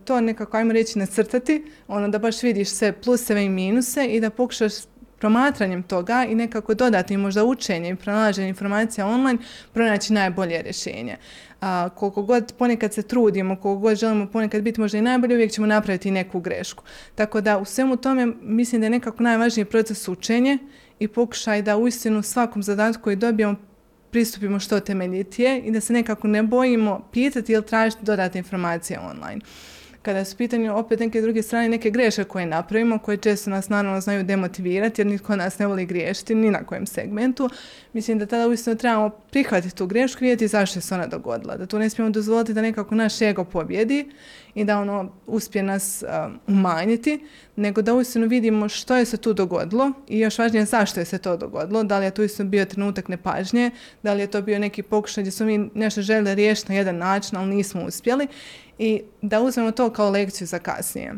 to 0.04 0.20
nekako, 0.20 0.56
ajmo 0.56 0.72
reći, 0.72 0.98
nacrtati, 0.98 1.64
ono 1.88 2.08
da 2.08 2.18
baš 2.18 2.42
vidiš 2.42 2.68
sve 2.68 2.92
pluseve 2.92 3.44
i 3.44 3.48
minuse 3.48 4.06
i 4.06 4.20
da 4.20 4.30
pokušaš 4.30 4.72
promatranjem 5.20 5.82
toga 5.82 6.26
i 6.28 6.34
nekako 6.34 6.74
dodatnim 6.74 7.20
možda 7.20 7.44
učenjem 7.44 7.94
i 7.94 7.98
pronalaženjem 7.98 8.48
informacija 8.48 9.06
online 9.06 9.38
pronaći 9.72 10.12
najbolje 10.12 10.62
rješenje. 10.62 11.16
A, 11.60 11.88
koliko 11.94 12.22
god 12.22 12.52
ponekad 12.58 12.94
se 12.94 13.02
trudimo, 13.02 13.56
koliko 13.56 13.80
god 13.80 13.96
želimo 13.96 14.26
ponekad 14.26 14.62
biti 14.62 14.80
možda 14.80 14.98
i 14.98 15.02
najbolje, 15.02 15.34
uvijek 15.34 15.52
ćemo 15.52 15.66
napraviti 15.66 16.10
neku 16.10 16.40
grešku. 16.40 16.84
Tako 17.14 17.40
da 17.40 17.58
u 17.58 17.64
svemu 17.64 17.96
tome 17.96 18.26
mislim 18.42 18.80
da 18.80 18.86
je 18.86 18.90
nekako 18.90 19.22
najvažniji 19.22 19.64
proces 19.64 20.08
učenje 20.08 20.58
i 20.98 21.08
pokušaj 21.08 21.62
da 21.62 21.76
uistinu 21.76 22.22
svakom 22.22 22.62
zadatku 22.62 23.02
koji 23.02 23.16
dobijemo 23.16 23.56
pristupimo 24.10 24.58
što 24.58 24.80
temeljitije 24.80 25.60
i 25.60 25.70
da 25.70 25.80
se 25.80 25.92
nekako 25.92 26.28
ne 26.28 26.42
bojimo 26.42 27.08
pitati 27.12 27.52
ili 27.52 27.66
tražiti 27.66 28.04
dodatne 28.04 28.38
informacije 28.38 29.00
online. 29.00 29.40
Kada 30.02 30.24
su 30.24 30.36
pitanju 30.36 30.78
opet 30.78 31.00
neke 31.00 31.20
druge 31.20 31.42
strane, 31.42 31.68
neke 31.68 31.90
greške 31.90 32.24
koje 32.24 32.46
napravimo, 32.46 32.98
koje 32.98 33.16
često 33.16 33.50
nas 33.50 33.68
naravno 33.68 34.00
znaju 34.00 34.24
demotivirati, 34.24 35.00
jer 35.00 35.06
nitko 35.06 35.36
nas 35.36 35.58
ne 35.58 35.66
voli 35.66 35.86
griješiti 35.86 36.34
ni 36.34 36.50
na 36.50 36.64
kojem 36.64 36.86
segmentu. 36.86 37.50
Mislim 37.92 38.18
da 38.18 38.26
tada 38.26 38.48
uistinu 38.48 38.76
trebamo 38.76 39.10
prihvatiti 39.10 39.76
tu 39.76 39.86
grešku 39.86 40.24
i 40.24 40.28
vidjeti 40.28 40.48
zašto 40.48 40.80
se 40.80 40.94
ona 40.94 41.06
dogodila. 41.06 41.56
Da 41.56 41.66
tu 41.66 41.78
ne 41.78 41.90
smijemo 41.90 42.10
dozvoliti 42.10 42.54
da 42.54 42.62
nekako 42.62 42.94
naš 42.94 43.20
ego 43.22 43.44
pobjedi 43.44 44.10
i 44.54 44.64
da 44.64 44.78
ono 44.78 45.12
uspije 45.26 45.62
nas 45.62 46.04
umanjiti, 46.46 47.26
nego 47.56 47.82
da 47.82 47.94
uistinu 47.94 48.26
vidimo 48.26 48.68
što 48.68 48.96
je 48.96 49.04
se 49.04 49.16
tu 49.16 49.32
dogodilo 49.32 49.92
i 50.08 50.18
još 50.18 50.38
važnije 50.38 50.64
zašto 50.64 51.00
je 51.00 51.04
se 51.04 51.18
to 51.18 51.36
dogodilo, 51.36 51.82
da 51.82 51.98
li 51.98 52.04
je 52.04 52.10
tu 52.10 52.22
uistinu 52.22 52.48
bio 52.48 52.64
trenutak 52.64 53.08
nepažnje, 53.08 53.70
da 54.02 54.14
li 54.14 54.20
je 54.20 54.26
to 54.26 54.42
bio 54.42 54.58
neki 54.58 54.82
pokušaj 54.82 55.22
gdje 55.22 55.30
smo 55.30 55.46
mi 55.46 55.70
nešto 55.74 56.02
željeli 56.02 56.34
riješiti 56.34 56.72
na 56.72 56.78
jedan 56.78 56.96
način, 56.96 57.38
ali 57.38 57.54
nismo 57.54 57.84
uspjeli 57.84 58.26
i 58.82 59.02
da 59.22 59.40
uzmemo 59.40 59.70
to 59.70 59.90
kao 59.90 60.10
lekciju 60.10 60.46
za 60.46 60.58
kasnije. 60.58 61.14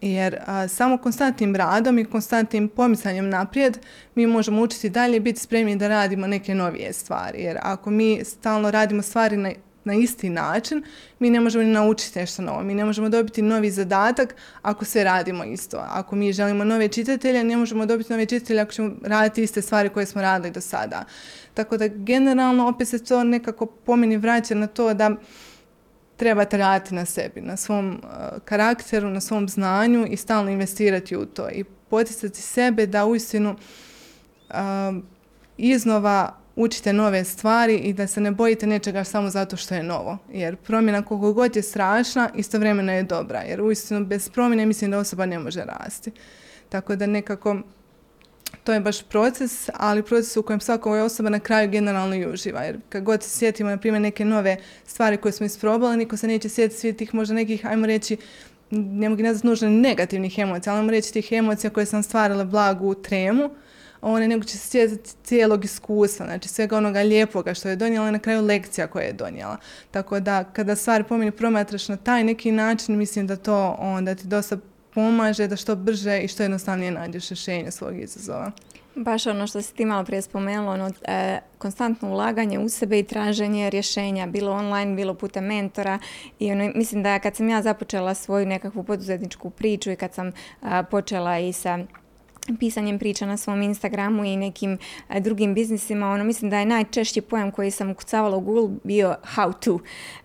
Jer 0.00 0.38
samo 0.68 0.98
konstantnim 0.98 1.56
radom 1.56 1.98
i 1.98 2.04
konstantnim 2.04 2.68
pomicanjem 2.68 3.28
naprijed 3.28 3.78
mi 4.14 4.26
možemo 4.26 4.62
učiti 4.62 4.90
dalje 4.90 5.16
i 5.16 5.20
biti 5.20 5.40
spremni 5.40 5.76
da 5.76 5.88
radimo 5.88 6.26
neke 6.26 6.54
novije 6.54 6.92
stvari. 6.92 7.42
Jer 7.42 7.58
ako 7.62 7.90
mi 7.90 8.24
stalno 8.24 8.70
radimo 8.70 9.02
stvari 9.02 9.36
na 9.36 9.50
na 9.84 9.94
isti 9.94 10.30
način, 10.30 10.84
mi 11.18 11.30
ne 11.30 11.40
možemo 11.40 11.64
ni 11.64 11.70
naučiti 11.70 12.18
nešto 12.18 12.42
novo. 12.42 12.62
Mi 12.62 12.74
ne 12.74 12.84
možemo 12.84 13.08
dobiti 13.08 13.42
novi 13.42 13.70
zadatak 13.70 14.34
ako 14.62 14.84
sve 14.84 15.04
radimo 15.04 15.44
isto. 15.44 15.76
Ako 15.88 16.16
mi 16.16 16.32
želimo 16.32 16.64
nove 16.64 16.88
čitatelje, 16.88 17.44
ne 17.44 17.56
možemo 17.56 17.86
dobiti 17.86 18.12
nove 18.12 18.26
čitatelje 18.26 18.60
ako 18.60 18.72
ćemo 18.72 18.92
raditi 19.04 19.42
iste 19.42 19.62
stvari 19.62 19.88
koje 19.88 20.06
smo 20.06 20.22
radili 20.22 20.52
do 20.52 20.60
sada. 20.60 21.04
Tako 21.54 21.76
da 21.76 21.88
generalno 21.88 22.68
opet 22.68 22.88
se 22.88 23.04
to 23.04 23.24
nekako 23.24 23.66
pomeni 23.66 24.16
vraća 24.16 24.54
na 24.54 24.66
to 24.66 24.94
da 24.94 25.10
trebate 26.16 26.56
raditi 26.56 26.94
na 26.94 27.04
sebi, 27.04 27.40
na 27.40 27.56
svom 27.56 28.00
uh, 28.02 28.38
karakteru, 28.44 29.10
na 29.10 29.20
svom 29.20 29.48
znanju 29.48 30.06
i 30.10 30.16
stalno 30.16 30.50
investirati 30.50 31.16
u 31.16 31.26
to 31.26 31.50
i 31.50 31.64
poticati 31.64 32.42
sebe 32.42 32.86
da 32.86 33.06
uistinu 33.06 33.50
uh, 34.48 34.56
iznova 35.56 36.36
učite 36.56 36.92
nove 36.92 37.24
stvari 37.24 37.76
i 37.76 37.92
da 37.92 38.06
se 38.06 38.20
ne 38.20 38.30
bojite 38.30 38.66
nečega 38.66 39.04
samo 39.04 39.30
zato 39.30 39.56
što 39.56 39.74
je 39.74 39.82
novo. 39.82 40.18
Jer 40.32 40.56
promjena 40.56 41.02
koliko 41.02 41.32
god 41.32 41.56
je 41.56 41.62
strašna, 41.62 42.30
istovremeno 42.34 42.92
je 42.92 43.02
dobra. 43.02 43.40
Jer 43.40 43.62
uistinu 43.62 44.04
bez 44.06 44.28
promjene 44.28 44.66
mislim 44.66 44.90
da 44.90 44.98
osoba 44.98 45.26
ne 45.26 45.38
može 45.38 45.64
rasti. 45.64 46.10
Tako 46.68 46.96
da 46.96 47.06
nekako 47.06 47.56
to 48.64 48.72
je 48.72 48.80
baš 48.80 49.02
proces, 49.02 49.70
ali 49.74 50.02
proces 50.02 50.36
u 50.36 50.42
kojem 50.42 50.60
svaka 50.60 50.90
osoba 50.90 51.30
na 51.30 51.40
kraju 51.40 51.70
generalno 51.70 52.16
i 52.16 52.26
uživa. 52.26 52.60
Jer 52.60 52.80
kad 52.88 53.02
god 53.02 53.22
se 53.22 53.30
sjetimo, 53.30 53.70
na 53.70 53.76
primjer, 53.76 54.02
neke 54.02 54.24
nove 54.24 54.56
stvari 54.86 55.16
koje 55.16 55.32
smo 55.32 55.46
isprobali, 55.46 55.96
niko 55.96 56.16
se 56.16 56.26
neće 56.26 56.48
sjetiti 56.48 56.80
svih 56.80 56.96
tih 56.96 57.14
možda 57.14 57.34
nekih, 57.34 57.66
ajmo 57.66 57.86
reći, 57.86 58.16
ne 58.70 59.08
mogu 59.08 59.22
ne 59.22 59.34
nužno 59.42 59.68
negativnih 59.68 60.38
emocija, 60.38 60.72
ali 60.72 60.80
ajmo 60.80 60.90
reći 60.90 61.12
tih 61.12 61.32
emocija 61.32 61.70
koje 61.70 61.86
sam 61.86 62.02
stvarala 62.02 62.44
blagu 62.44 62.94
tremu, 62.94 63.50
one 64.02 64.28
nego 64.28 64.44
će 64.44 64.58
se 64.58 64.68
sjetiti 64.68 65.10
cijelog 65.24 65.64
iskustva, 65.64 66.26
znači 66.26 66.48
svega 66.48 66.76
onoga 66.76 67.00
lijepoga 67.00 67.54
što 67.54 67.68
je 67.68 67.76
donijela 67.76 68.08
i 68.08 68.12
na 68.12 68.18
kraju 68.18 68.42
lekcija 68.42 68.86
koja 68.86 69.04
je 69.04 69.12
donijela. 69.12 69.56
Tako 69.90 70.20
da 70.20 70.44
kada 70.44 70.76
stvari 70.76 71.04
pomeni 71.04 71.30
promatraš 71.30 71.88
na 71.88 71.96
taj 71.96 72.24
neki 72.24 72.52
način, 72.52 72.98
mislim 72.98 73.26
da 73.26 73.36
to 73.36 73.76
onda 73.78 74.14
ti 74.14 74.26
dosta 74.26 74.56
pomaže 74.94 75.48
da 75.48 75.56
što 75.56 75.76
brže 75.76 76.18
i 76.18 76.28
što 76.28 76.42
jednostavnije 76.42 76.90
nađeš 76.90 77.28
rješenje 77.28 77.70
svog 77.70 78.00
izazova. 78.00 78.52
Baš 78.94 79.26
ono 79.26 79.46
što 79.46 79.62
si 79.62 79.74
ti 79.74 79.84
malo 79.84 80.04
prije 80.04 80.22
spomenula, 80.22 80.72
ono, 80.72 80.90
e, 81.02 81.40
konstantno 81.58 82.10
ulaganje 82.10 82.58
u 82.58 82.68
sebe 82.68 82.98
i 82.98 83.02
traženje 83.02 83.70
rješenja, 83.70 84.26
bilo 84.26 84.52
online, 84.52 84.94
bilo 84.94 85.14
putem 85.14 85.44
mentora. 85.44 85.98
I 86.38 86.52
ono, 86.52 86.72
mislim 86.74 87.02
da 87.02 87.18
kad 87.18 87.36
sam 87.36 87.48
ja 87.48 87.62
započela 87.62 88.14
svoju 88.14 88.46
nekakvu 88.46 88.82
poduzetničku 88.82 89.50
priču 89.50 89.90
i 89.90 89.96
kad 89.96 90.14
sam 90.14 90.32
počela 90.90 91.38
i 91.38 91.52
sa 91.52 91.78
pisanjem 92.60 92.98
priča 92.98 93.26
na 93.26 93.36
svom 93.36 93.62
Instagramu 93.62 94.24
i 94.24 94.36
nekim 94.36 94.78
drugim 95.20 95.54
biznisima, 95.54 96.10
ono 96.10 96.24
mislim 96.24 96.50
da 96.50 96.58
je 96.58 96.66
najčešći 96.66 97.20
pojam 97.20 97.50
koji 97.50 97.70
sam 97.70 97.90
ukucavala 97.90 98.36
u 98.36 98.40
Google 98.40 98.76
bio 98.84 99.16
how 99.36 99.52
to. 99.64 99.78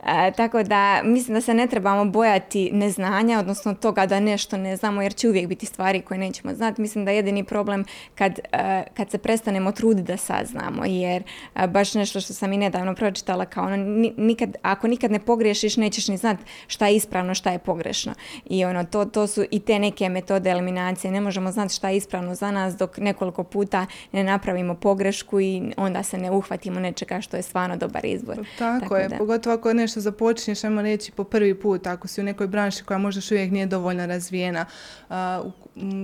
E, 0.05 0.31
tako 0.31 0.63
da 0.63 1.01
mislim 1.03 1.33
da 1.33 1.41
se 1.41 1.53
ne 1.53 1.67
trebamo 1.67 2.05
bojati 2.05 2.71
neznanja, 2.71 3.39
odnosno 3.39 3.73
toga 3.73 4.05
da 4.05 4.19
nešto 4.19 4.57
ne 4.57 4.75
znamo, 4.75 5.01
jer 5.01 5.13
će 5.13 5.29
uvijek 5.29 5.47
biti 5.47 5.65
stvari 5.65 6.01
koje 6.01 6.17
nećemo 6.17 6.53
znati. 6.53 6.81
Mislim 6.81 7.05
da 7.05 7.11
je 7.11 7.17
jedini 7.17 7.43
problem 7.43 7.85
kad, 8.15 8.39
e, 8.51 8.83
kad 8.93 9.11
se 9.11 9.17
prestanemo 9.17 9.71
truditi 9.71 10.07
da 10.07 10.17
saznamo, 10.17 10.85
jer 10.85 11.23
baš 11.69 11.93
nešto 11.93 12.21
što 12.21 12.33
sam 12.33 12.53
i 12.53 12.57
nedavno 12.57 12.95
pročitala 12.95 13.45
kao 13.45 13.65
ono, 13.65 13.77
nikad, 14.17 14.55
ako 14.61 14.87
nikad 14.87 15.11
ne 15.11 15.19
pogriješiš, 15.19 15.77
nećeš 15.77 16.07
ni 16.07 16.17
znati 16.17 16.43
šta 16.67 16.87
je 16.87 16.95
ispravno, 16.95 17.33
šta 17.33 17.51
je 17.51 17.59
pogrešno. 17.59 18.13
I 18.45 18.65
ono, 18.65 18.83
to, 18.83 19.05
to 19.05 19.27
su 19.27 19.45
i 19.51 19.59
te 19.59 19.79
neke 19.79 20.09
metode 20.09 20.49
eliminacije. 20.49 21.11
Ne 21.11 21.21
možemo 21.21 21.51
znati 21.51 21.73
šta 21.73 21.89
je 21.89 21.97
za 22.33 22.51
nas 22.51 22.75
dok 22.75 22.97
nekoliko 22.97 23.43
puta 23.43 23.85
ne 24.11 24.23
napravimo 24.23 24.75
pogrešku 24.75 25.41
i 25.41 25.73
onda 25.77 26.03
se 26.03 26.17
ne 26.17 26.31
uhvatimo 26.31 26.79
nečega 26.79 27.21
što 27.21 27.37
je 27.37 27.43
stvarno 27.43 27.77
dobar 27.77 28.05
izbor. 28.05 28.47
Tako, 28.57 28.97
je, 28.97 29.09
pogotovo 29.17 29.55
ako 29.55 29.73
nešto 29.73 30.01
započneš, 30.01 30.63
ajmo 30.63 30.81
reći 30.81 31.11
po 31.11 31.23
prvi 31.23 31.55
put, 31.55 31.87
ako 31.87 32.07
si 32.07 32.21
u 32.21 32.23
nekoj 32.23 32.47
branši 32.47 32.83
koja 32.83 32.97
možda 32.97 33.17
još 33.17 33.31
uvijek 33.31 33.51
nije 33.51 33.65
dovoljno 33.65 34.05
razvijena, 34.05 34.65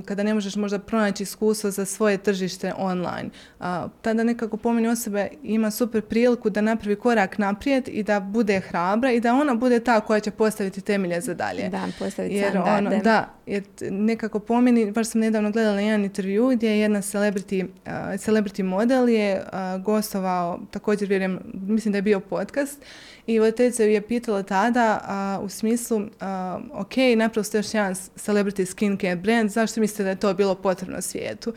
kada 0.06 0.24
ne 0.24 0.34
možeš 0.34 0.56
možda 0.56 0.80
pronaći 0.80 1.24
iskustvo 1.24 1.72
za 1.72 1.86
svoje 1.86 2.18
tržište 2.18 2.74
online, 2.78 3.30
tada 4.02 4.24
nekako 4.24 4.58
pomeni 4.58 4.88
osobe 4.88 5.28
ima 5.44 5.72
super 5.72 6.02
priliku 6.02 6.50
da 6.50 6.62
napravi 6.62 6.96
korak 6.96 7.38
naprijed 7.38 7.88
i 7.88 8.04
da 8.04 8.20
bude 8.20 8.60
hrabra 8.60 9.12
i 9.12 9.20
da 9.20 9.34
ona 9.34 9.56
bude 9.56 9.80
ta 9.80 10.00
koja 10.02 10.20
će 10.20 10.32
postaviti 10.32 10.82
temelje 10.82 11.22
za 11.22 11.34
dalje. 11.34 11.70
Da, 11.70 11.88
postaviti 12.00 12.36
jer 12.36 12.58
ono, 12.58 12.90
Da, 12.90 13.30
jer 13.46 13.64
nekako 13.92 14.40
pomeni, 14.40 14.92
baš 14.92 15.08
sam 15.08 15.22
nedavno 15.22 15.52
gledala 15.52 15.82
jedan 15.82 16.04
intervju 16.04 16.50
gdje 16.56 16.70
je 16.70 16.80
jedna 16.80 17.02
celebrity, 17.02 17.64
uh, 17.64 17.92
celebrity 18.18 18.64
model 18.64 19.10
je 19.10 19.42
uh, 19.42 19.84
gostovao, 19.84 20.60
također 20.72 21.10
vjerujem, 21.10 21.40
mislim 21.54 21.92
da 21.92 21.98
je 21.98 22.02
bio 22.02 22.20
podcast 22.20 22.86
i 23.28 23.40
voditeljica 23.40 23.84
je 23.84 24.02
pitala 24.02 24.44
tada 24.44 25.00
uh, 25.40 25.46
u 25.46 25.50
smislu, 25.50 26.02
ok, 26.74 26.94
napravo 27.18 27.44
ste 27.44 27.58
još 27.58 27.74
jedan 27.74 27.96
celebrity 27.96 28.66
skincare 28.66 29.16
brand, 29.16 29.50
zašto 29.50 29.82
mislite 29.82 30.04
da 30.04 30.10
je 30.10 30.20
to 30.20 30.34
bilo 30.34 30.56
potrebno 30.56 31.02
svijetu? 31.02 31.54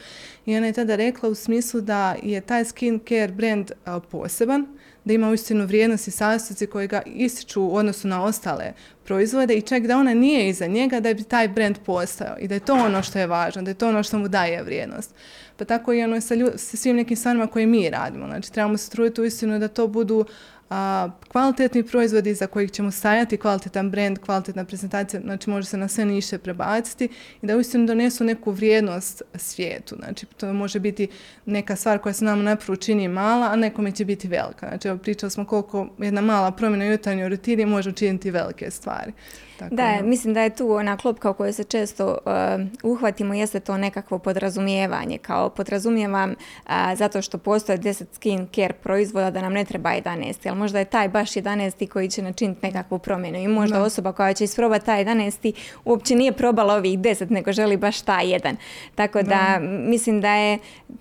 I 0.47 0.57
ona 0.57 0.67
je 0.67 0.73
tada 0.73 0.97
rekla 0.97 1.29
u 1.29 1.35
smislu 1.35 1.81
da 1.81 2.17
je 2.23 2.41
taj 2.41 2.65
skincare 2.65 3.29
brand 3.29 3.71
poseban, 4.11 4.67
da 5.07 5.13
ima 5.13 5.31
uistinu 5.31 5.67
vrijednost 5.67 6.09
i 6.09 6.11
sastojci 6.11 6.67
koji 6.67 6.89
ga 6.89 7.03
ističu 7.07 7.63
u 7.63 7.77
odnosu 7.77 8.09
na 8.09 8.25
ostale 8.25 8.73
proizvode 9.05 9.55
i 9.55 9.63
čak 9.63 9.87
da 9.87 9.97
ona 9.97 10.15
nije 10.15 10.49
iza 10.49 10.67
njega 10.67 11.01
da 11.01 11.15
bi 11.15 11.23
taj 11.23 11.49
brand 11.49 11.79
postao 11.87 12.37
i 12.41 12.49
da 12.49 12.55
je 12.55 12.61
to 12.61 12.75
ono 12.75 13.03
što 13.03 13.19
je 13.19 13.27
važno, 13.27 13.63
da 13.63 13.71
je 13.71 13.75
to 13.75 13.89
ono 13.89 14.03
što 14.03 14.19
mu 14.19 14.29
daje 14.29 14.63
vrijednost. 14.63 15.15
Pa 15.57 15.65
tako 15.65 15.93
i 15.93 16.03
ono 16.03 16.21
sa, 16.21 16.35
sa 16.57 16.77
svim 16.77 16.97
nekim 16.97 17.17
stvarima 17.17 17.47
koje 17.47 17.67
mi 17.67 17.91
radimo. 17.91 18.27
Znači 18.27 18.53
trebamo 18.53 18.77
se 18.77 18.91
truditi 18.91 19.21
uistinu 19.21 19.59
da 19.59 19.69
to 19.69 19.87
budu 19.87 20.25
a, 20.71 21.09
kvalitetni 21.29 21.83
proizvodi 21.83 22.35
za 22.35 22.47
kojih 22.47 22.71
ćemo 22.71 22.91
stajati, 22.91 23.37
kvalitetan 23.37 23.91
brand, 23.91 24.19
kvalitetna 24.19 24.65
prezentacija, 24.65 25.21
znači 25.21 25.51
može 25.51 25.67
se 25.67 25.77
na 25.77 25.89
sve 25.89 26.05
niše 26.05 26.39
prebaciti 26.39 27.09
i 27.43 27.47
da 27.47 27.57
uistinu 27.57 27.87
donesu 27.87 28.25
neku 28.25 28.51
vrijednost 28.51 29.23
svijetu. 29.35 29.97
Znači 29.97 30.27
to 30.27 30.53
može 30.53 30.81
biti 30.81 31.09
neka 31.47 31.77
stvar 31.77 31.99
koja 31.99 32.13
se 32.13 32.25
nam 32.25 32.43
napravo 32.43 32.77
čini 32.77 33.09
mala, 33.09 33.47
a 33.47 33.57
nekome 33.57 33.93
će 33.93 34.05
biti 34.05 34.29
velika. 34.29 34.69
Znači 34.69 35.03
pričali 35.03 35.31
smo 35.31 35.45
koliko 35.45 35.89
jedna 35.99 36.21
mala 36.21 36.51
promjena 36.51 36.85
u 36.85 36.89
jutarnjoj 36.89 37.29
rutini 37.29 37.67
može 37.67 37.91
učiniti 37.91 38.31
velike 38.31 38.71
stvari. 38.71 39.13
Tako 39.59 39.75
da, 39.75 39.99
mislim 40.03 40.35
da 40.35 40.43
je 40.43 40.51
tu 40.51 40.73
ona 40.73 40.97
klopka 40.97 41.31
u 41.31 41.35
kojoj 41.35 41.53
se 41.53 41.65
često 41.65 42.19
uh, 42.25 42.91
uhvatimo, 42.91 43.35
jeste 43.35 43.61
to 43.61 43.77
nekakvo 43.77 44.19
podrazumijevanje. 44.19 45.19
Kao 45.19 45.51
podrazumijevam 45.51 46.31
uh, 46.31 46.73
zato 46.95 47.23
što 47.23 47.39
postoje 47.39 47.79
10 47.79 48.05
skin 48.15 48.49
care 48.55 48.73
proizvoda 48.73 49.31
da 49.31 49.43
nam 49.43 49.53
ne 49.53 49.65
treba 49.65 49.91
11. 49.91 50.49
Ali 50.49 50.59
možda 50.59 50.79
je 50.79 50.85
taj 50.85 51.09
baš 51.09 51.31
11. 51.31 51.89
koji 51.89 52.09
će 52.09 52.23
načiniti 52.23 52.67
nekakvu 52.67 52.99
promjenu. 52.99 53.39
I 53.39 53.49
možda 53.49 53.83
osoba 53.83 54.13
koja 54.13 54.35
će 54.35 54.45
isprobati 54.45 54.87
taj 54.87 55.05
11. 55.05 55.53
uopće 55.85 56.15
nije 56.15 56.33
probala 56.33 56.75
ovih 56.75 56.99
10, 56.99 57.31
nego 57.31 57.53
želi 57.53 57.77
baš 57.77 58.01
taj 58.01 58.31
jedan. 58.31 58.57
Tako 58.95 59.23
da, 59.23 59.59
mislim 59.61 60.21
da 60.21 60.35
je 60.35 60.59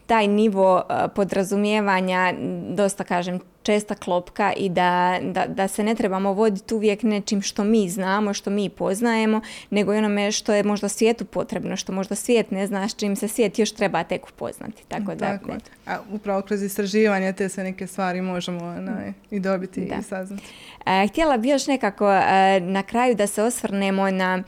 taj 0.07 0.27
nivo 0.27 0.75
uh, 0.75 0.95
podrazumijevanja 1.15 2.33
dosta, 2.69 3.03
kažem, 3.03 3.39
česta 3.65 3.95
klopka 3.95 4.54
i 4.58 4.69
da, 4.69 5.19
da, 5.21 5.45
da, 5.47 5.67
se 5.67 5.84
ne 5.84 5.95
trebamo 5.95 6.34
voditi 6.34 6.73
uvijek 6.73 7.04
nečim 7.04 7.41
što 7.41 7.63
mi 7.63 7.89
znamo, 7.89 8.34
što 8.34 8.49
mi 8.49 8.69
poznajemo, 8.69 9.41
nego 9.69 9.93
i 9.93 9.97
onome 9.97 10.32
što 10.32 10.54
je 10.54 10.63
možda 10.63 10.89
svijetu 10.89 11.25
potrebno, 11.25 11.75
što 11.75 11.91
možda 11.91 12.15
svijet 12.15 12.51
ne 12.51 12.67
zna, 12.67 12.89
s 12.89 12.95
čim 12.95 13.15
se 13.15 13.28
svijet 13.28 13.60
još 13.60 13.71
treba 13.71 14.04
tek 14.04 14.30
upoznati. 14.30 14.84
Tako 14.88 15.15
da, 15.15 15.39
A 15.86 15.99
upravo 16.12 16.41
kroz 16.41 16.63
istraživanje 16.63 17.34
te 17.34 17.49
sve 17.49 17.63
neke 17.63 17.88
stvari 17.88 18.21
možemo 18.21 18.75
i 19.32 19.39
dobiti 19.39 19.82
i 19.99 20.04
saznati. 20.04 20.43
E, 20.86 21.08
htjela 21.08 21.38
bi 21.38 21.49
još 21.49 21.67
nekako 21.67 22.12
e, 22.12 22.60
na 22.60 22.84
kraju 22.84 23.15
da 23.15 23.28
se 23.28 23.43
osvrnemo 23.43 24.12
na 24.12 24.43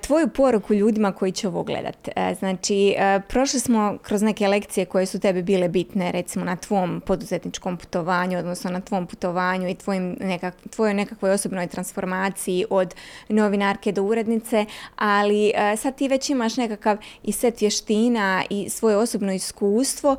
tvoju 0.00 0.28
poruku 0.28 0.74
ljudima 0.74 1.12
koji 1.12 1.32
će 1.32 1.48
ovo 1.48 1.62
gledat. 1.62 2.08
E, 2.16 2.34
znači, 2.38 2.94
e, 2.98 3.20
prošli 3.28 3.60
smo 3.60 3.98
kroz 4.02 4.22
neke 4.22 4.48
lekcije 4.48 4.86
koje 4.86 5.06
su 5.06 5.20
tebi 5.20 5.42
bile 5.42 5.68
bitne, 5.68 6.12
recimo 6.12 6.44
na 6.44 6.56
tvom 6.56 7.02
poduzetničkom 7.06 7.76
putovanju, 7.76 8.38
odnosno 8.38 8.70
na 8.70 8.80
tvom 8.80 9.06
putovanju 9.06 9.68
i 9.68 9.74
tvojim 9.74 10.16
nekak, 10.20 10.54
tvojoj 10.70 10.94
nekakvoj 10.94 11.30
osobnoj 11.30 11.66
transformaciji 11.66 12.64
od 12.70 12.94
novinarke 13.28 13.92
do 13.92 14.02
urednice, 14.02 14.66
ali 14.96 15.52
sad 15.76 15.96
ti 15.96 16.08
već 16.08 16.30
imaš 16.30 16.56
nekakav 16.56 16.96
i 17.22 17.32
set 17.32 17.60
vještina 17.60 18.44
i 18.50 18.68
svoje 18.68 18.96
osobno 18.96 19.32
iskustvo 19.32 20.16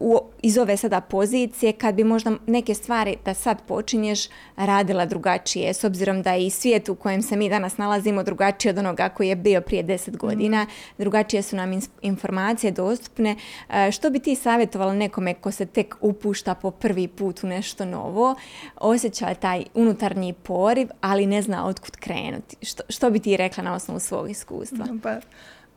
u, 0.00 0.20
iz 0.42 0.58
ove 0.58 0.76
sada 0.76 1.00
pozicije 1.00 1.72
kad 1.72 1.94
bi 1.94 2.04
možda 2.04 2.32
neke 2.46 2.74
stvari 2.74 3.16
da 3.24 3.34
sad 3.34 3.62
počinješ 3.62 4.28
radila 4.56 5.06
drugačije 5.06 5.74
s 5.74 5.84
obzirom 5.84 6.22
da 6.22 6.32
je 6.32 6.46
i 6.46 6.50
svijet 6.50 6.88
u 6.88 6.94
kojem 6.94 7.22
se 7.22 7.36
mi 7.36 7.48
danas 7.48 7.76
nalazimo 7.76 8.22
drugačiji 8.22 8.70
od 8.70 8.78
onoga 8.78 9.08
koji 9.08 9.28
je 9.28 9.36
bio 9.36 9.60
prije 9.60 9.82
deset 9.82 10.16
godina, 10.16 10.64
mm. 10.64 10.68
drugačije 10.98 11.42
su 11.42 11.56
nam 11.56 11.80
informacije 12.02 12.72
dostupne. 12.72 13.36
E, 13.70 13.90
što 13.90 14.10
bi 14.10 14.18
ti 14.18 14.34
savjetovala 14.34 14.94
nekome 14.94 15.34
ko 15.34 15.50
se 15.50 15.66
tek 15.66 15.94
upušta 16.00 16.54
po 16.54 16.70
prvi 16.70 17.08
put 17.08 17.44
u 17.44 17.46
nešto 17.46 17.84
novo, 17.84 18.34
osjeća 18.76 19.34
taj 19.34 19.64
unutarnji 19.74 20.32
poriv, 20.32 20.88
ali 21.00 21.26
ne 21.26 21.42
zna 21.42 21.66
otkud 21.66 21.96
krenuti? 21.96 22.56
Što, 22.62 22.82
što 22.88 23.10
bi 23.10 23.18
ti 23.20 23.36
rekla 23.36 23.64
na 23.64 23.74
osnovu 23.74 24.00
svog 24.00 24.30
iskustva? 24.30 24.86
Pa, 25.02 25.20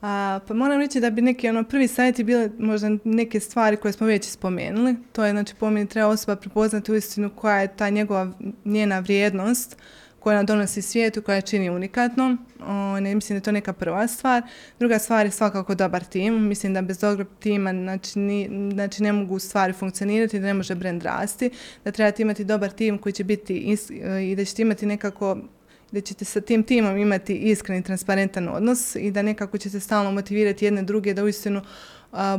a, 0.01 0.39
pa 0.47 0.53
moram 0.53 0.79
reći 0.79 0.99
da 0.99 1.09
bi 1.09 1.21
neki 1.21 1.49
ono 1.49 1.63
prvi 1.63 1.87
savjeti 1.87 2.23
bile 2.23 2.49
možda 2.59 2.89
neke 3.03 3.39
stvari 3.39 3.77
koje 3.77 3.91
smo 3.91 4.07
već 4.07 4.25
spomenuli. 4.25 4.95
To 5.11 5.25
je 5.25 5.31
znači 5.31 5.55
po 5.59 5.69
meni 5.69 5.87
treba 5.87 6.09
osoba 6.09 6.35
prepoznati 6.35 6.91
uistinu 6.91 7.29
koja 7.29 7.61
je 7.61 7.75
ta 7.75 7.89
njegova 7.89 8.31
njena 8.65 8.99
vrijednost 8.99 9.77
koja 10.19 10.43
donosi 10.43 10.81
svijetu, 10.81 11.21
koja 11.21 11.41
čini 11.41 11.69
unikatnom. 11.69 12.39
O, 12.67 12.99
ne, 12.99 13.15
mislim 13.15 13.35
da 13.35 13.37
je 13.37 13.43
to 13.43 13.51
neka 13.51 13.73
prva 13.73 14.07
stvar. 14.07 14.41
Druga 14.79 14.99
stvar 14.99 15.25
je 15.25 15.31
svakako 15.31 15.75
dobar 15.75 16.03
tim. 16.03 16.47
Mislim 16.47 16.73
da 16.73 16.81
bez 16.81 16.99
dobrog 16.99 17.27
tima 17.39 17.71
znači, 17.71 18.19
ni, 18.19 18.49
znači 18.73 19.03
ne 19.03 19.13
mogu 19.13 19.39
stvari 19.39 19.73
funkcionirati, 19.73 20.39
da 20.39 20.45
ne 20.45 20.53
može 20.53 20.75
brand 20.75 21.03
rasti, 21.03 21.49
da 21.83 21.91
trebate 21.91 22.21
imati 22.21 22.43
dobar 22.43 22.71
tim 22.71 22.97
koji 22.97 23.13
će 23.13 23.23
biti 23.23 23.77
i 24.21 24.35
da 24.35 24.45
ćete 24.45 24.61
imati 24.61 24.85
nekako 24.85 25.37
da 25.91 26.01
ćete 26.01 26.25
sa 26.25 26.41
tim 26.41 26.63
timom 26.63 26.97
imati 26.97 27.35
iskren 27.35 27.79
i 27.79 27.83
transparentan 27.83 28.49
odnos 28.49 28.95
i 28.95 29.11
da 29.11 29.21
nekako 29.21 29.57
ćete 29.57 29.79
stalno 29.79 30.11
motivirati 30.11 30.65
jedne 30.65 30.83
druge 30.83 31.13
da 31.13 31.23
uistinu 31.23 31.61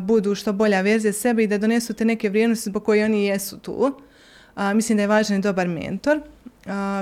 budu 0.01 0.35
što 0.35 0.53
bolja 0.53 0.81
verzija 0.81 1.13
sebe 1.13 1.45
i 1.45 1.47
da 1.47 1.59
donesu 1.59 1.95
te 1.95 2.05
neke 2.05 2.29
vrijednosti 2.29 2.71
zbog 2.71 2.85
koje 2.85 3.05
oni 3.05 3.25
jesu 3.25 3.59
tu. 3.59 4.01
mislim 4.75 4.97
da 4.97 5.03
je 5.03 5.07
važan 5.07 5.39
i 5.39 5.43
dobar 5.43 5.69
mentor. 5.69 6.21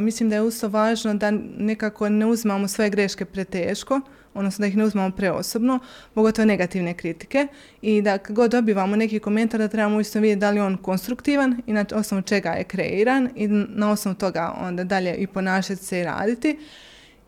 mislim 0.02 0.30
da 0.30 0.36
je 0.36 0.42
usto 0.42 0.68
važno 0.68 1.14
da 1.14 1.30
nekako 1.58 2.08
ne 2.08 2.26
uzmamo 2.26 2.68
svoje 2.68 2.90
greške 2.90 3.24
preteško, 3.24 4.00
odnosno 4.36 4.62
da 4.62 4.66
ih 4.66 4.76
ne 4.76 4.84
uzmemo 4.84 5.10
preosobno, 5.10 5.78
pogotovo 6.14 6.46
negativne 6.46 6.94
kritike 6.94 7.46
i 7.82 8.02
da 8.02 8.18
god 8.28 8.50
dobivamo 8.50 8.96
neki 8.96 9.18
komentar 9.18 9.60
da 9.60 9.68
trebamo 9.68 9.96
uistinu 9.96 10.22
vidjeti 10.22 10.40
da 10.40 10.50
li 10.50 10.56
je 10.56 10.62
on 10.62 10.76
konstruktivan 10.76 11.62
i 11.66 11.72
na 11.72 11.84
osnovu 11.94 12.22
čega 12.22 12.50
je 12.50 12.64
kreiran 12.64 13.28
i 13.34 13.48
na 13.48 13.90
osnovu 13.90 14.14
toga 14.14 14.54
onda 14.60 14.84
dalje 14.84 15.14
i 15.14 15.26
ponašati 15.26 15.84
se 15.84 16.00
i 16.00 16.04
raditi. 16.04 16.58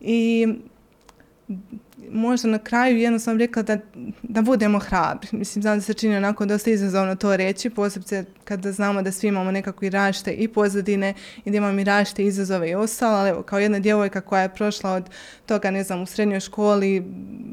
I 0.00 0.46
možda 2.10 2.48
na 2.48 2.58
kraju 2.58 2.96
jednostavno 2.96 3.38
rekla 3.38 3.62
da, 3.62 3.78
da 4.22 4.42
budemo 4.42 4.78
hrabri. 4.78 5.28
Mislim, 5.32 5.62
znam 5.62 5.78
da 5.78 5.82
se 5.82 5.94
čini 5.94 6.16
onako 6.16 6.46
dosta 6.46 6.70
izazovno 6.70 7.16
to 7.16 7.36
reći, 7.36 7.70
posebno 7.70 8.24
kada 8.44 8.72
znamo 8.72 9.02
da 9.02 9.12
svi 9.12 9.28
imamo 9.28 9.50
nekako 9.50 9.84
i 9.84 9.90
rašte 9.90 10.32
i 10.32 10.48
pozadine 10.48 11.14
i 11.44 11.50
da 11.50 11.56
imamo 11.56 11.80
i 11.80 11.84
rašte 11.84 12.24
izazove 12.24 12.70
i 12.70 12.74
ostalo, 12.74 13.16
ali 13.16 13.30
evo, 13.30 13.42
kao 13.42 13.58
jedna 13.58 13.78
djevojka 13.78 14.20
koja 14.20 14.42
je 14.42 14.54
prošla 14.54 14.92
od 14.92 15.10
toga, 15.46 15.70
ne 15.70 15.84
znam, 15.84 16.02
u 16.02 16.06
srednjoj 16.06 16.40
školi, 16.40 17.04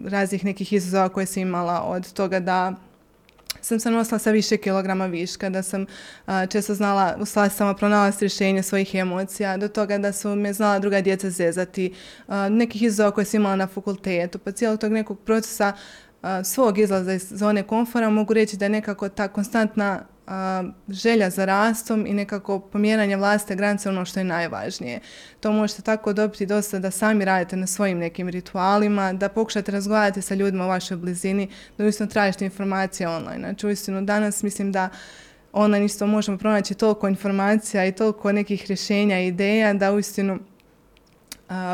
raznih 0.06 0.46
nekih 0.46 0.74
izazova 0.74 1.10
koje 1.10 1.26
si 1.26 1.42
imala, 1.42 1.82
od 1.82 2.14
toga 2.14 2.40
da 2.40 2.74
sam 3.66 3.80
se 3.80 3.92
nosila 3.92 4.20
sa 4.20 4.32
više 4.32 4.58
kilograma 4.58 5.06
viška, 5.06 5.50
da 5.50 5.64
sam 5.64 5.86
često 6.50 6.74
znala 6.74 7.18
u 7.20 7.26
sama 7.26 7.74
pronalaziti 7.74 8.26
rješenje 8.26 8.64
svojih 8.64 8.96
emocija, 8.96 9.58
do 9.58 9.68
toga 9.68 9.98
da 9.98 10.12
su 10.12 10.36
me 10.36 10.54
znala 10.54 10.80
druga 10.80 11.02
djeca 11.02 11.30
zezati, 11.30 11.94
nekih 12.50 12.84
izazova 12.84 13.12
koje 13.12 13.26
sam 13.26 13.40
imala 13.40 13.56
na 13.56 13.68
fakultetu, 13.68 14.40
pa 14.40 14.52
cijelog 14.52 14.80
tog 14.80 14.92
nekog 14.92 15.20
procesa 15.20 15.74
svog 16.44 16.78
izlaza 16.80 17.14
iz 17.14 17.28
zone 17.30 17.64
komfora 17.64 18.10
mogu 18.10 18.34
reći 18.34 18.58
da 18.58 18.66
je 18.66 18.70
nekako 18.70 19.10
ta 19.10 19.28
konstantna 19.28 20.06
želja 20.90 21.30
za 21.30 21.46
rastom 21.46 22.06
i 22.06 22.14
nekako 22.14 22.60
pomjeranje 22.60 23.18
vlastite 23.18 23.56
granice 23.56 23.90
ono 23.90 24.06
što 24.06 24.20
je 24.20 24.24
najvažnije. 24.24 25.00
To 25.40 25.52
možete 25.52 25.82
tako 25.82 26.14
dobiti 26.14 26.46
dosta 26.46 26.80
da 26.80 26.92
sami 26.92 27.26
radite 27.26 27.56
na 27.56 27.68
svojim 27.68 27.98
nekim 27.98 28.30
ritualima, 28.30 29.14
da 29.14 29.30
pokušate 29.30 29.72
razgovarati 29.72 30.22
sa 30.22 30.36
ljudima 30.36 30.66
u 30.66 30.70
vašoj 30.70 30.98
blizini, 30.98 31.50
da 31.78 31.84
uistinu 31.84 32.10
tražite 32.10 32.46
informacije 32.46 33.08
online. 33.08 33.40
Znači 33.40 33.68
uistinu 33.68 34.02
danas 34.02 34.44
mislim 34.44 34.72
da 34.72 34.90
online 35.54 35.86
isto 35.86 36.08
možemo 36.08 36.38
pronaći 36.38 36.74
toliko 36.74 37.08
informacija 37.08 37.86
i 37.86 37.92
toliko 37.92 38.32
nekih 38.32 38.66
rješenja 38.68 39.20
i 39.20 39.28
ideja 39.28 39.74
da 39.74 39.94
uistinu 39.94 40.40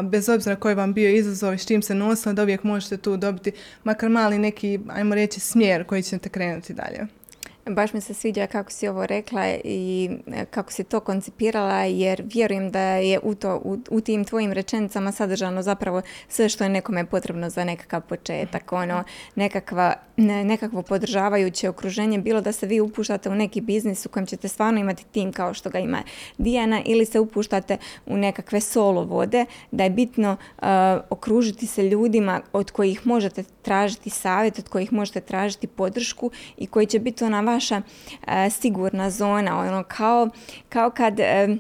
bez 0.04 0.30
obzira 0.30 0.56
koji 0.56 0.76
vam 0.76 0.94
bio 0.94 1.10
izazov 1.10 1.54
i 1.54 1.58
s 1.58 1.68
čim 1.68 1.82
se 1.82 1.96
nosilo, 1.96 2.34
da 2.34 2.44
uvijek 2.44 2.64
možete 2.64 2.98
tu 2.98 3.18
dobiti 3.18 3.52
makar 3.84 4.10
mali 4.10 4.38
neki, 4.40 4.80
ajmo 4.90 5.16
reći, 5.16 5.40
smjer 5.40 5.84
koji 5.84 6.04
ćete 6.04 6.30
krenuti 6.30 6.74
dalje. 6.74 7.21
Baš 7.66 7.94
mi 7.94 8.02
se 8.02 8.14
sviđa 8.14 8.48
kako 8.48 8.72
si 8.72 8.88
ovo 8.88 9.06
rekla 9.06 9.48
i 9.64 10.10
e, 10.28 10.46
kako 10.46 10.72
si 10.72 10.84
to 10.84 11.00
koncipirala 11.00 11.84
jer 11.84 12.24
vjerujem 12.34 12.72
da 12.72 12.82
je 12.82 13.20
u, 13.24 13.36
to, 13.36 13.62
u, 13.90 14.02
tim 14.02 14.26
tvojim 14.26 14.52
rečenicama 14.52 15.12
sadržano 15.12 15.62
zapravo 15.62 16.02
sve 16.28 16.50
što 16.50 16.64
je 16.64 16.70
nekome 16.70 17.06
potrebno 17.06 17.50
za 17.50 17.64
nekakav 17.64 18.02
početak. 18.02 18.72
Ono, 18.72 19.04
nekakva, 19.36 19.94
nekakvo 20.18 20.82
podržavajuće 20.82 21.70
okruženje, 21.70 22.20
bilo 22.20 22.42
da 22.42 22.52
se 22.52 22.68
vi 22.68 22.80
upuštate 22.80 23.30
u 23.30 23.36
neki 23.36 23.62
biznis 23.62 24.06
u 24.06 24.10
kojem 24.10 24.26
ćete 24.26 24.48
stvarno 24.48 24.80
imati 24.80 25.06
tim 25.06 25.32
kao 25.32 25.54
što 25.54 25.70
ga 25.70 25.80
ima 25.80 26.04
Dijana 26.38 26.82
ili 26.86 27.06
se 27.06 27.20
upuštate 27.20 27.78
u 28.06 28.18
nekakve 28.18 28.62
solo 28.62 29.04
vode, 29.04 29.46
da 29.72 29.84
je 29.84 29.90
bitno 29.90 30.38
e, 30.38 30.66
okružiti 31.10 31.68
se 31.68 31.90
ljudima 31.90 32.42
od 32.54 32.72
kojih 32.72 33.08
možete 33.08 33.44
tražiti 33.62 34.10
savjet, 34.10 34.60
od 34.60 34.70
kojih 34.70 34.94
možete 34.94 35.22
tražiti 35.22 35.68
podršku 35.68 36.32
i 36.58 36.68
koji 36.68 36.86
će 36.86 37.00
biti 37.00 37.24
ona 37.24 37.42
vaša 37.54 37.82
e, 38.28 38.50
sigurna 38.50 39.10
zona, 39.10 39.60
ono 39.60 39.84
kao, 39.84 40.30
kao 40.70 40.90
kad... 40.90 41.20
E, 41.20 41.58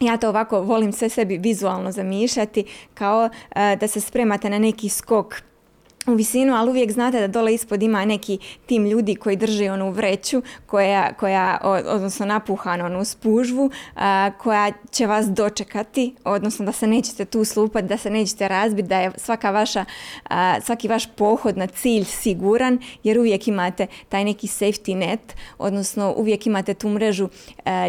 ja 0.00 0.16
to 0.16 0.28
ovako 0.28 0.60
volim 0.60 0.92
sve 0.92 1.08
sebi 1.08 1.38
vizualno 1.38 1.92
zamišljati 1.92 2.64
kao 2.94 3.28
e, 3.50 3.76
da 3.76 3.88
se 3.88 4.00
spremate 4.00 4.50
na 4.50 4.58
neki 4.58 4.88
skok 4.88 5.42
u 6.06 6.14
visinu, 6.14 6.54
ali 6.54 6.70
uvijek 6.70 6.92
znate 6.92 7.20
da 7.20 7.26
dole 7.26 7.54
ispod 7.54 7.82
ima 7.82 8.04
neki 8.04 8.38
tim 8.66 8.86
ljudi 8.86 9.14
koji 9.14 9.36
drže 9.36 9.70
onu 9.70 9.90
vreću 9.90 10.42
koja, 10.66 11.12
koja 11.12 11.58
odnosno 11.86 12.26
napuhanu 12.26 12.84
onu 12.84 13.04
spužvu 13.04 13.70
koja 14.38 14.72
će 14.90 15.06
vas 15.06 15.26
dočekati, 15.26 16.14
odnosno 16.24 16.64
da 16.64 16.72
se 16.72 16.86
nećete 16.86 17.24
tu 17.24 17.44
slupati, 17.44 17.86
da 17.86 17.96
se 17.96 18.10
nećete 18.10 18.48
razbiti, 18.48 18.88
da 18.88 19.00
je 19.00 19.10
svaka 19.16 19.50
vaša, 19.50 19.84
svaki 20.62 20.88
vaš 20.88 21.06
pohod 21.16 21.56
na 21.56 21.66
cilj 21.66 22.04
siguran 22.04 22.78
jer 23.04 23.18
uvijek 23.18 23.48
imate 23.48 23.86
taj 24.08 24.24
neki 24.24 24.46
safety 24.46 24.96
net, 24.96 25.36
odnosno 25.58 26.14
uvijek 26.16 26.46
imate 26.46 26.74
tu 26.74 26.88
mrežu 26.88 27.28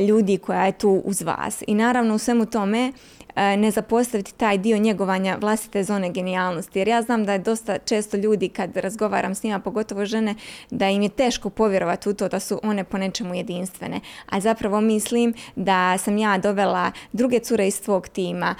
ljudi 0.07 0.37
koja 0.37 0.65
je 0.65 0.71
tu 0.71 1.01
uz 1.05 1.21
vas. 1.21 1.63
I 1.67 1.75
naravno 1.75 2.15
u 2.15 2.17
svemu 2.17 2.45
tome 2.45 2.91
ne 3.35 3.71
zapostaviti 3.71 4.33
taj 4.33 4.57
dio 4.57 4.77
njegovanja 4.77 5.37
vlastite 5.41 5.83
zone 5.83 6.09
genijalnosti. 6.09 6.79
Jer 6.79 6.87
ja 6.87 7.01
znam 7.01 7.25
da 7.25 7.33
je 7.33 7.39
dosta 7.39 7.77
često 7.77 8.17
ljudi 8.17 8.49
kad 8.49 8.77
razgovaram 8.77 9.35
s 9.35 9.43
njima, 9.43 9.59
pogotovo 9.59 10.05
žene, 10.05 10.35
da 10.69 10.89
im 10.89 11.01
je 11.01 11.09
teško 11.09 11.49
povjerovati 11.49 12.09
u 12.09 12.13
to 12.13 12.27
da 12.29 12.39
su 12.39 12.59
one 12.63 12.83
po 12.83 12.97
nečemu 12.97 13.35
jedinstvene. 13.35 13.99
A 14.29 14.39
zapravo 14.39 14.81
mislim 14.81 15.33
da 15.55 15.97
sam 15.97 16.17
ja 16.17 16.37
dovela 16.37 16.91
druge 17.11 17.39
cure 17.39 17.67
iz 17.67 17.75
svog 17.75 18.07
tima 18.07 18.55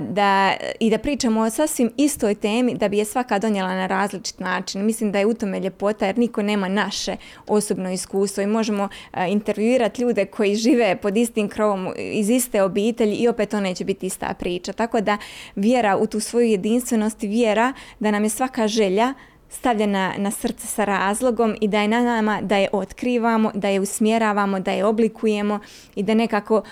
da, 0.00 0.52
i 0.80 0.90
da 0.90 0.98
pričamo 0.98 1.40
o 1.40 1.50
sasvim 1.50 1.90
istoj 1.96 2.34
temi 2.34 2.74
da 2.74 2.88
bi 2.88 2.98
je 2.98 3.04
svaka 3.04 3.38
donijela 3.38 3.74
na 3.74 3.86
različit 3.86 4.40
način. 4.40 4.84
Mislim 4.84 5.12
da 5.12 5.18
je 5.18 5.26
u 5.26 5.34
tome 5.34 5.60
ljepota 5.60 6.06
jer 6.06 6.18
niko 6.18 6.42
nema 6.42 6.68
naše 6.68 7.16
osobno 7.46 7.92
iskustvo 7.92 8.42
i 8.42 8.46
možemo 8.46 8.88
intervjuirati 9.28 10.02
ljude 10.02 10.26
koji 10.26 10.54
žive 10.54 10.96
pod 10.96 11.16
istim 11.16 11.48
krovom 11.48 11.92
iz 11.96 12.30
iste 12.30 12.62
obitelji 12.62 13.16
i 13.16 13.28
opet 13.28 13.48
to 13.48 13.60
neće 13.60 13.84
biti 13.84 14.06
ista 14.14 14.34
priča. 14.34 14.72
Tako 14.72 15.00
da 15.00 15.18
vjera 15.56 15.96
u 15.96 16.06
tu 16.06 16.20
svoju 16.20 16.46
jedinstvenost, 16.46 17.22
vjera 17.22 17.72
da 18.00 18.10
nam 18.10 18.24
je 18.24 18.30
svaka 18.30 18.68
želja 18.68 19.14
stavljena 19.48 20.12
na 20.18 20.30
srce 20.30 20.66
sa 20.66 20.84
razlogom 20.84 21.54
i 21.60 21.68
da 21.68 21.80
je 21.80 21.88
na 21.88 22.02
nama 22.02 22.40
da 22.42 22.56
je 22.56 22.68
otkrivamo, 22.72 23.50
da 23.54 23.68
je 23.68 23.80
usmjeravamo, 23.80 24.60
da 24.60 24.70
je 24.70 24.84
oblikujemo 24.84 25.58
i 25.94 26.02
da 26.02 26.14
nekako 26.14 26.62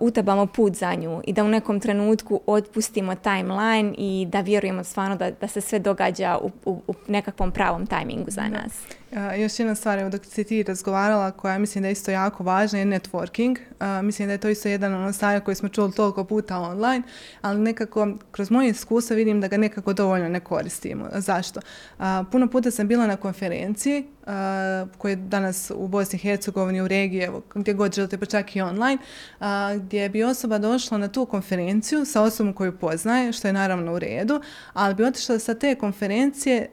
utabamo 0.00 0.46
put 0.46 0.74
za 0.74 0.94
nju 0.94 1.20
i 1.24 1.32
da 1.32 1.44
u 1.44 1.48
nekom 1.48 1.80
trenutku 1.80 2.40
otpustimo 2.46 3.14
timeline 3.14 3.94
i 3.98 4.26
da 4.28 4.40
vjerujemo 4.40 4.84
stvarno 4.84 5.16
da, 5.16 5.30
da 5.30 5.48
se 5.48 5.60
sve 5.60 5.78
događa 5.78 6.38
u, 6.42 6.50
u, 6.64 6.80
u 6.86 6.94
nekakvom 7.08 7.50
pravom 7.50 7.86
tajmingu 7.86 8.30
za 8.30 8.48
nas. 8.48 8.99
Još 9.38 9.58
jedna 9.58 9.74
stvar, 9.74 9.98
evo 9.98 10.10
dok 10.10 10.24
si 10.24 10.44
ti 10.44 10.62
razgovarala, 10.62 11.30
koja 11.30 11.58
mislim 11.58 11.82
da 11.82 11.88
je 11.88 11.92
isto 11.92 12.10
jako 12.10 12.44
važna, 12.44 12.78
je 12.78 12.84
networking. 12.84 13.58
mislim 14.02 14.28
da 14.28 14.32
je 14.32 14.38
to 14.38 14.48
isto 14.48 14.68
jedan 14.68 14.94
ono 14.94 15.12
stavlja 15.12 15.40
koji 15.40 15.54
smo 15.54 15.68
čuli 15.68 15.92
toliko 15.92 16.24
puta 16.24 16.58
online, 16.58 17.02
ali 17.40 17.60
nekako 17.60 18.08
kroz 18.30 18.50
moje 18.50 18.70
iskustvo 18.70 19.16
vidim 19.16 19.40
da 19.40 19.48
ga 19.48 19.56
nekako 19.56 19.92
dovoljno 19.92 20.28
ne 20.28 20.40
koristimo. 20.40 21.08
Zašto? 21.14 21.60
puno 22.32 22.48
puta 22.48 22.70
sam 22.70 22.88
bila 22.88 23.06
na 23.06 23.16
konferenciji 23.16 24.06
koje 24.98 25.12
je 25.12 25.16
danas 25.16 25.72
u 25.74 25.88
Bosni 25.88 26.16
i 26.16 26.20
Hercegovini, 26.20 26.80
u 26.80 26.88
regiji, 26.88 27.20
evo, 27.20 27.42
gdje 27.54 27.74
god 27.74 27.94
želite, 27.94 28.18
pa 28.18 28.26
čak 28.26 28.56
i 28.56 28.60
online, 28.60 28.98
gdje 29.76 30.08
bi 30.08 30.24
osoba 30.24 30.58
došla 30.58 30.98
na 30.98 31.08
tu 31.08 31.26
konferenciju 31.26 32.04
sa 32.04 32.22
osobom 32.22 32.52
koju 32.52 32.78
poznaje, 32.78 33.32
što 33.32 33.48
je 33.48 33.52
naravno 33.52 33.94
u 33.94 33.98
redu, 33.98 34.40
ali 34.72 34.94
bi 34.94 35.04
otišla 35.04 35.38
sa 35.38 35.54
te 35.54 35.74
konferencije 35.74 36.70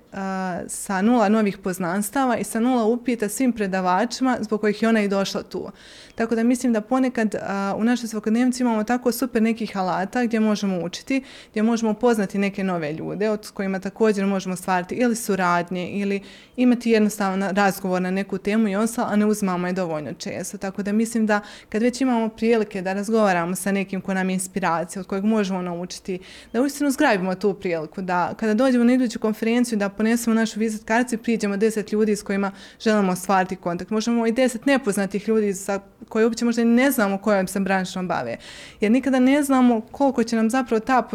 sa 0.68 1.02
nula 1.02 1.30
novih 1.30 1.58
poznanstava 1.58 2.38
i 2.38 2.44
sa 2.44 2.60
nula 2.60 2.84
upita 2.84 3.30
svim 3.30 3.54
predavačima 3.54 4.38
zbog 4.42 4.62
kojih 4.62 4.82
je 4.82 4.90
ona 4.90 5.02
i 5.02 5.08
došla 5.08 5.44
tu. 5.44 5.72
Tako 6.16 6.36
da 6.36 6.44
mislim 6.44 6.74
da 6.74 6.82
ponekad 6.82 7.36
u 7.78 7.84
našoj 7.84 8.08
svakodnevnici 8.08 8.64
imamo 8.64 8.84
tako 8.84 9.12
super 9.12 9.42
nekih 9.42 9.78
alata 9.78 10.24
gdje 10.26 10.40
možemo 10.40 10.80
učiti, 10.84 11.24
gdje 11.52 11.64
možemo 11.64 11.94
poznati 11.94 12.38
neke 12.38 12.64
nove 12.64 12.94
ljude 12.94 13.30
od 13.30 13.52
kojima 13.52 13.80
također 13.80 14.26
možemo 14.26 14.56
stvarati 14.56 14.96
ili 14.96 15.16
suradnje 15.16 15.90
ili 15.90 16.22
imati 16.56 16.92
jednostavno 16.92 17.37
razgovor 17.52 18.02
na 18.02 18.12
neku 18.12 18.38
temu 18.38 18.68
i 18.68 18.76
ostalo, 18.76 19.08
a 19.12 19.16
ne 19.16 19.26
uzmamo 19.26 19.68
je 19.68 19.74
dovoljno 19.74 20.14
često. 20.14 20.58
Tako 20.58 20.84
da 20.84 20.92
mislim 20.92 21.26
da 21.26 21.42
kad 21.70 21.82
već 21.82 22.02
imamo 22.02 22.30
prilike 22.30 22.82
da 22.82 22.94
razgovaramo 22.94 23.56
sa 23.56 23.72
nekim 23.72 24.02
ko 24.02 24.14
nam 24.14 24.30
je 24.30 24.34
inspiracija, 24.34 25.00
od 25.00 25.08
kojeg 25.08 25.24
možemo 25.24 25.62
naučiti, 25.62 26.20
da 26.54 26.62
uistinu 26.62 26.92
zgrabimo 26.92 27.36
tu 27.36 27.54
priliku, 27.54 28.02
da 28.02 28.34
kada 28.40 28.54
dođemo 28.54 28.84
na 28.84 28.94
iduću 28.94 29.20
konferenciju 29.20 29.78
da 29.78 29.90
ponesemo 29.90 30.34
našu 30.34 30.60
vizit 30.60 30.84
karticu 30.84 31.16
i 31.16 31.18
priđemo 31.18 31.58
deset 31.58 31.92
ljudi 31.92 32.16
s 32.16 32.24
kojima 32.24 32.52
želimo 32.80 33.12
ostvariti 33.12 33.56
kontakt. 33.56 33.92
Možemo 33.92 34.28
i 34.28 34.32
deset 34.32 34.66
nepoznatih 34.66 35.28
ljudi 35.28 35.54
za 35.54 35.80
koje 36.10 36.26
uopće 36.26 36.46
možda 36.46 36.64
ne 36.64 36.92
znamo 36.92 37.18
kojom 37.18 37.48
se 37.48 37.60
branšom 37.60 38.08
bave. 38.08 38.38
Jer 38.82 38.92
nikada 38.92 39.20
ne 39.20 39.44
znamo 39.44 39.82
koliko 39.82 40.24
će 40.24 40.36
nam 40.36 40.50
zapravo 40.50 40.80
ta 40.80 41.10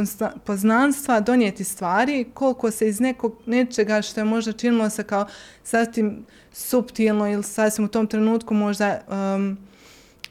poznanstva 0.44 1.20
donijeti 1.20 1.64
stvari, 1.64 2.26
koliko 2.34 2.70
se 2.70 2.88
iz 2.88 3.00
nekog 3.00 3.36
nečega 3.46 4.02
što 4.02 4.20
je 4.20 4.24
možda 4.24 4.52
činilo 4.52 4.90
se 4.90 5.04
kao 5.04 5.26
sasvim 5.64 6.24
subtilno 6.52 7.28
ili 7.28 7.42
sasvim 7.42 7.84
u 7.84 7.88
tom 7.88 8.06
trenutku 8.06 8.54
možda 8.54 9.00
um, 9.08 9.58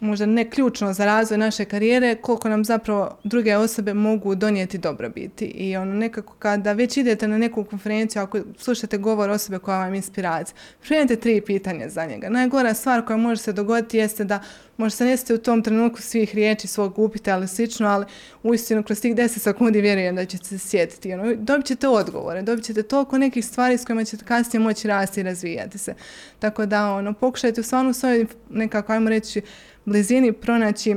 možda 0.02 0.26
ne 0.26 0.50
ključno 0.50 0.94
za 0.94 1.06
razvoj 1.06 1.38
naše 1.38 1.66
karijere, 1.66 2.16
koliko 2.16 2.50
nam 2.50 2.66
zapravo 2.66 3.18
druge 3.24 3.56
osobe 3.58 3.94
mogu 3.94 4.36
donijeti 4.36 4.78
dobrobiti. 4.78 5.46
I 5.46 5.78
ono 5.78 5.94
nekako 5.94 6.34
kada 6.40 6.74
već 6.74 6.98
idete 6.98 7.28
na 7.28 7.38
neku 7.38 7.64
konferenciju, 7.64 8.22
ako 8.22 8.40
slušate 8.58 8.98
govor 8.98 9.30
osobe 9.30 9.60
koja 9.60 9.78
vam 9.78 9.94
je 9.94 9.98
inspiracija, 9.98 10.56
prijedite 10.82 11.16
tri 11.16 11.42
pitanja 11.42 11.90
za 11.90 12.06
njega. 12.06 12.30
Najgora 12.30 12.74
stvar 12.74 13.06
koja 13.06 13.18
može 13.18 13.42
se 13.42 13.54
dogoditi 13.54 13.98
jeste 13.98 14.24
da 14.24 14.40
možda 14.78 14.98
se 14.98 15.06
neste 15.06 15.34
u 15.34 15.38
tom 15.38 15.64
trenutku 15.64 16.02
svih 16.02 16.36
riječi 16.36 16.68
svog 16.68 17.00
upita, 17.00 17.34
ali 17.34 17.48
slično, 17.48 17.88
ali 17.88 18.06
uistinu 18.44 18.84
kroz 18.84 19.02
tih 19.02 19.16
10 19.16 19.28
sekundi 19.28 19.82
vjerujem 19.82 20.16
da 20.16 20.26
ćete 20.26 20.46
se 20.46 20.58
sjetiti. 20.58 21.14
Ono, 21.14 21.36
dobit 21.36 21.66
ćete 21.66 21.88
odgovore, 21.88 22.42
dobit 22.42 22.66
ćete 22.66 22.84
toliko 22.84 23.18
nekih 23.18 23.46
stvari 23.46 23.78
s 23.78 23.86
kojima 23.86 24.04
ćete 24.04 24.26
kasnije 24.26 24.64
moći 24.64 24.88
rasti 24.88 25.20
i 25.20 25.24
razvijati 25.24 25.78
se. 25.78 25.94
Tako 26.40 26.66
da, 26.66 26.92
ono, 26.92 27.14
pokušajte 27.14 27.62
u 27.62 27.64
stvarno 27.64 27.94
svojoj 27.94 28.26
nekako, 28.50 28.94
ajmo 28.94 29.10
reći, 29.10 29.42
blizini 29.86 30.34
pronaći 30.34 30.96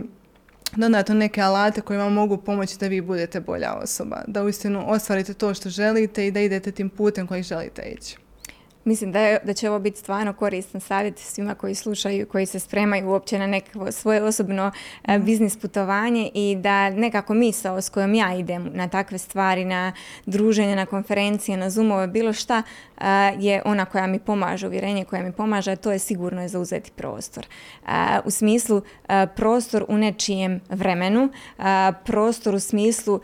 dodatno 0.76 1.14
neke 1.14 1.40
alate 1.40 1.80
koji 1.80 1.98
vam 1.98 2.12
mogu 2.12 2.36
pomoći 2.36 2.78
da 2.78 2.86
vi 2.86 3.00
budete 3.00 3.40
bolja 3.40 3.74
osoba, 3.74 4.22
da 4.26 4.44
uistinu 4.44 4.84
ostvarite 4.86 5.34
to 5.34 5.54
što 5.54 5.68
želite 5.68 6.26
i 6.26 6.30
da 6.30 6.40
idete 6.40 6.72
tim 6.72 6.88
putem 6.88 7.26
koji 7.26 7.42
želite 7.42 7.82
ići. 7.82 8.16
Mislim 8.84 9.12
da, 9.12 9.20
je, 9.20 9.38
da 9.44 9.52
će 9.54 9.70
ovo 9.70 9.78
biti 9.78 9.98
stvarno 9.98 10.32
koristan 10.32 10.80
savjet 10.80 11.18
svima 11.18 11.54
koji 11.54 11.74
slušaju 11.74 12.26
koji 12.26 12.46
se 12.46 12.58
spremaju 12.58 13.08
uopće 13.08 13.38
na 13.38 13.46
neko 13.46 13.92
svoje 13.92 14.22
osobno 14.22 14.70
e, 15.04 15.18
biznis 15.18 15.56
putovanje 15.56 16.30
i 16.34 16.56
da 16.60 16.90
nekako 16.90 17.34
misao 17.34 17.80
s 17.80 17.88
kojom 17.88 18.14
ja 18.14 18.34
idem 18.34 18.70
na 18.74 18.88
takve 18.88 19.18
stvari, 19.18 19.64
na 19.64 19.92
druženje, 20.26 20.76
na 20.76 20.86
konferencije, 20.86 21.56
na 21.56 21.70
zoomove, 21.70 22.06
bilo 22.06 22.32
šta 22.32 22.62
e, 22.98 23.04
je 23.38 23.62
ona 23.64 23.84
koja 23.84 24.06
mi 24.06 24.18
pomaže, 24.18 24.66
uvjerenje 24.66 25.04
koja 25.04 25.22
mi 25.22 25.32
pomaže, 25.32 25.76
to 25.76 25.92
je 25.92 25.98
sigurno 25.98 26.42
je 26.42 26.48
zauzeti 26.48 26.90
prostor. 26.90 27.46
E, 27.46 27.90
u 28.24 28.30
smislu 28.30 28.82
prostor 29.36 29.84
u 29.88 29.98
nečijem 29.98 30.60
vremenu, 30.68 31.28
prostor 32.04 32.54
u 32.54 32.60
smislu 32.60 33.20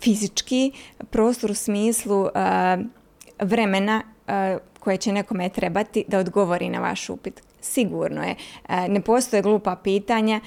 fizički, 0.00 0.72
prostor 1.10 1.50
u 1.50 1.54
smislu 1.54 2.28
vremena 3.40 4.02
e, 4.28 4.58
koje 4.80 4.96
će 4.96 5.12
nekome 5.12 5.48
trebati 5.48 6.04
da 6.08 6.18
odgovori 6.18 6.68
na 6.68 6.80
vaš 6.80 7.10
upit. 7.10 7.42
Sigurno 7.60 8.22
je. 8.22 8.34
E, 8.68 8.88
ne 8.88 9.00
postoje 9.00 9.42
glupa 9.42 9.76
pitanja, 9.76 10.40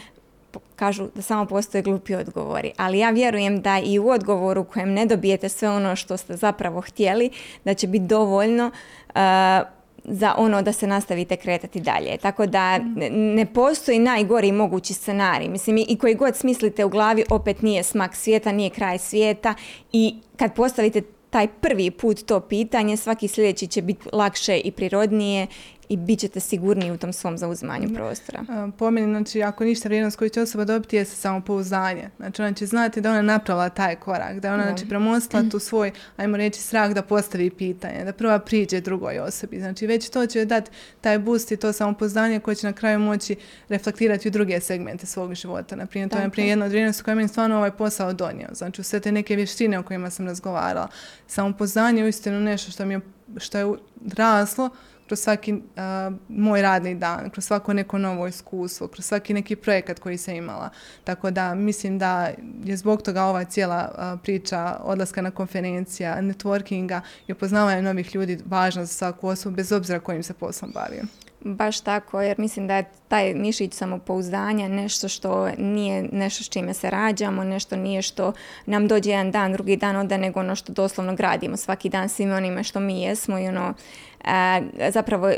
kažu 0.76 1.08
da 1.16 1.22
samo 1.22 1.46
postoje 1.46 1.82
glupi 1.82 2.16
odgovori. 2.16 2.72
Ali 2.78 3.00
ja 3.00 3.10
vjerujem 3.10 3.62
da 3.62 3.80
i 3.86 4.00
u 4.00 4.10
odgovoru 4.10 4.62
u 4.62 4.64
kojem 4.64 4.94
ne 4.94 5.06
dobijete 5.06 5.50
sve 5.50 5.70
ono 5.70 5.96
što 5.96 6.18
ste 6.18 6.36
zapravo 6.36 6.82
htjeli, 6.82 7.30
da 7.66 7.74
će 7.74 7.88
biti 7.88 8.06
dovoljno 8.06 8.72
e, 9.16 9.62
za 10.04 10.34
ono 10.38 10.62
da 10.62 10.74
se 10.74 10.88
nastavite 10.88 11.36
kretati 11.36 11.80
dalje. 11.80 12.18
Tako 12.18 12.46
da 12.46 12.78
ne 13.12 13.46
postoji 13.54 14.00
najgori 14.00 14.52
mogući 14.52 14.94
scenarij. 14.94 15.48
Mislim, 15.48 15.78
i 15.78 15.98
koji 15.98 16.16
god 16.16 16.36
smislite 16.36 16.86
u 16.86 16.89
glavi, 16.89 17.24
opet 17.30 17.62
nije 17.62 17.84
smak 17.84 18.16
svijeta, 18.16 18.52
nije 18.52 18.70
kraj 18.70 18.98
svijeta 18.98 19.54
i 19.91 20.16
kad 20.38 20.54
postavite 20.54 21.02
taj 21.34 21.48
prvi 21.48 21.92
put 21.92 22.26
to 22.26 22.40
pitanje, 22.40 22.98
svaki 22.98 23.28
sljedeći 23.28 23.68
će 23.68 23.82
biti 23.82 24.10
lakše 24.14 24.58
i 24.58 24.72
prirodnije 24.72 25.48
i 25.90 25.98
bit 25.98 26.20
ćete 26.20 26.40
sigurniji 26.40 26.92
u 26.92 26.98
tom 26.98 27.14
svom 27.14 27.38
zauzimanju 27.38 27.90
prostora. 27.96 28.46
Po 28.78 28.92
meni, 28.92 29.08
znači, 29.08 29.44
ako 29.44 29.64
ništa 29.64 29.90
vrijednost 29.90 30.18
koju 30.18 30.30
će 30.30 30.42
osoba 30.42 30.66
dobiti 30.66 30.96
je 30.96 31.06
samopouzdanje. 31.06 32.10
Znači, 32.18 32.42
ona 32.42 32.54
će 32.54 32.66
znati 32.66 33.02
da 33.02 33.12
ona 33.12 33.22
napravila 33.22 33.70
taj 33.70 33.96
korak, 33.96 34.40
da 34.40 34.54
ona 34.54 34.64
znači, 34.64 34.90
premostila 34.90 35.44
tu 35.52 35.60
svoj, 35.60 35.92
ajmo 36.18 36.38
reći, 36.38 36.62
strah 36.62 36.92
da 36.92 37.02
postavi 37.02 37.50
pitanje, 37.50 38.06
da 38.06 38.14
prva 38.14 38.40
priđe 38.40 38.82
drugoj 38.82 39.20
osobi. 39.20 39.60
Znači, 39.60 39.88
već 39.88 40.10
to 40.10 40.26
će 40.26 40.46
dati 40.46 40.72
taj 41.02 41.20
boost 41.20 41.52
i 41.52 41.58
to 41.58 41.74
samopouzdanje 41.74 42.40
koje 42.40 42.56
će 42.56 42.68
na 42.68 42.74
kraju 42.74 43.00
moći 43.00 43.36
reflektirati 43.70 44.28
u 44.28 44.32
druge 44.32 44.60
segmente 44.60 45.06
svog 45.06 45.34
života. 45.34 45.76
Naprimjer, 45.76 46.10
to 46.10 46.18
je 46.18 46.24
naprimjer 46.24 46.50
jedna 46.50 46.66
od 46.66 46.72
vrijednosti 46.72 47.04
koja 47.04 47.16
mi 47.16 47.28
stvarno 47.28 47.58
ovaj 47.58 47.72
posao 47.72 48.14
donio. 48.14 48.48
Znači, 48.52 48.84
sve 48.84 49.00
te 49.00 49.12
neke 49.12 49.36
vještine 49.36 49.80
o 49.80 49.84
kojima 49.84 50.10
sam 50.10 50.28
razgovarala. 50.28 50.88
Samopouzdanje 51.28 52.02
je 52.02 52.06
uistinu 52.06 52.40
nešto 52.40 52.72
što 52.72 52.86
mi 52.86 52.94
je, 52.94 53.00
što 53.38 53.58
je 53.58 53.76
raslo 54.16 54.70
kroz 55.14 55.20
svaki 55.20 55.55
moj 56.30 56.61
radni 56.61 56.95
dan, 56.95 57.30
kroz 57.30 57.45
svako 57.45 57.74
neko 57.74 57.97
novo 57.97 58.28
iskustvo, 58.28 58.88
kroz 58.88 59.05
svaki 59.05 59.34
neki 59.34 59.55
projekat 59.55 59.99
koji 59.99 60.18
sam 60.18 60.36
imala. 60.36 60.70
Tako 61.03 61.32
da 61.32 61.55
mislim 61.55 61.99
da 61.99 62.30
je 62.64 62.78
zbog 62.78 63.01
toga 63.01 63.24
ova 63.24 63.43
cijela 63.43 64.18
priča 64.24 64.80
odlaska 64.84 65.22
na 65.22 65.32
konferencija, 65.32 66.22
networkinga 66.22 67.01
i 67.28 67.32
upoznavanja 67.32 67.82
novih 67.82 68.16
ljudi 68.16 68.39
važna 68.45 68.86
za 68.86 68.93
svaku 68.93 69.28
osobu 69.28 69.55
bez 69.55 69.72
obzira 69.72 69.99
kojim 69.99 70.24
se 70.24 70.34
poslom 70.34 70.72
bavio. 70.72 71.03
Baš 71.45 71.82
tako, 71.82 72.22
jer 72.22 72.39
mislim 72.39 72.68
da 72.68 72.76
je 72.76 72.86
taj 73.07 73.34
mišić 73.34 73.74
samopouzdanja 73.74 74.68
nešto 74.68 75.07
što 75.07 75.49
nije 75.57 76.03
nešto 76.11 76.43
s 76.43 76.49
čime 76.49 76.74
se 76.74 76.89
rađamo, 76.89 77.43
nešto 77.43 77.76
nije 77.76 78.01
što 78.01 78.34
nam 78.66 78.88
dođe 78.88 79.09
jedan 79.09 79.32
dan, 79.32 79.53
drugi 79.53 79.78
dan 79.78 79.95
onda, 79.95 80.18
nego 80.18 80.39
ono 80.39 80.55
što 80.55 80.74
doslovno 80.74 81.16
gradimo 81.16 81.57
svaki 81.57 81.89
dan 81.89 82.09
svim 82.09 82.32
onime 82.32 82.64
što 82.64 82.80
mi 82.80 83.01
jesmo 83.01 83.39
i 83.39 83.47
ono 83.47 83.74
zapravo 84.90 85.32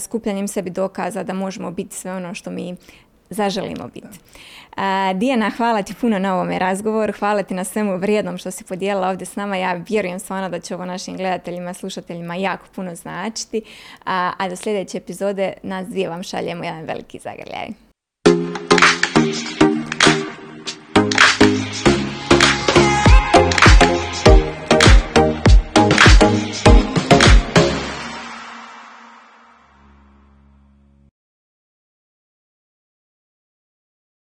skupljanjem 0.00 0.48
sebi 0.48 0.70
dokaza 0.70 1.22
da 1.22 1.34
možemo 1.34 1.70
biti 1.70 1.96
sve 1.96 2.12
ono 2.12 2.34
što 2.34 2.50
mi 2.50 2.76
zaželimo 3.30 3.88
biti. 3.88 4.18
Dijana, 5.14 5.50
hvala 5.50 5.82
ti 5.82 5.94
puno 6.00 6.18
na 6.18 6.34
ovome 6.34 6.58
razgovoru, 6.58 7.12
hvala 7.18 7.42
ti 7.42 7.54
na 7.54 7.64
svemu 7.64 7.96
vrijednom 7.96 8.38
što 8.38 8.50
si 8.50 8.64
podijelila 8.64 9.08
ovdje 9.08 9.26
s 9.26 9.36
nama. 9.36 9.56
Ja 9.56 9.80
vjerujem 9.88 10.18
stvarno 10.18 10.48
da 10.48 10.60
će 10.60 10.74
ovo 10.74 10.84
našim 10.84 11.16
gledateljima, 11.16 11.74
slušateljima 11.74 12.34
jako 12.34 12.66
puno 12.74 12.94
značiti. 12.94 13.62
A, 14.04 14.48
do 14.48 14.56
sljedeće 14.56 14.98
epizode 14.98 15.52
nas 15.62 15.88
dvije 15.88 16.08
vam 16.08 16.22
šaljemo 16.22 16.64
jedan 16.64 16.84
veliki 16.84 17.18
zagrljaj. 17.18 17.89